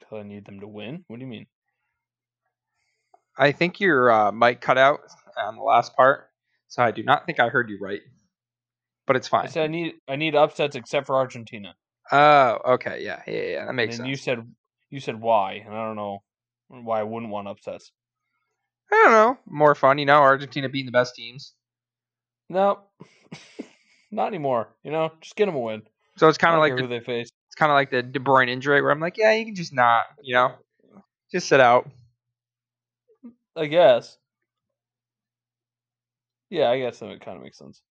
'Cause 0.00 0.20
I 0.20 0.22
need 0.22 0.44
them 0.44 0.60
to 0.60 0.68
win. 0.68 1.04
What 1.08 1.18
do 1.18 1.22
you 1.24 1.30
mean? 1.30 1.46
I 3.36 3.52
think 3.52 3.80
your 3.80 4.10
uh, 4.10 4.32
mic 4.32 4.60
cut 4.60 4.78
out 4.78 5.00
on 5.36 5.56
the 5.56 5.62
last 5.62 5.94
part, 5.96 6.30
so 6.68 6.82
I 6.82 6.90
do 6.90 7.02
not 7.02 7.26
think 7.26 7.40
I 7.40 7.48
heard 7.48 7.68
you 7.68 7.78
right. 7.80 8.00
But 9.06 9.16
it's 9.16 9.28
fine. 9.28 9.46
I 9.46 9.48
said 9.48 9.64
I 9.64 9.66
need 9.68 9.94
I 10.08 10.16
need 10.16 10.34
upsets 10.34 10.76
except 10.76 11.06
for 11.06 11.16
Argentina. 11.16 11.74
Oh, 12.10 12.58
okay, 12.74 13.02
yeah, 13.02 13.22
yeah, 13.26 13.42
yeah, 13.42 13.66
that 13.66 13.74
makes 13.74 13.96
then 13.96 14.06
sense. 14.06 14.08
you 14.08 14.16
said 14.16 14.54
you 14.90 15.00
said 15.00 15.20
why, 15.20 15.62
and 15.64 15.74
I 15.74 15.86
don't 15.86 15.96
know 15.96 16.22
why 16.68 17.00
I 17.00 17.02
wouldn't 17.02 17.32
want 17.32 17.48
upsets. 17.48 17.92
I 18.92 19.02
don't 19.04 19.12
know, 19.12 19.38
more 19.46 19.74
fun, 19.74 19.98
you 19.98 20.06
know. 20.06 20.20
Argentina 20.20 20.68
being 20.68 20.86
the 20.86 20.92
best 20.92 21.14
teams. 21.14 21.54
No, 22.48 22.80
not 24.10 24.28
anymore. 24.28 24.68
You 24.82 24.92
know, 24.92 25.12
just 25.20 25.36
get 25.36 25.46
them 25.46 25.54
a 25.54 25.60
win. 25.60 25.82
So 26.16 26.28
it's 26.28 26.38
kind 26.38 26.54
of 26.54 26.60
like 26.60 26.76
the, 26.76 26.82
who 26.82 26.88
they 26.88 27.00
face. 27.00 27.30
it's 27.48 27.56
kind 27.56 27.72
of 27.72 27.74
like 27.74 27.90
the 27.90 28.02
De 28.02 28.20
Bruyne 28.20 28.48
injury 28.48 28.80
where 28.80 28.90
I'm 28.90 29.00
like, 29.00 29.16
yeah, 29.16 29.32
you 29.32 29.44
can 29.44 29.54
just 29.54 29.74
not, 29.74 30.04
you 30.22 30.34
know, 30.34 30.52
just 31.32 31.48
sit 31.48 31.60
out. 31.60 31.88
I 33.56 33.66
guess. 33.66 34.16
Yeah, 36.50 36.70
I 36.70 36.78
guess 36.78 36.98
that 37.00 37.20
kind 37.24 37.36
of 37.36 37.42
makes 37.42 37.58
sense. 37.58 37.82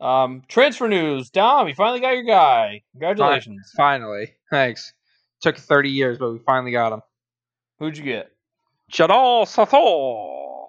Um, 0.00 0.42
transfer 0.48 0.88
news. 0.88 1.30
Dom, 1.30 1.68
you 1.68 1.74
finally 1.74 2.00
got 2.00 2.10
your 2.14 2.24
guy. 2.24 2.82
Congratulations. 2.92 3.72
Finally, 3.76 4.34
thanks. 4.50 4.92
Took 5.40 5.56
30 5.56 5.90
years, 5.90 6.18
but 6.18 6.32
we 6.32 6.38
finally 6.38 6.72
got 6.72 6.92
him. 6.92 7.00
Who'd 7.78 7.96
you 7.96 8.04
get? 8.04 8.30
Jadal 8.92 9.44
Sathor, 9.46 10.66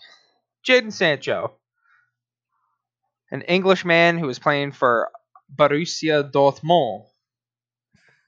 Jadon 0.67 0.91
Sancho, 0.91 1.53
an 3.31 3.41
Englishman 3.43 4.17
who 4.17 4.27
was 4.27 4.39
playing 4.39 4.71
for 4.71 5.09
Borussia 5.55 6.29
Dortmund. 6.31 7.05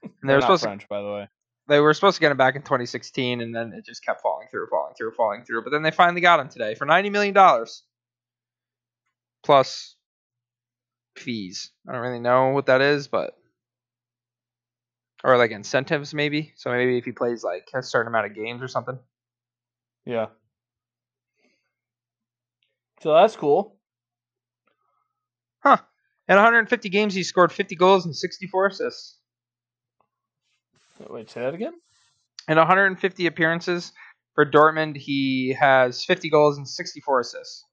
And 0.02 0.12
they 0.22 0.28
They're 0.28 0.36
were 0.36 0.40
supposed 0.42 0.62
to 0.62 0.68
French, 0.68 0.88
by 0.88 1.02
the 1.02 1.10
way. 1.12 1.28
they 1.68 1.80
were 1.80 1.92
supposed 1.92 2.16
to 2.16 2.20
get 2.20 2.30
him 2.30 2.38
back 2.38 2.56
in 2.56 2.62
2016, 2.62 3.40
and 3.42 3.54
then 3.54 3.72
it 3.74 3.84
just 3.84 4.04
kept 4.04 4.22
falling 4.22 4.48
through, 4.50 4.68
falling 4.70 4.94
through, 4.96 5.12
falling 5.12 5.44
through. 5.44 5.62
But 5.64 5.70
then 5.70 5.82
they 5.82 5.90
finally 5.90 6.20
got 6.22 6.40
him 6.40 6.48
today 6.48 6.74
for 6.74 6.84
90 6.86 7.10
million 7.10 7.34
dollars 7.34 7.82
plus 9.42 9.96
fees. 11.20 11.70
I 11.88 11.92
don't 11.92 12.00
really 12.02 12.20
know 12.20 12.48
what 12.48 12.66
that 12.66 12.80
is, 12.80 13.08
but 13.08 13.36
or 15.22 15.36
like 15.36 15.50
incentives 15.50 16.14
maybe. 16.14 16.52
So 16.56 16.70
maybe 16.70 16.98
if 16.98 17.04
he 17.04 17.12
plays 17.12 17.44
like 17.44 17.68
a 17.74 17.82
certain 17.82 18.08
amount 18.08 18.26
of 18.26 18.34
games 18.34 18.62
or 18.62 18.68
something. 18.68 18.98
Yeah. 20.04 20.26
So 23.02 23.14
that's 23.14 23.36
cool. 23.36 23.76
Huh. 25.60 25.78
In 26.28 26.36
150 26.36 26.88
games, 26.88 27.14
he 27.14 27.22
scored 27.22 27.52
50 27.52 27.74
goals 27.76 28.06
and 28.06 28.16
64 28.16 28.66
assists. 28.68 29.18
Wait, 31.08 31.30
say 31.30 31.40
that 31.40 31.54
again? 31.54 31.74
In 32.48 32.56
150 32.56 33.26
appearances 33.26 33.92
for 34.34 34.44
Dortmund, 34.44 34.96
he 34.96 35.56
has 35.58 36.04
50 36.04 36.30
goals 36.30 36.56
and 36.56 36.68
64 36.68 37.20
assists. 37.20 37.64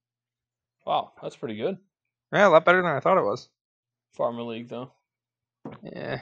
Wow, 0.86 1.12
that's 1.22 1.36
pretty 1.36 1.58
good. 1.58 1.78
Yeah, 2.34 2.48
a 2.48 2.50
lot 2.50 2.66
better 2.66 2.82
than 2.82 2.92
I 2.92 3.00
thought 3.00 3.18
it 3.18 3.24
was. 3.24 3.50
Farmer 4.14 4.44
League, 4.44 4.70
though. 4.70 4.92
Yeah, 5.84 6.22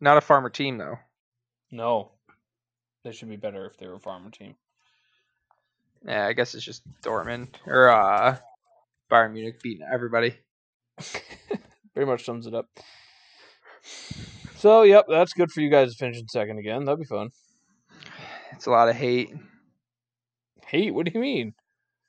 not 0.00 0.16
a 0.18 0.20
farmer 0.20 0.50
team 0.50 0.78
though. 0.78 0.98
No. 1.70 2.10
They 3.04 3.12
should 3.12 3.28
be 3.28 3.36
better 3.36 3.66
if 3.66 3.76
they 3.76 3.86
were 3.86 3.94
a 3.94 4.00
farmer 4.00 4.30
team. 4.30 4.54
Yeah, 6.06 6.26
I 6.26 6.32
guess 6.32 6.54
it's 6.54 6.64
just 6.64 6.82
Dortmund 7.02 7.48
or 7.66 7.88
uh, 7.88 8.36
Bayern 9.10 9.32
Munich 9.32 9.62
beating 9.62 9.86
everybody. 9.90 10.36
Pretty 11.94 12.10
much 12.10 12.24
sums 12.24 12.46
it 12.46 12.54
up. 12.54 12.66
So, 14.56 14.82
yep, 14.82 15.04
that's 15.08 15.34
good 15.34 15.52
for 15.52 15.60
you 15.60 15.70
guys 15.70 15.92
to 15.92 15.98
finish 15.98 16.18
in 16.18 16.28
second 16.28 16.58
again. 16.58 16.84
That'd 16.84 17.00
be 17.00 17.06
fun. 17.06 17.30
It's 18.52 18.66
a 18.66 18.70
lot 18.70 18.88
of 18.88 18.96
hate. 18.96 19.34
Hate? 20.66 20.94
What 20.94 21.06
do 21.06 21.12
you 21.14 21.20
mean? 21.20 21.54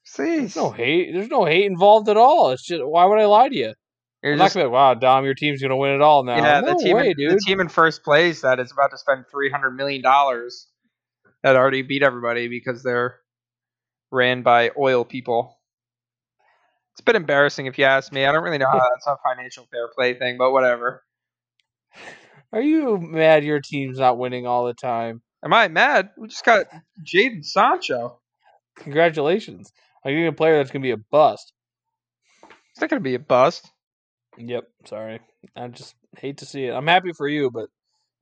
See, 0.05 0.39
There's 0.39 0.55
no 0.55 0.69
hate. 0.69 1.11
There's 1.13 1.29
no 1.29 1.45
hate 1.45 1.65
involved 1.65 2.09
at 2.09 2.17
all. 2.17 2.51
It's 2.51 2.63
just 2.63 2.83
why 2.85 3.05
would 3.05 3.19
I 3.19 3.25
lie 3.25 3.49
to 3.49 3.55
you? 3.55 3.73
You're 4.23 4.33
I'm 4.33 4.39
not 4.39 4.53
gonna 4.53 4.69
wow, 4.69 4.93
Dom, 4.93 5.25
your 5.25 5.33
team's 5.33 5.61
gonna 5.61 5.75
win 5.75 5.91
it 5.91 6.01
all 6.01 6.23
now. 6.23 6.37
yeah, 6.37 6.59
no 6.61 6.73
the 6.77 6.83
team, 6.83 6.95
way, 6.95 7.09
in, 7.09 7.17
dude. 7.17 7.31
the 7.31 7.41
team 7.45 7.59
in 7.59 7.69
first 7.69 8.03
place 8.03 8.41
that 8.41 8.59
is 8.59 8.71
about 8.71 8.91
to 8.91 8.97
spend 8.97 9.25
300 9.31 9.71
million 9.71 10.01
dollars 10.01 10.67
that 11.43 11.55
already 11.55 11.81
beat 11.81 12.01
everybody 12.01 12.47
because 12.47 12.81
they're 12.81 13.19
ran 14.11 14.41
by 14.41 14.71
oil 14.77 15.05
people. 15.05 15.59
It's 16.93 17.01
a 17.01 17.03
bit 17.03 17.15
embarrassing 17.15 17.65
if 17.65 17.77
you 17.77 17.85
ask 17.85 18.11
me. 18.13 18.25
I 18.25 18.31
don't 18.31 18.43
really 18.43 18.57
know 18.57 18.69
how 18.69 18.79
that's 18.79 19.05
a 19.07 19.17
financial 19.23 19.67
fair 19.69 19.89
play 19.93 20.13
thing, 20.13 20.37
but 20.37 20.51
whatever. 20.51 21.03
Are 22.53 22.61
you 22.61 22.97
mad 22.97 23.43
your 23.43 23.59
team's 23.59 23.99
not 23.99 24.17
winning 24.17 24.47
all 24.47 24.65
the 24.65 24.73
time? 24.73 25.21
Am 25.43 25.51
I 25.51 25.67
mad? 25.67 26.11
We 26.17 26.29
just 26.29 26.45
got 26.45 26.67
Jadon 27.03 27.43
Sancho. 27.43 28.19
Congratulations. 28.77 29.71
Are 30.05 30.11
you 30.11 30.27
a 30.27 30.31
player 30.31 30.57
that's 30.57 30.71
gonna 30.71 30.83
be 30.83 30.91
a 30.91 30.97
bust? 30.97 31.51
It's 32.75 32.81
not 32.81 32.89
going 32.89 32.99
to 33.01 33.09
be 33.09 33.15
a 33.15 33.19
bust. 33.19 33.71
Yep. 34.37 34.65
Sorry. 34.83 35.21
I 35.55 35.67
just 35.69 35.95
hate 36.17 36.39
to 36.39 36.45
see 36.45 36.65
it. 36.65 36.73
I'm 36.73 36.87
happy 36.87 37.13
for 37.13 37.25
you, 37.25 37.49
but 37.49 37.69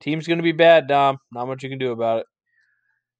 team's 0.00 0.28
gonna 0.28 0.44
be 0.44 0.52
bad, 0.52 0.86
Dom. 0.86 1.18
Not 1.32 1.48
much 1.48 1.64
you 1.64 1.68
can 1.68 1.78
do 1.78 1.90
about 1.90 2.20
it. 2.20 2.26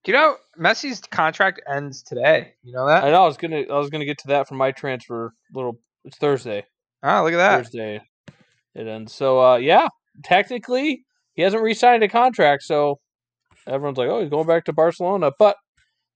Do 0.05 0.13
you 0.13 0.19
know 0.19 0.37
Messi's 0.57 1.01
contract 1.01 1.61
ends 1.69 2.05
today? 2.05 2.53
You 2.63 2.73
know 2.73 2.87
that? 2.87 3.03
I 3.03 3.11
know 3.11 3.25
I 3.25 3.27
was 3.27 3.37
gonna 3.37 3.63
I 3.69 3.79
was 3.79 3.91
gonna 3.91 4.05
get 4.05 4.19
to 4.19 4.29
that 4.29 4.47
from 4.47 4.59
my 4.59 4.71
transfer 4.71 5.33
little 5.53 5.81
it's 6.05 6.19
Thursday. 6.19 6.65
Ah, 7.03 7.23
look 7.23 7.33
at 7.33 7.39
that. 7.39 7.65
Thursday 7.65 8.01
it 8.77 8.87
ends. 8.87 9.13
So 9.13 9.41
uh 9.41 9.57
yeah, 9.57 9.89
technically 10.23 11.05
he 11.33 11.43
hasn't 11.43 11.65
re-signed 11.65 12.05
a 12.05 12.09
contract, 12.09 12.63
so 12.63 13.01
everyone's 13.67 13.99
like, 13.99 14.09
Oh, 14.09 14.21
he's 14.21 14.31
going 14.31 14.47
back 14.47 14.67
to 14.67 14.73
Barcelona. 14.73 15.33
But 15.37 15.57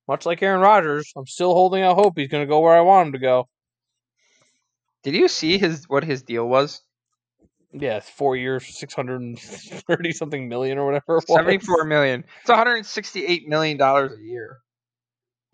much 0.09 0.27
like 0.27 0.43
Aaron 0.43 0.61
Rodgers, 0.61 1.13
I'm 1.17 1.27
still 1.27 1.53
holding 1.53 1.83
out 1.83 1.97
hope 1.97 2.15
he's 2.17 2.29
gonna 2.29 2.47
go 2.47 2.61
where 2.61 2.77
I 2.77 2.81
want 2.81 3.09
him 3.09 3.13
to 3.13 3.19
go. 3.19 3.49
Did 5.05 5.15
you 5.15 5.29
see 5.29 5.59
his 5.59 5.85
what 5.89 6.05
his 6.05 6.23
deal 6.23 6.49
was? 6.49 6.83
Yeah, 7.73 7.99
it's 7.99 8.09
four 8.09 8.37
years, 8.37 8.67
six 8.67 8.95
hundred 8.95 9.21
and 9.21 9.39
thirty 9.39 10.13
something 10.13 10.49
million 10.49 10.79
or 10.79 10.87
whatever 10.87 11.21
74 11.27 11.85
million. 11.85 12.25
It's 12.41 12.49
168 12.49 13.47
million 13.49 13.77
dollars 13.77 14.19
a 14.19 14.23
year. 14.23 14.59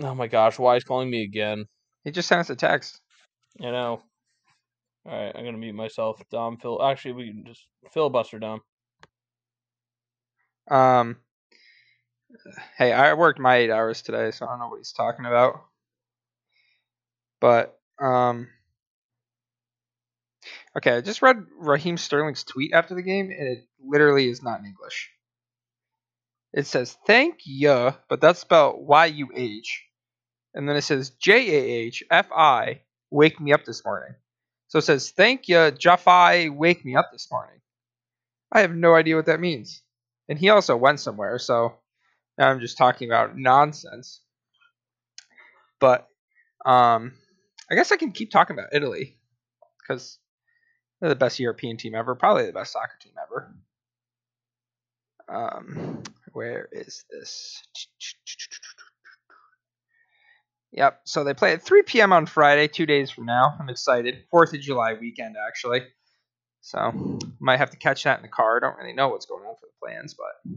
Oh 0.00 0.14
my 0.14 0.28
gosh, 0.28 0.58
why 0.58 0.76
is 0.76 0.84
calling 0.84 1.10
me 1.10 1.24
again? 1.24 1.66
He 2.04 2.10
just 2.10 2.28
sent 2.28 2.40
us 2.40 2.50
a 2.50 2.56
text. 2.56 3.00
You 3.58 3.72
know. 3.72 4.02
Alright, 5.06 5.36
I'm 5.36 5.44
gonna 5.44 5.58
mute 5.58 5.74
myself. 5.74 6.22
Dom 6.30 6.56
Phil 6.56 6.82
actually 6.82 7.12
we 7.12 7.28
can 7.28 7.44
just 7.44 7.66
filibuster 7.92 8.38
Dom. 8.38 8.60
Um 10.70 11.16
Hey, 12.76 12.92
I 12.92 13.14
worked 13.14 13.38
my 13.38 13.56
8 13.56 13.70
hours 13.70 14.02
today, 14.02 14.30
so 14.30 14.46
I 14.46 14.50
don't 14.50 14.58
know 14.58 14.68
what 14.68 14.78
he's 14.78 14.92
talking 14.92 15.26
about. 15.26 15.62
But 17.40 17.78
um 18.00 18.48
Okay, 20.76 20.96
I 20.96 21.00
just 21.00 21.22
read 21.22 21.46
Raheem 21.58 21.96
Sterling's 21.96 22.44
tweet 22.44 22.72
after 22.72 22.94
the 22.94 23.02
game 23.02 23.30
and 23.30 23.48
it 23.48 23.66
literally 23.80 24.28
is 24.28 24.42
not 24.42 24.60
in 24.60 24.66
English. 24.66 25.10
It 26.52 26.66
says 26.66 26.96
thank 27.06 27.40
you, 27.44 27.92
but 28.08 28.20
that's 28.20 28.40
spelled 28.40 28.86
Y 28.86 29.06
U 29.06 29.28
H. 29.34 29.84
And 30.54 30.68
then 30.68 30.76
it 30.76 30.82
says 30.82 31.10
J 31.10 31.50
A 31.50 31.86
H 31.86 32.02
F 32.10 32.30
I 32.32 32.82
wake 33.10 33.40
me 33.40 33.52
up 33.52 33.64
this 33.64 33.84
morning. 33.84 34.14
So 34.68 34.78
it 34.78 34.82
says 34.82 35.10
thank 35.10 35.48
you, 35.48 35.56
Jaffi 35.56 36.54
wake 36.54 36.84
me 36.84 36.96
up 36.96 37.10
this 37.12 37.28
morning. 37.30 37.60
I 38.52 38.60
have 38.60 38.74
no 38.74 38.94
idea 38.94 39.16
what 39.16 39.26
that 39.26 39.40
means. 39.40 39.82
And 40.28 40.38
he 40.38 40.48
also 40.48 40.76
went 40.76 41.00
somewhere, 41.00 41.38
so 41.38 41.78
now 42.38 42.48
I'm 42.50 42.60
just 42.60 42.78
talking 42.78 43.08
about 43.08 43.36
nonsense. 43.36 44.20
But 45.80 46.08
um 46.64 47.12
I 47.70 47.74
guess 47.74 47.92
I 47.92 47.96
can 47.96 48.12
keep 48.12 48.30
talking 48.30 48.56
about 48.56 48.74
Italy 48.74 49.16
because 49.80 50.18
they're 51.00 51.08
the 51.08 51.16
best 51.16 51.40
European 51.40 51.76
team 51.76 51.94
ever, 51.94 52.14
probably 52.14 52.46
the 52.46 52.52
best 52.52 52.72
soccer 52.72 52.96
team 53.00 53.12
ever. 53.22 53.54
Um, 55.28 56.02
where 56.32 56.68
is 56.72 57.04
this? 57.10 57.62
Yep. 60.72 61.00
So 61.04 61.24
they 61.24 61.34
play 61.34 61.52
at 61.52 61.62
3 61.62 61.82
p.m. 61.82 62.12
on 62.12 62.26
Friday, 62.26 62.68
two 62.68 62.86
days 62.86 63.10
from 63.10 63.26
now. 63.26 63.54
I'm 63.60 63.68
excited. 63.68 64.24
Fourth 64.30 64.52
of 64.52 64.60
July 64.60 64.94
weekend, 64.94 65.36
actually. 65.36 65.82
So 66.60 67.18
might 67.38 67.58
have 67.58 67.70
to 67.70 67.76
catch 67.76 68.02
that 68.04 68.18
in 68.18 68.22
the 68.22 68.28
car. 68.28 68.56
I 68.56 68.60
don't 68.60 68.76
really 68.78 68.94
know 68.94 69.08
what's 69.08 69.26
going 69.26 69.44
on 69.44 69.54
for 69.54 69.66
the 69.66 69.86
plans, 69.86 70.14
but 70.14 70.52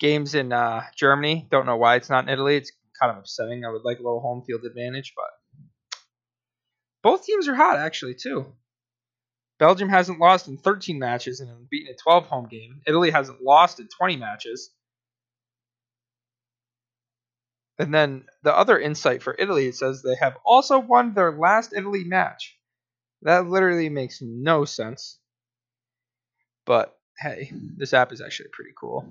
games 0.00 0.34
in 0.34 0.52
uh, 0.52 0.82
Germany. 0.96 1.46
Don't 1.50 1.66
know 1.66 1.76
why 1.76 1.94
it's 1.94 2.10
not 2.10 2.24
in 2.24 2.30
Italy. 2.30 2.56
It's 2.56 2.72
kind 3.00 3.12
of 3.12 3.18
upsetting. 3.18 3.64
I 3.64 3.70
would 3.70 3.84
like 3.84 3.98
a 3.98 4.02
little 4.02 4.20
home 4.20 4.42
field 4.42 4.64
advantage, 4.64 5.12
but 5.14 5.60
both 7.02 7.24
teams 7.24 7.46
are 7.46 7.54
hot 7.54 7.76
actually 7.76 8.14
too. 8.14 8.46
Belgium 9.58 9.90
hasn't 9.90 10.18
lost 10.18 10.48
in 10.48 10.56
13 10.56 10.98
matches 10.98 11.40
and 11.40 11.68
beaten 11.68 11.94
a 11.94 11.96
12 11.96 12.26
home 12.26 12.48
game. 12.48 12.80
Italy 12.86 13.10
hasn't 13.10 13.42
lost 13.42 13.78
in 13.78 13.88
20 13.88 14.16
matches. 14.16 14.70
And 17.78 17.94
then 17.94 18.24
the 18.42 18.56
other 18.56 18.78
insight 18.78 19.22
for 19.22 19.36
Italy 19.38 19.66
it 19.66 19.76
says 19.76 20.02
they 20.02 20.16
have 20.16 20.36
also 20.44 20.78
won 20.78 21.14
their 21.14 21.32
last 21.32 21.74
Italy 21.76 22.04
match. 22.04 22.56
That 23.22 23.46
literally 23.46 23.90
makes 23.90 24.20
no 24.22 24.64
sense. 24.64 25.18
But 26.64 26.96
hey, 27.18 27.52
this 27.76 27.92
app 27.92 28.12
is 28.12 28.22
actually 28.22 28.48
pretty 28.52 28.72
cool. 28.78 29.06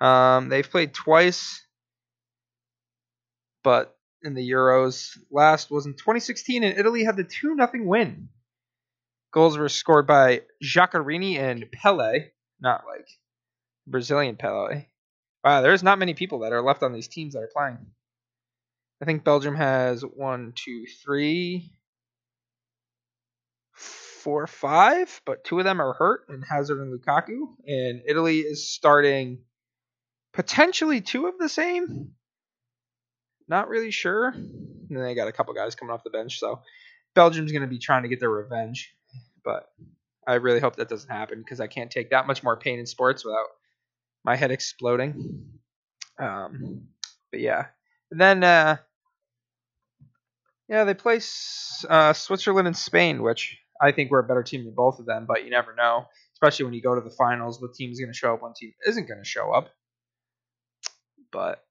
Um, 0.00 0.48
they've 0.48 0.68
played 0.68 0.92
twice, 0.92 1.64
but 3.64 3.96
in 4.22 4.34
the 4.34 4.50
Euros, 4.50 5.16
last 5.30 5.70
was 5.70 5.86
in 5.86 5.94
2016, 5.94 6.62
and 6.64 6.78
Italy 6.78 7.04
had 7.04 7.16
the 7.16 7.24
2 7.24 7.56
0 7.56 7.70
win. 7.84 8.28
Goals 9.32 9.58
were 9.58 9.68
scored 9.68 10.06
by 10.06 10.42
Giaccherini 10.62 11.38
and 11.38 11.66
Pellè, 11.70 12.30
not 12.60 12.84
like 12.86 13.06
Brazilian 13.86 14.36
Pele. 14.36 14.86
Wow, 15.44 15.60
there's 15.62 15.82
not 15.82 15.98
many 15.98 16.14
people 16.14 16.40
that 16.40 16.52
are 16.52 16.62
left 16.62 16.82
on 16.82 16.92
these 16.92 17.08
teams 17.08 17.34
that 17.34 17.42
are 17.42 17.50
playing. 17.52 17.78
I 19.00 19.04
think 19.04 19.24
Belgium 19.24 19.54
has 19.54 20.02
one, 20.02 20.52
two, 20.54 20.86
three, 21.04 21.70
four, 23.72 24.46
five, 24.46 25.20
but 25.26 25.44
two 25.44 25.58
of 25.58 25.64
them 25.64 25.80
are 25.80 25.92
hurt, 25.92 26.26
and 26.28 26.42
Hazard 26.44 26.80
and 26.80 26.92
Lukaku. 26.92 27.54
And 27.66 28.02
Italy 28.06 28.40
is 28.40 28.70
starting 28.72 29.40
potentially 30.36 31.00
two 31.00 31.26
of 31.26 31.38
the 31.38 31.48
same. 31.48 32.12
Not 33.48 33.68
really 33.68 33.90
sure. 33.90 34.28
And 34.28 34.86
then 34.90 35.02
they 35.02 35.14
got 35.14 35.28
a 35.28 35.32
couple 35.32 35.54
guys 35.54 35.74
coming 35.74 35.92
off 35.92 36.04
the 36.04 36.10
bench, 36.10 36.38
so 36.38 36.60
Belgium's 37.14 37.52
going 37.52 37.62
to 37.62 37.68
be 37.68 37.78
trying 37.78 38.02
to 38.02 38.08
get 38.08 38.20
their 38.20 38.30
revenge. 38.30 38.94
But 39.44 39.66
I 40.26 40.34
really 40.34 40.60
hope 40.60 40.76
that 40.76 40.88
doesn't 40.88 41.10
happen 41.10 41.38
because 41.38 41.60
I 41.60 41.68
can't 41.68 41.90
take 41.90 42.10
that 42.10 42.26
much 42.26 42.42
more 42.42 42.56
pain 42.56 42.78
in 42.78 42.86
sports 42.86 43.24
without 43.24 43.46
my 44.24 44.36
head 44.36 44.50
exploding. 44.50 45.48
Um, 46.18 46.88
but 47.30 47.40
yeah, 47.40 47.66
and 48.10 48.20
then 48.20 48.44
uh, 48.44 48.76
yeah, 50.68 50.84
they 50.84 50.94
play 50.94 51.20
uh, 51.88 52.12
Switzerland 52.12 52.66
and 52.66 52.76
Spain, 52.76 53.22
which 53.22 53.58
I 53.80 53.92
think 53.92 54.10
we're 54.10 54.20
a 54.20 54.26
better 54.26 54.42
team 54.42 54.64
than 54.64 54.74
both 54.74 54.98
of 54.98 55.06
them. 55.06 55.24
But 55.26 55.44
you 55.44 55.50
never 55.50 55.74
know, 55.74 56.06
especially 56.34 56.66
when 56.66 56.74
you 56.74 56.82
go 56.82 56.94
to 56.94 57.00
the 57.00 57.14
finals. 57.16 57.60
What 57.60 57.74
team's 57.74 58.00
going 58.00 58.12
to 58.12 58.16
show 58.16 58.34
up? 58.34 58.42
One 58.42 58.54
team 58.54 58.72
isn't 58.86 59.08
going 59.08 59.22
to 59.22 59.28
show 59.28 59.52
up. 59.52 59.70
But 61.32 61.64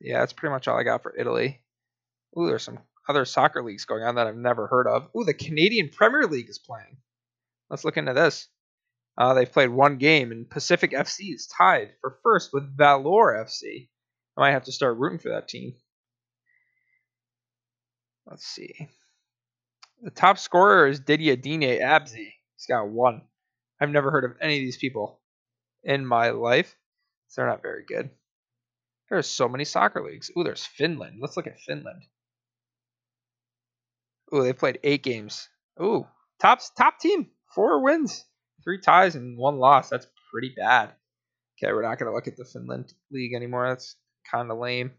yeah, 0.00 0.20
that's 0.20 0.32
pretty 0.32 0.52
much 0.52 0.68
all 0.68 0.78
I 0.78 0.82
got 0.82 1.02
for 1.02 1.14
Italy. 1.16 1.60
Ooh, 2.38 2.46
there's 2.46 2.62
some 2.62 2.78
other 3.08 3.24
soccer 3.24 3.62
leagues 3.62 3.84
going 3.84 4.02
on 4.02 4.14
that 4.14 4.26
I've 4.26 4.36
never 4.36 4.66
heard 4.66 4.86
of. 4.86 5.08
Ooh, 5.16 5.24
the 5.24 5.34
Canadian 5.34 5.88
Premier 5.88 6.26
League 6.26 6.48
is 6.48 6.58
playing. 6.58 6.98
Let's 7.68 7.84
look 7.84 7.96
into 7.96 8.12
this. 8.14 8.48
Uh, 9.18 9.34
they've 9.34 9.52
played 9.52 9.70
one 9.70 9.98
game, 9.98 10.32
and 10.32 10.48
Pacific 10.48 10.92
FC 10.92 11.34
is 11.34 11.46
tied 11.46 11.90
for 12.00 12.18
first 12.22 12.52
with 12.52 12.76
Valour 12.76 13.44
FC. 13.44 13.88
I 14.36 14.40
might 14.40 14.52
have 14.52 14.64
to 14.64 14.72
start 14.72 14.96
rooting 14.96 15.18
for 15.18 15.30
that 15.30 15.48
team. 15.48 15.74
Let's 18.26 18.46
see. 18.46 18.88
The 20.02 20.10
top 20.10 20.38
scorer 20.38 20.86
is 20.86 21.00
Didier 21.00 21.36
Dine 21.36 21.60
Abzi. 21.62 22.32
He's 22.56 22.66
got 22.66 22.88
one. 22.88 23.22
I've 23.80 23.90
never 23.90 24.10
heard 24.10 24.24
of 24.24 24.36
any 24.40 24.54
of 24.54 24.60
these 24.60 24.76
people 24.76 25.20
in 25.82 26.06
my 26.06 26.30
life, 26.30 26.74
so 27.28 27.40
they're 27.40 27.50
not 27.50 27.62
very 27.62 27.84
good. 27.84 28.10
There's 29.10 29.28
so 29.28 29.48
many 29.48 29.64
soccer 29.64 30.02
leagues. 30.02 30.30
Ooh, 30.38 30.44
there's 30.44 30.64
Finland. 30.64 31.18
Let's 31.20 31.36
look 31.36 31.48
at 31.48 31.60
Finland. 31.60 32.04
Ooh, 34.32 34.44
they 34.44 34.52
played 34.52 34.78
eight 34.84 35.02
games. 35.02 35.48
Ooh, 35.82 36.06
top 36.40 36.60
top 36.76 37.00
team, 37.00 37.30
four 37.52 37.82
wins, 37.82 38.24
three 38.62 38.80
ties, 38.80 39.16
and 39.16 39.36
one 39.36 39.58
loss. 39.58 39.88
That's 39.88 40.06
pretty 40.30 40.54
bad. 40.56 40.92
Okay, 41.58 41.72
we're 41.72 41.82
not 41.82 41.98
gonna 41.98 42.14
look 42.14 42.28
at 42.28 42.36
the 42.36 42.44
Finland 42.44 42.94
league 43.10 43.34
anymore. 43.34 43.68
That's 43.68 43.96
kind 44.30 44.50
of 44.50 44.58
lame. 44.58 44.92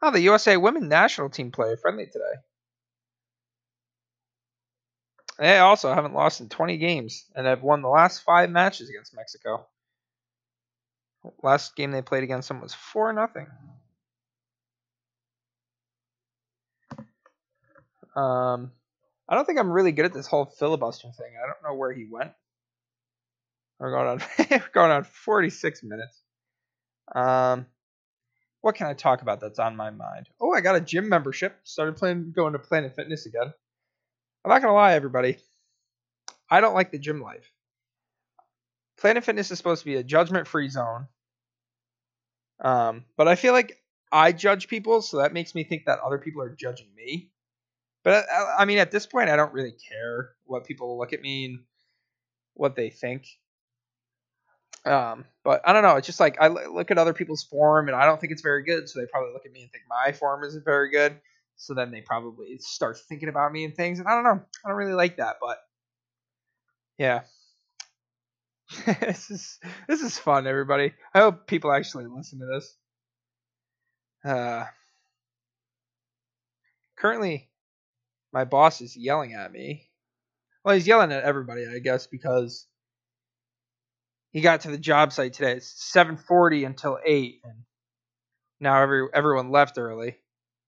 Oh, 0.00 0.12
the 0.12 0.20
USA 0.20 0.56
women 0.56 0.88
national 0.88 1.30
team 1.30 1.50
play 1.50 1.74
friendly 1.74 2.06
today. 2.06 2.34
They 5.38 5.58
also 5.58 5.92
haven't 5.92 6.14
lost 6.14 6.40
in 6.40 6.48
20 6.48 6.78
games 6.78 7.26
and 7.34 7.46
have 7.46 7.62
won 7.62 7.82
the 7.82 7.88
last 7.88 8.20
five 8.20 8.48
matches 8.48 8.88
against 8.88 9.14
Mexico. 9.14 9.66
Last 11.42 11.76
game 11.76 11.90
they 11.90 12.02
played 12.02 12.24
against 12.24 12.48
them 12.48 12.60
was 12.60 12.74
4 12.74 13.12
nothing. 13.12 13.46
Um, 18.14 18.72
I 19.28 19.34
don't 19.34 19.44
think 19.44 19.58
I'm 19.58 19.70
really 19.70 19.92
good 19.92 20.06
at 20.06 20.14
this 20.14 20.26
whole 20.26 20.46
filibuster 20.46 21.08
thing. 21.08 21.32
I 21.42 21.46
don't 21.46 21.62
know 21.62 21.76
where 21.78 21.92
he 21.92 22.06
went. 22.10 22.32
We're 23.78 23.90
going 23.90 24.08
on 24.08 24.22
we're 24.50 24.70
going 24.72 24.90
on 24.90 25.04
46 25.04 25.82
minutes. 25.82 26.22
Um, 27.14 27.66
what 28.62 28.74
can 28.74 28.86
I 28.86 28.94
talk 28.94 29.22
about 29.22 29.40
that's 29.40 29.58
on 29.58 29.76
my 29.76 29.90
mind? 29.90 30.28
Oh, 30.40 30.52
I 30.52 30.60
got 30.60 30.76
a 30.76 30.80
gym 30.80 31.08
membership. 31.08 31.58
Started 31.64 31.96
playing 31.96 32.32
going 32.34 32.54
to 32.54 32.58
Planet 32.58 32.96
Fitness 32.96 33.26
again. 33.26 33.52
I'm 34.44 34.48
not 34.48 34.62
gonna 34.62 34.74
lie, 34.74 34.94
everybody. 34.94 35.38
I 36.50 36.60
don't 36.60 36.74
like 36.74 36.90
the 36.90 36.98
gym 36.98 37.20
life. 37.20 37.50
Planet 38.96 39.24
Fitness 39.24 39.50
is 39.50 39.58
supposed 39.58 39.82
to 39.82 39.86
be 39.86 39.96
a 39.96 40.02
judgment-free 40.02 40.68
zone. 40.68 41.06
Um, 42.60 43.04
but 43.16 43.28
I 43.28 43.34
feel 43.34 43.52
like 43.52 43.82
I 44.12 44.32
judge 44.32 44.68
people, 44.68 45.02
so 45.02 45.18
that 45.18 45.32
makes 45.32 45.54
me 45.54 45.64
think 45.64 45.84
that 45.86 45.98
other 46.00 46.18
people 46.18 46.42
are 46.42 46.54
judging 46.54 46.88
me. 46.96 47.30
But 48.02 48.26
I, 48.30 48.36
uh, 48.36 48.54
I 48.58 48.64
mean, 48.64 48.78
at 48.78 48.90
this 48.90 49.06
point, 49.06 49.28
I 49.28 49.36
don't 49.36 49.52
really 49.52 49.74
care 49.90 50.30
what 50.44 50.64
people 50.64 50.98
look 50.98 51.12
at 51.12 51.20
me 51.20 51.44
and 51.46 51.58
what 52.54 52.76
they 52.76 52.90
think. 52.90 53.26
Um, 54.84 55.24
but 55.42 55.60
I 55.64 55.72
don't 55.72 55.82
know. 55.82 55.96
It's 55.96 56.06
just 56.06 56.20
like 56.20 56.40
I 56.40 56.46
look 56.46 56.90
at 56.90 56.98
other 56.98 57.12
people's 57.12 57.42
form, 57.42 57.88
and 57.88 57.96
I 57.96 58.06
don't 58.06 58.20
think 58.20 58.32
it's 58.32 58.42
very 58.42 58.62
good. 58.62 58.88
So 58.88 59.00
they 59.00 59.06
probably 59.06 59.32
look 59.32 59.44
at 59.44 59.52
me 59.52 59.62
and 59.62 59.72
think 59.72 59.84
my 59.88 60.12
form 60.12 60.44
isn't 60.44 60.64
very 60.64 60.90
good. 60.90 61.18
So 61.56 61.74
then 61.74 61.90
they 61.90 62.02
probably 62.02 62.58
start 62.58 62.98
thinking 63.08 63.28
about 63.28 63.50
me 63.52 63.64
and 63.64 63.74
things. 63.74 63.98
And 63.98 64.06
I 64.06 64.14
don't 64.14 64.24
know. 64.24 64.42
I 64.64 64.68
don't 64.68 64.76
really 64.76 64.92
like 64.92 65.16
that, 65.16 65.36
but 65.40 65.58
yeah. 66.98 67.22
this 69.00 69.30
is 69.30 69.58
this 69.88 70.00
is 70.02 70.18
fun, 70.18 70.46
everybody. 70.46 70.92
I 71.14 71.20
hope 71.20 71.46
people 71.46 71.72
actually 71.72 72.06
listen 72.06 72.40
to 72.40 72.46
this. 72.46 72.76
Uh, 74.24 74.64
currently, 76.98 77.48
my 78.32 78.44
boss 78.44 78.80
is 78.80 78.96
yelling 78.96 79.34
at 79.34 79.52
me. 79.52 79.88
Well, 80.64 80.74
he's 80.74 80.86
yelling 80.86 81.12
at 81.12 81.22
everybody, 81.22 81.64
I 81.66 81.78
guess, 81.78 82.08
because 82.08 82.66
he 84.32 84.40
got 84.40 84.62
to 84.62 84.70
the 84.70 84.78
job 84.78 85.12
site 85.12 85.34
today. 85.34 85.52
It's 85.52 85.92
7:40 85.94 86.66
until 86.66 86.98
8, 87.04 87.40
and 87.44 87.54
now 88.58 88.82
every 88.82 89.06
everyone 89.14 89.50
left 89.50 89.78
early, 89.78 90.16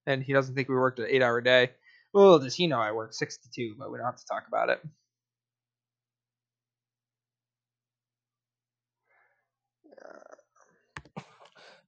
and 0.05 0.23
he 0.23 0.31
doesn't 0.31 0.55
think 0.55 0.69
we 0.69 0.75
worked 0.75 0.99
an 0.99 1.07
eight-hour 1.09 1.41
day. 1.41 1.71
Well, 2.13 2.39
does 2.39 2.55
he 2.55 2.67
know 2.67 2.79
I 2.79 2.93
work 2.93 3.13
six 3.13 3.37
to 3.37 3.49
two? 3.53 3.75
But 3.77 3.91
we 3.91 3.97
don't 3.97 4.05
have 4.07 4.15
to 4.17 4.25
talk 4.25 4.47
about 4.47 4.69
it. 4.69 4.81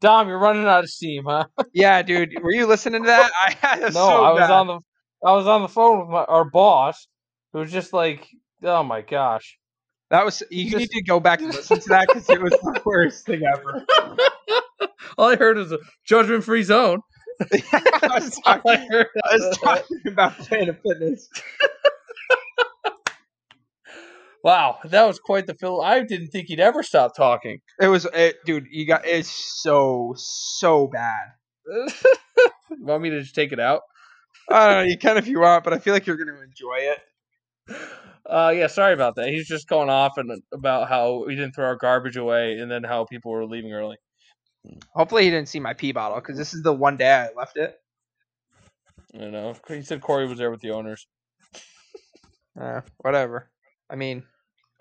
Dom, 0.01 0.27
you're 0.27 0.39
running 0.39 0.65
out 0.65 0.83
of 0.83 0.89
steam, 0.89 1.25
huh? 1.25 1.45
yeah, 1.73 2.01
dude. 2.01 2.41
Were 2.41 2.51
you 2.51 2.65
listening 2.65 3.03
to 3.03 3.07
that? 3.07 3.31
I 3.39 3.55
had 3.59 3.81
no, 3.81 3.89
so 3.91 4.23
I 4.23 4.31
was 4.31 4.39
bad. 4.39 4.51
on 4.51 4.67
the 4.67 4.79
I 5.23 5.33
was 5.33 5.45
on 5.45 5.61
the 5.61 5.67
phone 5.67 5.99
with 5.99 6.09
my, 6.09 6.23
our 6.23 6.43
boss, 6.43 7.07
who 7.53 7.59
was 7.59 7.71
just 7.71 7.93
like, 7.93 8.27
"Oh 8.63 8.83
my 8.83 9.01
gosh." 9.01 9.57
That 10.09 10.25
was 10.25 10.41
you 10.49 10.71
just, 10.71 10.79
need 10.79 10.89
to 10.89 11.03
go 11.03 11.19
back 11.19 11.39
and 11.39 11.53
listen 11.53 11.79
to 11.79 11.89
that 11.89 12.07
because 12.07 12.29
it 12.29 12.41
was 12.41 12.51
the 12.51 12.81
worst 12.85 13.25
thing 13.25 13.43
ever. 13.45 13.85
All 15.17 15.29
I 15.29 15.35
heard 15.35 15.57
was 15.57 15.71
a 15.71 15.77
judgment-free 16.05 16.63
zone. 16.63 16.99
I 17.41 18.09
was 18.15 18.37
talking, 18.43 18.71
I 18.71 19.05
I 19.23 19.35
was 19.35 19.57
talking 19.57 20.01
about 20.07 20.37
Planet 20.39 20.81
Fitness. 20.83 21.29
Wow, 24.43 24.77
that 24.85 25.05
was 25.05 25.19
quite 25.19 25.47
the 25.47 25.53
fill. 25.53 25.81
I 25.81 26.01
didn't 26.03 26.27
think 26.27 26.47
he'd 26.47 26.59
ever 26.59 26.83
stop 26.83 27.15
talking. 27.15 27.59
It 27.79 27.87
was, 27.87 28.05
it, 28.13 28.37
dude. 28.45 28.67
You 28.69 28.85
got 28.85 29.05
it's 29.05 29.61
so 29.61 30.13
so 30.17 30.87
bad. 30.87 31.33
want 32.79 33.03
me 33.03 33.09
to 33.11 33.21
just 33.21 33.35
take 33.35 33.51
it 33.51 33.59
out? 33.59 33.81
I 34.49 34.67
don't 34.67 34.77
know. 34.77 34.89
You 34.89 34.97
can 34.97 35.17
if 35.17 35.27
you 35.27 35.39
want, 35.39 35.63
but 35.63 35.73
I 35.73 35.79
feel 35.79 35.93
like 35.93 36.07
you're 36.07 36.17
going 36.17 36.35
to 36.35 36.41
enjoy 36.41 36.79
it. 36.79 36.99
Uh, 38.25 38.53
yeah, 38.55 38.67
sorry 38.67 38.93
about 38.93 39.15
that. 39.15 39.29
He's 39.29 39.47
just 39.47 39.67
going 39.67 39.89
off 39.89 40.17
and 40.17 40.41
about 40.53 40.89
how 40.89 41.25
we 41.25 41.35
didn't 41.35 41.53
throw 41.53 41.65
our 41.65 41.75
garbage 41.75 42.17
away, 42.17 42.53
and 42.53 42.69
then 42.69 42.83
how 42.83 43.05
people 43.05 43.31
were 43.31 43.45
leaving 43.45 43.73
early. 43.73 43.97
Hopefully, 44.93 45.23
he 45.23 45.29
didn't 45.29 45.49
see 45.49 45.59
my 45.59 45.73
pee 45.73 45.91
bottle 45.91 46.17
because 46.17 46.37
this 46.37 46.53
is 46.53 46.61
the 46.63 46.73
one 46.73 46.97
day 46.97 47.11
I 47.11 47.29
left 47.37 47.57
it. 47.57 47.75
I 49.13 49.17
don't 49.17 49.31
know. 49.31 49.55
He 49.67 49.81
said 49.81 50.01
Corey 50.01 50.27
was 50.27 50.37
there 50.37 50.51
with 50.51 50.61
the 50.61 50.71
owners. 50.71 51.07
Uh, 52.59 52.81
whatever. 52.97 53.49
I 53.89 53.95
mean, 53.95 54.23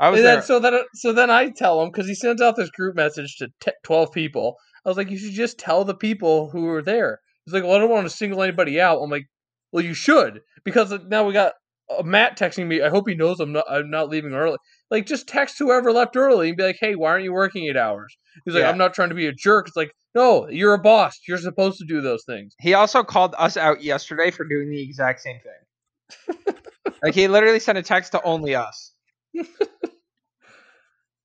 I 0.01 0.09
was 0.09 0.19
and 0.19 0.27
there. 0.27 0.35
Then, 0.37 0.43
so 0.45 0.59
then, 0.59 0.81
so 0.95 1.13
then 1.13 1.31
I 1.31 1.51
tell 1.51 1.81
him 1.83 1.91
because 1.91 2.09
he 2.09 2.15
sends 2.15 2.43
out 2.43 2.57
this 2.57 2.71
group 2.71 2.97
message 2.97 3.37
to 3.37 3.49
t- 3.61 3.73
twelve 3.85 4.13
people. 4.13 4.57
I 4.85 4.89
was 4.89 4.97
like, 4.97 5.11
you 5.11 5.19
should 5.19 5.33
just 5.33 5.59
tell 5.59 5.85
the 5.85 5.95
people 5.95 6.51
who 6.51 6.67
are 6.69 6.83
there. 6.83 7.21
He's 7.45 7.53
like, 7.55 7.63
well, 7.63 7.75
I 7.75 7.79
don't 7.79 7.91
want 7.91 8.09
to 8.09 8.17
single 8.17 8.43
anybody 8.43 8.81
out. 8.81 9.01
I'm 9.01 9.11
like, 9.11 9.27
well, 9.73 9.85
you 9.85 9.95
should 9.95 10.41
because 10.65 10.93
now 11.09 11.25
we 11.25 11.33
got 11.35 11.53
uh, 11.91 12.03
Matt 12.03 12.39
texting 12.39 12.67
me. 12.67 12.81
I 12.83 12.89
hope 12.89 13.09
he 13.09 13.15
knows 13.15 13.41
I'm 13.41 13.53
not. 13.53 13.65
I'm 13.69 13.91
not 13.91 14.09
leaving 14.09 14.33
early. 14.33 14.57
Like, 14.91 15.07
just 15.07 15.29
text 15.29 15.57
whoever 15.59 15.93
left 15.93 16.17
early 16.17 16.49
and 16.49 16.57
be 16.57 16.65
like, 16.65 16.79
"Hey, 16.81 16.95
why 16.95 17.11
aren't 17.11 17.25
you 17.25 17.33
working 17.33 17.69
eight 17.69 17.77
hours?" 17.77 18.17
He's 18.45 18.55
like, 18.55 18.63
Yeah. 18.63 18.71
"I'm 18.71 18.79
not 18.79 18.95
trying 18.95 19.11
to 19.11 19.15
be 19.15 19.27
a 19.27 19.33
jerk." 19.33 19.69
It's 19.69 19.77
like, 19.77 19.93
no, 20.15 20.49
you're 20.49 20.75
a 20.75 20.79
boss. 20.79 21.21
You're 21.29 21.39
supposed 21.39 21.79
to 21.79 21.85
do 21.87 22.01
those 22.01 22.25
things. 22.25 22.55
He 22.59 22.75
also 22.75 23.03
called 23.03 23.35
us 23.39 23.57
out 23.57 23.83
yesterday 23.83 24.31
for 24.31 24.45
doing 24.45 24.71
the 24.71 24.83
exact 24.83 25.21
same 25.21 25.39
thing. 25.45 26.55
like 27.03 27.15
he 27.15 27.29
literally 27.29 27.61
sent 27.61 27.79
a 27.79 27.83
text 27.83 28.13
to 28.13 28.23
only 28.23 28.55
us. 28.55 28.95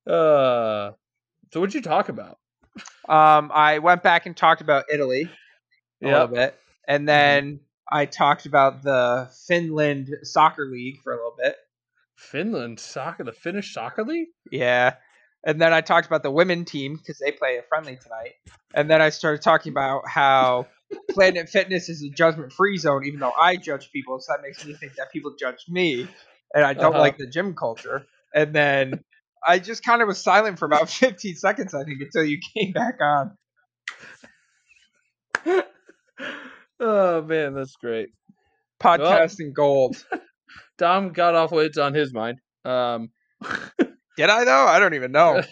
Uh, 0.06 0.92
so 1.52 1.60
what'd 1.60 1.74
you 1.74 1.82
talk 1.82 2.08
about? 2.08 2.38
Um, 3.08 3.50
I 3.54 3.78
went 3.78 4.02
back 4.02 4.26
and 4.26 4.36
talked 4.36 4.60
about 4.60 4.84
Italy 4.92 5.30
a 6.02 6.06
little 6.06 6.26
bit, 6.28 6.58
and 6.86 7.08
then 7.08 7.60
I 7.90 8.06
talked 8.06 8.46
about 8.46 8.82
the 8.82 9.30
Finland 9.46 10.08
soccer 10.22 10.66
league 10.70 11.00
for 11.02 11.12
a 11.12 11.16
little 11.16 11.36
bit. 11.38 11.56
Finland 12.16 12.80
soccer, 12.80 13.24
the 13.24 13.32
Finnish 13.32 13.72
soccer 13.74 14.04
league. 14.04 14.28
Yeah. 14.50 14.94
And 15.44 15.60
then 15.60 15.72
I 15.72 15.80
talked 15.80 16.06
about 16.06 16.22
the 16.24 16.30
women 16.30 16.64
team 16.64 16.96
because 16.96 17.18
they 17.18 17.30
play 17.30 17.58
a 17.58 17.62
friendly 17.62 17.96
tonight. 17.96 18.32
And 18.74 18.90
then 18.90 19.00
I 19.00 19.10
started 19.10 19.42
talking 19.42 19.70
about 19.72 20.08
how 20.08 20.66
Planet 21.10 21.48
Fitness 21.48 21.88
is 21.88 22.02
a 22.02 22.08
judgment 22.10 22.52
free 22.52 22.78
zone, 22.78 23.04
even 23.06 23.20
though 23.20 23.32
I 23.40 23.56
judge 23.56 23.90
people, 23.92 24.18
so 24.20 24.32
that 24.32 24.42
makes 24.42 24.64
me 24.64 24.74
think 24.74 24.94
that 24.96 25.12
people 25.12 25.34
judge 25.38 25.64
me, 25.68 26.08
and 26.52 26.64
I 26.64 26.74
don't 26.74 26.94
Uh-huh. 26.94 27.00
like 27.00 27.18
the 27.18 27.28
gym 27.28 27.54
culture. 27.54 28.06
And 28.34 28.52
then 28.52 29.04
I 29.46 29.58
just 29.58 29.84
kind 29.84 30.02
of 30.02 30.08
was 30.08 30.22
silent 30.22 30.58
for 30.58 30.64
about 30.66 30.88
15 30.90 31.36
seconds, 31.36 31.74
I 31.74 31.84
think, 31.84 32.00
until 32.00 32.24
you 32.24 32.38
came 32.56 32.72
back 32.72 32.96
on. 33.00 33.36
oh 36.80 37.22
man, 37.22 37.54
that's 37.54 37.76
great. 37.76 38.08
Podcasting 38.82 39.52
gold. 39.54 39.96
Dom 40.78 41.12
got 41.12 41.34
off 41.34 41.52
what's 41.52 41.78
on 41.78 41.94
his 41.94 42.12
mind. 42.12 42.38
Um, 42.64 43.08
Did 44.16 44.30
I 44.30 44.44
though? 44.44 44.66
I 44.66 44.78
don't 44.78 44.94
even 44.94 45.12
know. 45.12 45.42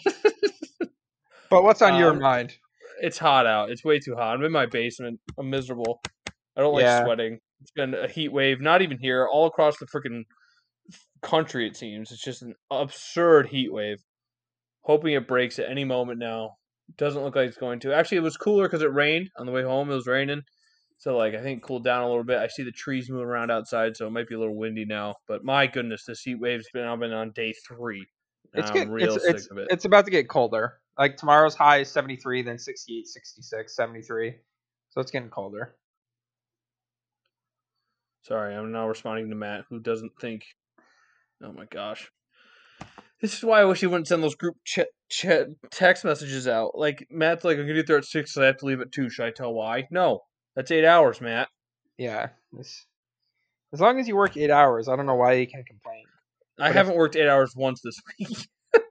but 1.49 1.63
what's 1.63 1.81
on 1.81 1.97
your 1.97 2.11
Um, 2.13 2.19
mind? 2.19 2.53
it's 3.01 3.17
hot 3.17 3.45
out. 3.45 3.69
It's 3.71 3.83
way 3.83 3.99
too 3.99 4.15
hot. 4.15 4.35
I'm 4.37 4.43
in 4.43 4.51
my 4.51 4.65
basement. 4.65 5.19
I'm 5.39 5.49
miserable. 5.49 6.01
I 6.57 6.61
don't 6.61 6.73
like 6.73 6.83
Yeah. 6.83 7.03
sweating. 7.03 7.39
It's 7.61 7.71
been 7.71 7.93
a 7.93 8.07
heat 8.07 8.29
wave. 8.31 8.61
Not 8.61 8.81
even 8.81 8.97
here. 8.99 9.27
All 9.27 9.47
across 9.47 9.77
the 9.77 9.85
freaking 9.87 10.23
country. 11.25 11.67
It 11.67 11.75
seems 11.75 12.11
it's 12.11 12.23
just 12.23 12.41
an 12.41 12.55
absurd 12.71 13.47
heat 13.47 13.73
wave. 13.73 14.03
Hoping 14.81 15.13
it 15.13 15.27
breaks 15.27 15.59
at 15.59 15.69
any 15.69 15.83
moment 15.83 16.19
now. 16.19 16.51
Doesn't 16.97 17.23
look 17.23 17.35
like 17.35 17.47
it's 17.47 17.57
going 17.57 17.79
to. 17.81 17.93
Actually, 17.93 18.19
it 18.19 18.23
was 18.23 18.37
cooler 18.37 18.67
because 18.67 18.83
it 18.83 18.93
rained 18.93 19.29
on 19.37 19.47
the 19.47 19.51
way 19.51 19.63
home. 19.63 19.89
It 19.89 19.95
was 19.95 20.05
raining, 20.05 20.43
so 20.97 21.17
like 21.17 21.33
I 21.33 21.41
think 21.41 21.57
it 21.57 21.63
cooled 21.63 21.83
down 21.83 22.03
a 22.03 22.07
little 22.07 22.23
bit. 22.23 22.37
I 22.37 22.47
see 22.47 22.63
the 22.63 22.71
trees 22.71 23.09
moving 23.09 23.25
around 23.25 23.51
outside, 23.51 23.97
so 23.97 24.05
it 24.05 24.11
might 24.11 24.27
be 24.27 24.35
a 24.35 24.39
little 24.39 24.55
windy 24.55 24.85
now. 24.85 25.15
But 25.27 25.43
my 25.43 25.65
goodness, 25.65 26.05
this 26.05 26.21
heat 26.21 26.39
wave's 26.39 26.67
been. 26.73 26.85
I've 26.85 26.99
been 26.99 27.11
on 27.11 27.31
day 27.31 27.53
three. 27.67 28.05
It's 28.53 28.71
get, 28.71 28.89
real 28.89 29.15
it's, 29.15 29.25
sick 29.25 29.35
it's, 29.35 29.47
of 29.51 29.57
it. 29.57 29.67
it's 29.71 29.85
about 29.85 30.05
to 30.05 30.11
get 30.11 30.29
colder. 30.29 30.79
Like 30.97 31.17
tomorrow's 31.17 31.55
high 31.55 31.79
is 31.79 31.89
73, 31.89 32.43
then 32.43 32.57
68, 32.57 33.05
66, 33.07 33.75
73. 33.75 34.35
So 34.91 35.01
it's 35.01 35.11
getting 35.11 35.29
colder. 35.29 35.75
Sorry, 38.21 38.55
I'm 38.55 38.71
now 38.71 38.87
responding 38.87 39.29
to 39.29 39.35
Matt, 39.35 39.65
who 39.69 39.79
doesn't 39.79 40.13
think. 40.19 40.45
Oh 41.43 41.51
my 41.51 41.65
gosh. 41.65 42.09
This 43.21 43.37
is 43.37 43.43
why 43.43 43.61
I 43.61 43.65
wish 43.65 43.79
he 43.79 43.87
wouldn't 43.87 44.07
send 44.07 44.21
those 44.23 44.35
group 44.35 44.55
ch- 44.65 44.79
ch- 45.09 45.25
text 45.71 46.03
messages 46.05 46.47
out. 46.47 46.71
Like 46.77 47.07
Matt's 47.09 47.43
like, 47.43 47.57
I'm 47.57 47.63
gonna 47.63 47.75
get 47.75 47.87
there 47.87 47.97
at 47.97 48.05
six, 48.05 48.33
so 48.33 48.43
I 48.43 48.47
have 48.47 48.57
to 48.57 48.65
leave 48.65 48.81
at 48.81 48.91
two. 48.91 49.09
Should 49.09 49.25
I 49.25 49.31
tell 49.31 49.53
why? 49.53 49.87
No, 49.91 50.21
that's 50.55 50.71
eight 50.71 50.85
hours, 50.85 51.21
Matt. 51.21 51.47
Yeah. 51.97 52.29
This, 52.51 52.85
as 53.73 53.79
long 53.79 53.99
as 53.99 54.07
you 54.07 54.15
work 54.15 54.35
eight 54.37 54.51
hours, 54.51 54.87
I 54.89 54.95
don't 54.95 55.05
know 55.05 55.15
why 55.15 55.33
you 55.33 55.47
can 55.47 55.63
complain. 55.63 56.03
I 56.59 56.63
But 56.63 56.69
if- 56.69 56.75
haven't 56.75 56.95
worked 56.97 57.15
eight 57.15 57.27
hours 57.29 57.53
once 57.55 57.81
this 57.83 57.97
week. 58.19 58.37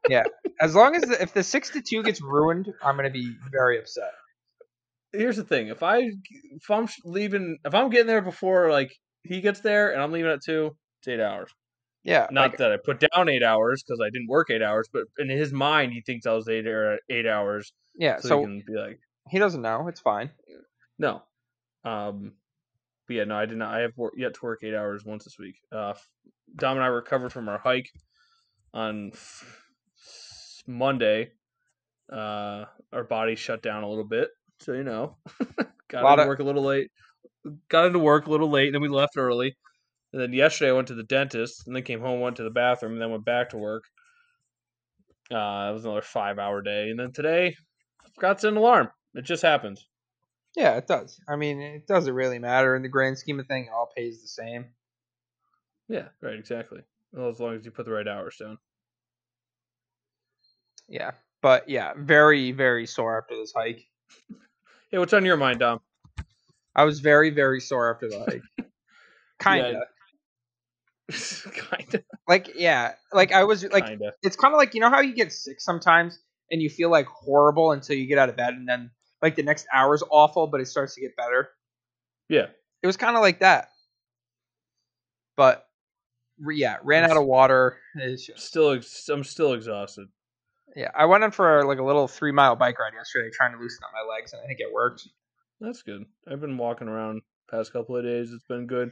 Yeah, 0.09 0.25
as 0.61 0.75
long 0.75 0.95
as 0.97 1.03
the, 1.03 1.23
if 1.23 1.33
the 1.35 1.43
six 1.43 1.71
to 1.71 1.83
two 1.83 2.03
gets 2.03 2.21
ruined, 2.23 2.73
I'm 2.83 2.97
gonna 2.97 3.11
be 3.11 3.35
very 3.51 3.79
upset. 3.79 4.11
Here's 5.13 5.37
the 5.37 5.45
thing: 5.45 5.69
if 5.69 5.83
I 5.83 5.99
if 5.99 6.71
I'm 6.71 6.89
leaving, 7.05 7.59
if 7.65 7.75
I'm 7.75 7.91
getting 7.91 8.07
there 8.07 8.23
before 8.23 8.71
like 8.71 8.91
he 9.23 9.41
gets 9.43 9.61
there, 9.61 9.93
and 9.93 10.03
I'm 10.03 10.13
leaving 10.13 10.31
at 10.31 10.43
two, 10.43 10.75
it's 11.01 11.09
eight 11.09 11.21
hours. 11.21 11.51
Yeah. 12.05 12.27
Not 12.31 12.51
like, 12.51 12.59
that 12.59 12.71
I 12.73 12.77
put 12.77 13.01
down 13.01 13.29
eight 13.29 13.43
hours 13.43 13.83
because 13.83 14.01
I 14.01 14.11
didn't 14.11 14.29
work 14.29 14.51
eight 14.51 14.63
hours, 14.63 14.89
but 14.93 15.05
in 15.19 15.29
his 15.31 15.53
mind, 15.53 15.93
he 15.93 16.03
thinks 16.03 16.27
I 16.27 16.33
was 16.33 16.49
eight 16.49 16.67
or 16.67 16.99
eight 17.11 17.27
hours, 17.27 17.73
yeah. 17.97 18.19
so, 18.21 18.29
So, 18.29 18.39
he 18.41 18.45
can 18.45 18.63
be 18.67 18.79
like, 18.79 19.01
he 19.31 19.39
doesn't 19.39 19.63
know. 19.63 19.89
It's 19.89 20.01
fine. 20.01 20.31
No. 20.99 21.23
Um, 21.85 22.33
but 23.07 23.17
yeah, 23.17 23.25
no, 23.25 23.37
I 23.37 23.47
did 23.47 23.57
not. 23.59 23.75
I 23.75 23.81
have 23.81 23.93
wor- 23.97 24.13
yet 24.17 24.35
to 24.35 24.41
work 24.43 24.61
eight 24.63 24.75
hours 24.75 25.05
once 25.05 25.25
this 25.25 25.39
week. 25.39 25.57
Uh, 25.73 25.95
Dom 26.57 26.77
and 26.77 26.85
I 26.85 26.89
recovered 26.89 27.33
from 27.33 27.49
our 27.49 27.59
hike 27.59 27.89
on 28.75 29.11
f- 29.15 29.65
Monday. 30.67 31.31
Uh, 32.13 32.67
our 32.93 33.05
bodies 33.05 33.39
shut 33.39 33.63
down 33.63 33.83
a 33.83 33.89
little 33.89 34.05
bit, 34.05 34.29
so 34.61 34.73
you 34.73 34.85
know, 34.85 35.17
got 35.89 36.03
into 36.13 36.23
of- 36.23 36.29
work 36.29 36.41
a 36.41 36.45
little 36.45 36.63
late. 36.65 36.91
Got 37.69 37.87
into 37.87 37.99
work 37.99 38.27
a 38.27 38.31
little 38.31 38.51
late, 38.51 38.67
and 38.69 38.75
then 38.75 38.83
we 38.83 38.89
left 38.89 39.15
early. 39.17 39.57
And 40.15 40.23
then 40.23 40.33
yesterday 40.33 40.71
I 40.71 40.75
went 40.75 40.87
to 40.89 40.95
the 40.95 41.03
dentist, 41.03 41.67
and 41.67 41.75
then 41.75 41.83
came 41.83 42.01
home, 42.01 42.21
went 42.21 42.37
to 42.37 42.45
the 42.45 42.51
bathroom, 42.51 42.93
and 42.93 43.03
then 43.03 43.11
went 43.11 43.25
back 43.25 43.51
to 43.51 43.57
work. 43.57 43.83
Uh, 45.29 45.67
it 45.71 45.73
was 45.73 45.85
another 45.85 46.03
five-hour 46.03 46.63
day, 46.63 46.91
and 46.91 47.01
then 47.01 47.11
today, 47.11 47.57
I 48.01 48.09
forgot 48.15 48.39
to 48.39 48.43
set 48.43 48.53
an 48.53 48.57
alarm. 48.57 48.91
It 49.15 49.25
just 49.25 49.43
happens. 49.43 49.85
Yeah, 50.55 50.77
it 50.77 50.87
does. 50.87 51.19
I 51.29 51.35
mean, 51.35 51.61
it 51.61 51.89
doesn't 51.89 52.15
really 52.15 52.39
matter 52.39 52.77
in 52.77 52.83
the 52.83 52.89
grand 52.89 53.19
scheme 53.19 53.41
of 53.41 53.49
thing. 53.49 53.65
It 53.65 53.73
all 53.75 53.91
pays 53.97 54.23
the 54.23 54.29
same. 54.29 54.67
Yeah, 55.89 56.07
right, 56.21 56.39
exactly. 56.39 56.83
Well, 57.13 57.29
as 57.29 57.41
long 57.41 57.57
as 57.57 57.65
you 57.65 57.73
put 57.73 57.85
the 57.85 57.91
right 57.91 58.07
hours 58.07 58.37
down. 58.37 58.59
Yeah. 60.89 61.11
But 61.43 61.69
yeah, 61.69 61.93
very, 61.99 62.53
very 62.53 62.87
sore 62.87 63.19
after 63.21 63.37
this 63.37 63.53
hike. 63.53 63.85
Hey, 64.91 64.99
what's 64.99 65.13
on 65.13 65.25
your 65.25 65.37
mind, 65.37 65.59
Dom? 65.59 65.81
I 66.77 66.85
was 66.85 67.01
very, 67.01 67.31
very 67.31 67.59
sore 67.59 67.93
after 67.93 68.09
the 68.09 68.21
hike. 68.21 68.67
Kinda. 69.43 69.87
kinda, 71.53 72.03
Like, 72.27 72.51
yeah. 72.55 72.93
Like 73.13 73.33
I 73.33 73.45
was 73.45 73.65
like 73.65 73.87
kinda. 73.87 74.13
it's 74.23 74.37
kind 74.37 74.55
of 74.55 74.59
like 74.59 74.75
you 74.75 74.81
know 74.81 74.91
how 74.91 75.01
you 75.01 75.15
get 75.15 75.33
sick 75.33 75.61
sometimes 75.61 76.19
and 76.51 76.61
you 76.63 76.71
feel 76.71 76.91
like 76.91 77.07
horrible 77.07 77.73
until 77.73 77.97
you 77.97 78.07
get 78.07 78.19
out 78.19 78.29
of 78.29 78.37
bed 78.37 78.55
and 78.55 78.69
then 78.69 78.91
like 79.23 79.35
the 79.37 79.43
next 79.43 79.67
hour's 79.73 80.03
awful 80.11 80.47
but 80.47 80.61
it 80.61 80.67
starts 80.67 80.95
to 80.95 81.01
get 81.01 81.17
better 81.17 81.49
Yeah, 82.29 82.47
it 82.83 82.87
was 82.87 82.97
kind 82.97 83.17
of 83.17 83.23
like 83.23 83.41
that 83.41 83.69
but 85.37 85.67
yeah 86.51 86.77
ran 86.83 87.05
out 87.05 87.17
of 87.17 87.25
water 87.27 87.79
just 87.97 88.39
still, 88.39 88.73
ex- 88.73 89.09
I'm 89.09 89.25
still 89.25 89.53
exhausted. 89.55 90.09
yeah 90.77 90.91
i 90.95 91.05
went 91.07 91.25
on 91.25 91.31
for 91.31 91.65
like 91.65 91.79
a 91.79 91.85
little 91.85 92.09
three 92.09 92.33
mile 92.33 92.57
bike 92.57 92.79
ride 92.79 92.93
yesterday 92.95 93.31
trying 93.33 93.53
to 93.53 93.59
loosen 93.59 93.85
up 93.85 93.91
my 93.95 94.15
legs 94.15 94.33
and 94.33 94.43
i 94.43 94.47
think 94.47 94.61
it 94.61 94.73
worked 94.73 95.09
That's 95.61 95.83
good. 95.83 96.05
I've 96.31 96.41
been 96.41 96.59
walking 96.59 96.89
around 96.89 97.23
past 97.51 97.73
couple 97.73 97.97
of 97.97 98.05
days. 98.05 98.33
It's 98.33 98.45
been 98.45 98.67
good, 98.67 98.91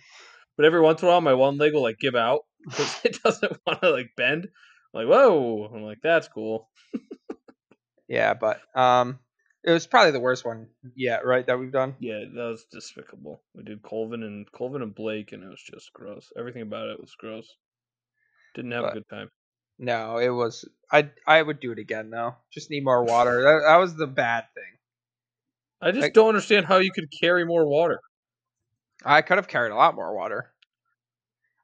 but 0.57 0.66
every 0.66 0.80
once 0.80 1.03
in 1.03 1.09
a 1.09 1.11
while, 1.11 1.20
my 1.20 1.34
one 1.34 1.59
leg 1.59 1.72
will 1.74 1.82
like 1.82 1.98
give 1.98 2.14
out 2.14 2.40
because 2.64 3.00
it 3.05 3.22
doesn't 3.22 3.53
want 3.66 3.80
to 3.82 3.90
like 3.90 4.11
bend. 4.16 4.48
I'm 4.94 5.07
like, 5.07 5.09
whoa! 5.09 5.70
I'm 5.74 5.82
like, 5.82 5.98
that's 6.03 6.28
cool. 6.28 6.68
yeah 8.09 8.34
but 8.34 8.61
um 8.78 9.18
it 9.64 9.70
was 9.70 9.86
probably 9.86 10.11
the 10.11 10.20
worst 10.20 10.44
one 10.44 10.66
yet 10.96 11.24
right 11.24 11.46
that 11.46 11.59
we've 11.59 11.70
done 11.72 11.94
Yeah, 12.00 12.18
that 12.34 12.34
was 12.50 12.64
despicable. 12.70 13.42
We 13.55 13.62
did 13.62 13.82
Colvin 13.82 14.22
and 14.24 14.50
Colvin 14.50 14.82
and 14.82 14.92
Blake, 14.94 15.30
and 15.32 15.42
it 15.44 15.48
was 15.48 15.62
just 15.62 15.92
gross. 15.92 16.32
Everything 16.36 16.62
about 16.62 16.88
it 16.88 17.00
was 17.00 17.14
gross. 17.16 17.46
Didn't 18.55 18.72
have 18.72 18.82
But- 18.82 18.90
a 18.90 18.94
good 18.94 19.09
time. 19.09 19.30
no 19.78 20.18
it 20.18 20.28
was 20.28 20.68
i 20.92 21.09
i 21.26 21.40
would 21.40 21.59
do 21.61 21.72
it 21.72 21.78
again 21.78 22.11
though 22.11 22.34
just 22.53 22.70
need 22.70 22.84
more 22.84 23.03
water 23.05 23.42
that, 23.42 23.62
that 23.66 23.76
was 23.78 23.96
the 23.96 24.07
bad 24.07 24.44
thing 24.55 24.72
I 25.80 25.90
just 25.92 26.03
like- 26.03 26.12
don't 26.12 26.28
understand 26.28 26.66
how 26.66 26.76
you 26.78 26.92
could 26.92 27.09
carry 27.20 27.44
more 27.46 27.66
water. 27.66 28.00
I 29.05 29.22
could 29.22 29.38
have 29.38 29.48
carried 29.48 29.72
a 29.72 29.76
lot 29.76 29.94
more 29.94 30.14
water. 30.14 30.53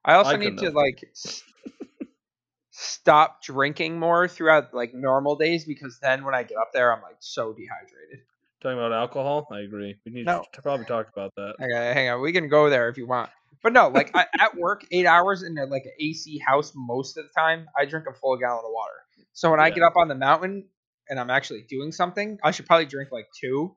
I 0.05 0.15
also 0.15 0.31
I 0.33 0.37
need 0.37 0.59
to 0.59 0.67
have. 0.67 0.75
like 0.75 1.05
s- 1.13 1.43
stop 2.71 3.43
drinking 3.43 3.99
more 3.99 4.29
throughout 4.29 4.73
like 4.75 4.95
normal 4.95 5.37
days 5.37 5.65
because 5.65 5.99
then 6.01 6.25
when 6.25 6.35
I 6.35 6.43
get 6.43 6.57
up 6.59 6.71
there 6.73 6.95
I'm 6.95 7.03
like 7.03 7.17
so 7.21 7.53
dehydrated. 7.53 8.25
Talking 8.63 8.79
about 8.79 8.93
alcohol, 8.93 9.47
I 9.53 9.61
agree. 9.61 9.97
We 10.05 10.13
need 10.13 10.27
No. 10.27 10.45
to 10.53 10.63
probably 10.63 10.87
talk 10.87 11.09
about 11.13 11.33
that. 11.37 11.55
Okay, 11.63 11.93
hang 11.95 12.09
on, 12.11 12.21
we 12.21 12.33
can 12.33 12.49
go 12.49 12.69
there 12.71 12.89
if 12.89 12.97
you 12.97 13.07
want. 13.07 13.31
But 13.63 13.73
no, 13.73 13.89
like 13.89 14.15
I, 14.15 14.27
at 14.39 14.57
work, 14.57 14.85
eight 14.93 15.07
hours 15.07 15.43
in 15.43 15.57
a, 15.59 15.65
like 15.67 15.85
an 15.85 15.93
AC 16.01 16.39
house 16.45 16.73
most 16.75 17.17
of 17.19 17.25
the 17.25 17.31
time, 17.41 17.69
I 17.77 17.85
drink 17.85 18.07
a 18.09 18.15
full 18.15 18.37
gallon 18.37 18.65
of 18.65 18.71
water. 18.73 18.93
So 19.33 19.51
when 19.51 19.61
I 19.61 19.71
get 19.71 19.83
up 19.83 19.95
on 19.97 20.09
the 20.09 20.15
mountain 20.15 20.69
and 21.09 21.19
I'm 21.21 21.31
actually 21.31 21.63
doing 21.69 21.93
something, 21.93 22.39
I 22.43 22.51
should 22.51 22.67
probably 22.67 22.87
drink 22.87 23.11
like 23.13 23.27
two, 23.41 23.77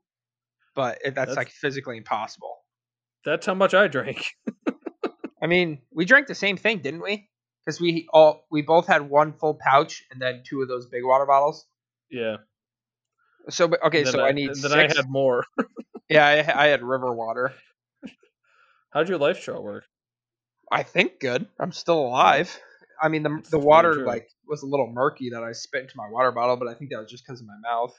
but 0.76 1.00
it, 1.04 1.16
that's, 1.16 1.30
That's- 1.30 1.38
like 1.38 1.50
physically 1.50 1.98
impossible. 1.98 2.58
That's 3.26 3.46
how 3.46 3.54
much 3.54 3.74
I 3.74 3.88
drank. 3.88 4.26
I 5.42 5.48
mean, 5.48 5.80
we 5.92 6.06
drank 6.06 6.28
the 6.28 6.36
same 6.36 6.58
thing, 6.58 6.80
didn't 6.80 7.02
we? 7.02 7.30
Because 7.66 7.80
we 7.80 8.08
all 8.12 8.46
we 8.52 8.62
both 8.62 8.88
had 8.88 9.10
one 9.10 9.34
full 9.34 9.56
pouch 9.56 10.04
and 10.12 10.22
then 10.22 10.44
two 10.46 10.62
of 10.62 10.68
those 10.68 10.88
big 10.88 11.04
water 11.04 11.26
bottles. 11.26 11.66
Yeah. 12.10 12.38
So 13.50 13.68
but- 13.68 13.84
okay, 13.84 14.06
so 14.06 14.20
I, 14.20 14.30
I, 14.30 14.32
need 14.32 14.50
Then 14.50 14.56
six. 14.56 14.74
I 14.74 14.82
had 14.82 15.10
more. 15.10 15.46
yeah, 16.10 16.26
I, 16.26 16.66
I 16.66 16.68
had 16.68 16.84
river 16.84 17.14
water. 17.14 17.54
How'd 18.92 19.10
your 19.10 19.18
life 19.18 19.42
chart 19.42 19.64
work? 19.64 19.86
I 20.72 20.84
think 20.84 21.20
good. 21.20 21.48
I'm 21.60 21.72
still 21.72 22.00
alive. 22.00 22.58
I 23.02 23.10
mean, 23.10 23.24
the 23.24 23.44
the 23.50 23.60
water 23.60 24.06
like 24.06 24.30
was 24.48 24.64
a 24.64 24.68
little 24.68 24.88
murky 24.88 25.32
that 25.32 25.44
I 25.44 25.54
spit 25.54 25.84
into 25.84 25.98
my 25.98 26.10
water 26.10 26.32
bottle, 26.32 26.58
but 26.58 26.68
I 26.68 26.74
think 26.76 26.92
that 26.92 27.00
was 27.00 27.10
just 27.10 27.26
because 27.26 27.42
of 27.42 27.48
my 27.48 27.58
mouth. 27.62 27.98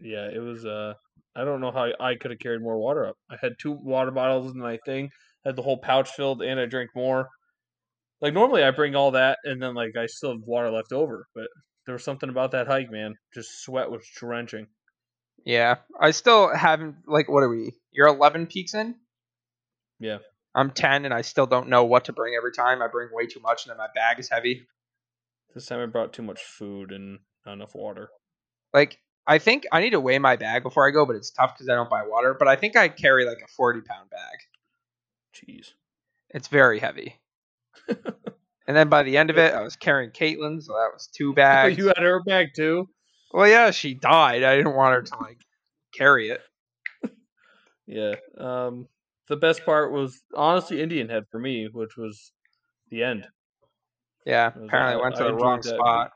Yeah, 0.00 0.28
it 0.32 0.40
was. 0.40 0.66
Uh, 0.66 0.94
I 1.36 1.44
don't 1.44 1.60
know 1.60 1.70
how 1.70 1.92
I 2.00 2.14
could 2.14 2.30
have 2.30 2.40
carried 2.40 2.62
more 2.62 2.78
water 2.78 3.06
up. 3.06 3.16
I 3.30 3.36
had 3.40 3.52
two 3.60 3.72
water 3.72 4.10
bottles 4.10 4.52
in 4.52 4.58
my 4.58 4.78
thing. 4.86 5.10
Had 5.44 5.54
the 5.54 5.62
whole 5.62 5.78
pouch 5.78 6.10
filled, 6.10 6.42
and 6.42 6.58
I 6.58 6.64
drank 6.64 6.90
more. 6.96 7.28
Like 8.22 8.32
normally, 8.32 8.64
I 8.64 8.70
bring 8.70 8.96
all 8.96 9.10
that, 9.12 9.38
and 9.44 9.62
then 9.62 9.74
like 9.74 9.96
I 9.96 10.06
still 10.06 10.32
have 10.32 10.40
water 10.46 10.70
left 10.70 10.92
over. 10.92 11.26
But 11.34 11.48
there 11.84 11.92
was 11.92 12.02
something 12.02 12.30
about 12.30 12.52
that 12.52 12.66
hike, 12.66 12.90
man. 12.90 13.16
Just 13.34 13.62
sweat 13.62 13.90
was 13.90 14.08
drenching. 14.16 14.66
Yeah, 15.44 15.76
I 16.00 16.12
still 16.12 16.54
haven't 16.54 16.96
like. 17.06 17.28
What 17.28 17.42
are 17.42 17.50
we? 17.50 17.72
You're 17.92 18.08
11 18.08 18.46
peaks 18.46 18.74
in. 18.74 18.96
Yeah. 20.00 20.18
I'm 20.54 20.70
10, 20.70 21.04
and 21.04 21.12
I 21.12 21.20
still 21.20 21.46
don't 21.46 21.68
know 21.68 21.84
what 21.84 22.06
to 22.06 22.14
bring 22.14 22.34
every 22.34 22.52
time. 22.52 22.80
I 22.80 22.88
bring 22.88 23.10
way 23.12 23.26
too 23.26 23.40
much, 23.40 23.66
and 23.66 23.70
then 23.70 23.76
my 23.76 23.88
bag 23.94 24.18
is 24.18 24.30
heavy. 24.30 24.66
This 25.54 25.66
time 25.66 25.80
I 25.80 25.86
brought 25.86 26.14
too 26.14 26.22
much 26.22 26.40
food 26.42 26.92
and 26.92 27.18
not 27.44 27.52
enough 27.52 27.74
water. 27.74 28.08
Like 28.72 28.98
I 29.26 29.38
think 29.38 29.64
I 29.72 29.80
need 29.80 29.90
to 29.90 30.00
weigh 30.00 30.18
my 30.18 30.36
bag 30.36 30.62
before 30.62 30.86
I 30.86 30.90
go, 30.92 31.04
but 31.04 31.16
it's 31.16 31.30
tough 31.30 31.54
because 31.54 31.68
I 31.68 31.74
don't 31.74 31.90
buy 31.90 32.02
water. 32.06 32.34
But 32.38 32.48
I 32.48 32.56
think 32.56 32.76
I 32.76 32.88
carry 32.88 33.24
like 33.26 33.38
a 33.44 33.48
40 33.48 33.80
pound 33.80 34.08
bag. 34.10 34.38
Jeez. 35.34 35.72
It's 36.30 36.48
very 36.48 36.78
heavy. 36.78 37.16
and 37.88 38.76
then 38.76 38.88
by 38.88 39.02
the 39.02 39.16
end 39.16 39.30
of 39.30 39.38
it, 39.38 39.52
I 39.54 39.62
was 39.62 39.76
carrying 39.76 40.10
Caitlin, 40.10 40.62
so 40.62 40.72
that 40.74 40.90
was 40.92 41.08
two 41.12 41.32
bags. 41.34 41.76
you 41.76 41.86
had 41.88 41.98
her 41.98 42.22
bag 42.22 42.48
too. 42.54 42.88
well, 43.32 43.48
yeah, 43.48 43.70
she 43.70 43.94
died. 43.94 44.42
I 44.42 44.56
didn't 44.56 44.74
want 44.76 44.94
her 44.94 45.02
to 45.02 45.16
like 45.22 45.38
carry 45.94 46.30
it. 46.30 46.40
Yeah. 47.88 48.14
Um, 48.36 48.88
the 49.28 49.36
best 49.36 49.64
part 49.64 49.92
was 49.92 50.20
honestly 50.34 50.82
Indian 50.82 51.08
Head 51.08 51.24
for 51.30 51.38
me, 51.38 51.68
which 51.72 51.96
was 51.96 52.32
the 52.90 53.04
end. 53.04 53.26
Yeah, 54.24 54.48
was- 54.56 54.64
apparently 54.66 54.94
I 54.94 54.98
I- 54.98 55.02
went 55.02 55.14
to 55.16 55.22
I 55.24 55.26
the 55.28 55.34
wrong 55.34 55.60
that. 55.60 55.74
spot. 55.76 56.10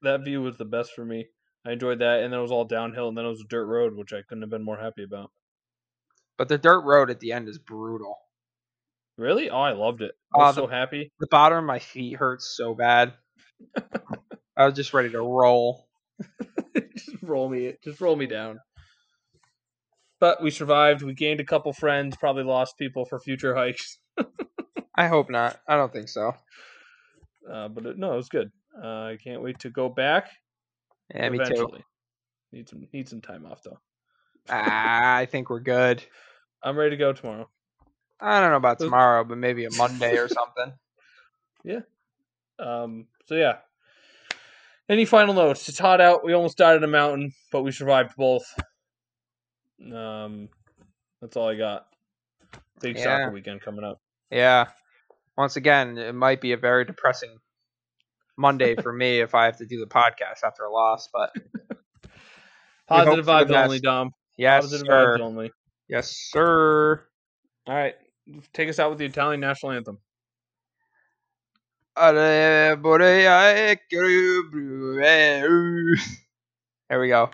That 0.00 0.24
view 0.24 0.40
was 0.40 0.56
the 0.56 0.64
best 0.64 0.92
for 0.94 1.04
me. 1.04 1.26
I 1.64 1.72
enjoyed 1.72 2.00
that, 2.00 2.20
and 2.20 2.32
then 2.32 2.38
it 2.40 2.42
was 2.42 2.50
all 2.52 2.64
downhill, 2.64 3.08
and 3.08 3.16
then 3.16 3.24
it 3.24 3.28
was 3.28 3.40
a 3.40 3.48
dirt 3.48 3.66
road, 3.66 3.94
which 3.94 4.12
I 4.12 4.22
couldn't 4.22 4.42
have 4.42 4.50
been 4.50 4.64
more 4.64 4.78
happy 4.78 5.04
about. 5.04 5.30
But 6.36 6.48
the 6.48 6.58
dirt 6.58 6.80
road 6.80 7.08
at 7.10 7.20
the 7.20 7.32
end 7.32 7.48
is 7.48 7.58
brutal. 7.58 8.16
Really? 9.16 9.48
Oh, 9.50 9.60
I 9.60 9.72
loved 9.72 10.02
it. 10.02 10.12
I 10.34 10.38
Uh, 10.38 10.42
was 10.46 10.56
the- 10.56 10.62
so 10.62 10.66
happy. 10.66 11.12
The 11.20 11.26
bottom 11.30 11.58
of 11.58 11.64
my 11.64 11.78
feet 11.78 12.16
hurts 12.16 12.54
so 12.56 12.74
bad. 12.74 13.14
I 14.56 14.64
was 14.66 14.74
just 14.74 14.92
ready 14.92 15.10
to 15.10 15.20
roll. 15.20 15.86
just 16.96 17.22
roll 17.22 17.48
me, 17.48 17.74
just 17.84 18.00
roll 18.00 18.16
me 18.16 18.26
down. 18.26 18.58
But 20.20 20.42
we 20.42 20.50
survived. 20.50 21.02
We 21.02 21.14
gained 21.14 21.40
a 21.40 21.44
couple 21.44 21.72
friends. 21.72 22.16
Probably 22.16 22.44
lost 22.44 22.78
people 22.78 23.04
for 23.04 23.18
future 23.20 23.54
hikes. 23.54 23.98
I 24.96 25.08
hope 25.08 25.30
not. 25.30 25.58
I 25.68 25.76
don't 25.76 25.92
think 25.92 26.08
so. 26.08 26.32
Uh, 27.50 27.68
but 27.68 27.86
it, 27.86 27.98
no, 27.98 28.12
it 28.12 28.16
was 28.16 28.28
good. 28.28 28.50
Uh, 28.82 28.86
I 28.86 29.18
can't 29.22 29.42
wait 29.42 29.58
to 29.60 29.70
go 29.70 29.88
back. 29.88 30.30
Yeah, 31.14 31.28
me 31.28 31.38
too. 31.38 31.68
Need 32.52 32.68
some 32.68 32.86
need 32.92 33.08
some 33.08 33.20
time 33.20 33.46
off 33.46 33.62
though. 33.62 33.78
Ah, 34.48 35.16
I 35.16 35.26
think 35.26 35.50
we're 35.50 35.60
good. 35.60 36.02
I'm 36.62 36.76
ready 36.76 36.90
to 36.90 36.96
go 36.96 37.12
tomorrow. 37.12 37.48
I 38.20 38.40
don't 38.40 38.50
know 38.50 38.56
about 38.56 38.78
tomorrow, 38.78 39.24
but 39.24 39.38
maybe 39.38 39.64
a 39.64 39.70
Monday 39.70 40.16
or 40.16 40.28
something. 40.28 40.74
Yeah. 41.64 41.82
Um, 42.58 43.06
so 43.26 43.36
yeah. 43.36 43.58
Any 44.88 45.04
final 45.04 45.32
notes? 45.32 45.68
It's 45.68 45.78
hot 45.78 46.00
out. 46.00 46.24
We 46.24 46.32
almost 46.32 46.58
died 46.58 46.76
in 46.76 46.82
a 46.82 46.88
mountain, 46.88 47.32
but 47.52 47.62
we 47.62 47.70
survived 47.70 48.16
both. 48.16 48.42
Um, 49.80 50.48
that's 51.20 51.36
all 51.36 51.48
I 51.48 51.54
got. 51.54 51.86
Big 52.80 52.96
Yeah. 52.96 53.04
soccer 53.04 53.30
weekend 53.30 53.60
coming 53.60 53.84
up. 53.84 54.00
Yeah. 54.28 54.70
Once 55.38 55.54
again, 55.54 55.96
it 55.98 56.16
might 56.16 56.40
be 56.40 56.50
a 56.50 56.56
very 56.56 56.84
depressing 56.84 57.38
Monday 58.36 58.76
for 58.76 58.92
me 58.92 59.20
if 59.20 59.34
I 59.34 59.46
have 59.46 59.58
to 59.58 59.66
do 59.66 59.80
the 59.80 59.86
podcast 59.86 60.42
after 60.44 60.64
a 60.64 60.72
loss, 60.72 61.08
but 61.12 61.30
Positive 62.88 63.26
hope 63.26 63.40
for 63.40 63.44
the 63.44 63.54
vibes 63.54 63.64
only. 63.64 63.80
Dom. 63.80 64.10
yes, 64.36 64.62
Positive 64.62 64.86
sir. 64.86 65.16
vibes 65.16 65.20
only. 65.20 65.50
Yes, 65.88 66.16
sir. 66.30 67.04
All 67.66 67.74
right, 67.74 67.94
take 68.52 68.68
us 68.68 68.78
out 68.78 68.90
with 68.90 68.98
the 68.98 69.04
Italian 69.04 69.40
national 69.40 69.72
anthem. 69.72 69.98
There 76.88 77.00
we 77.00 77.08
go. 77.08 77.30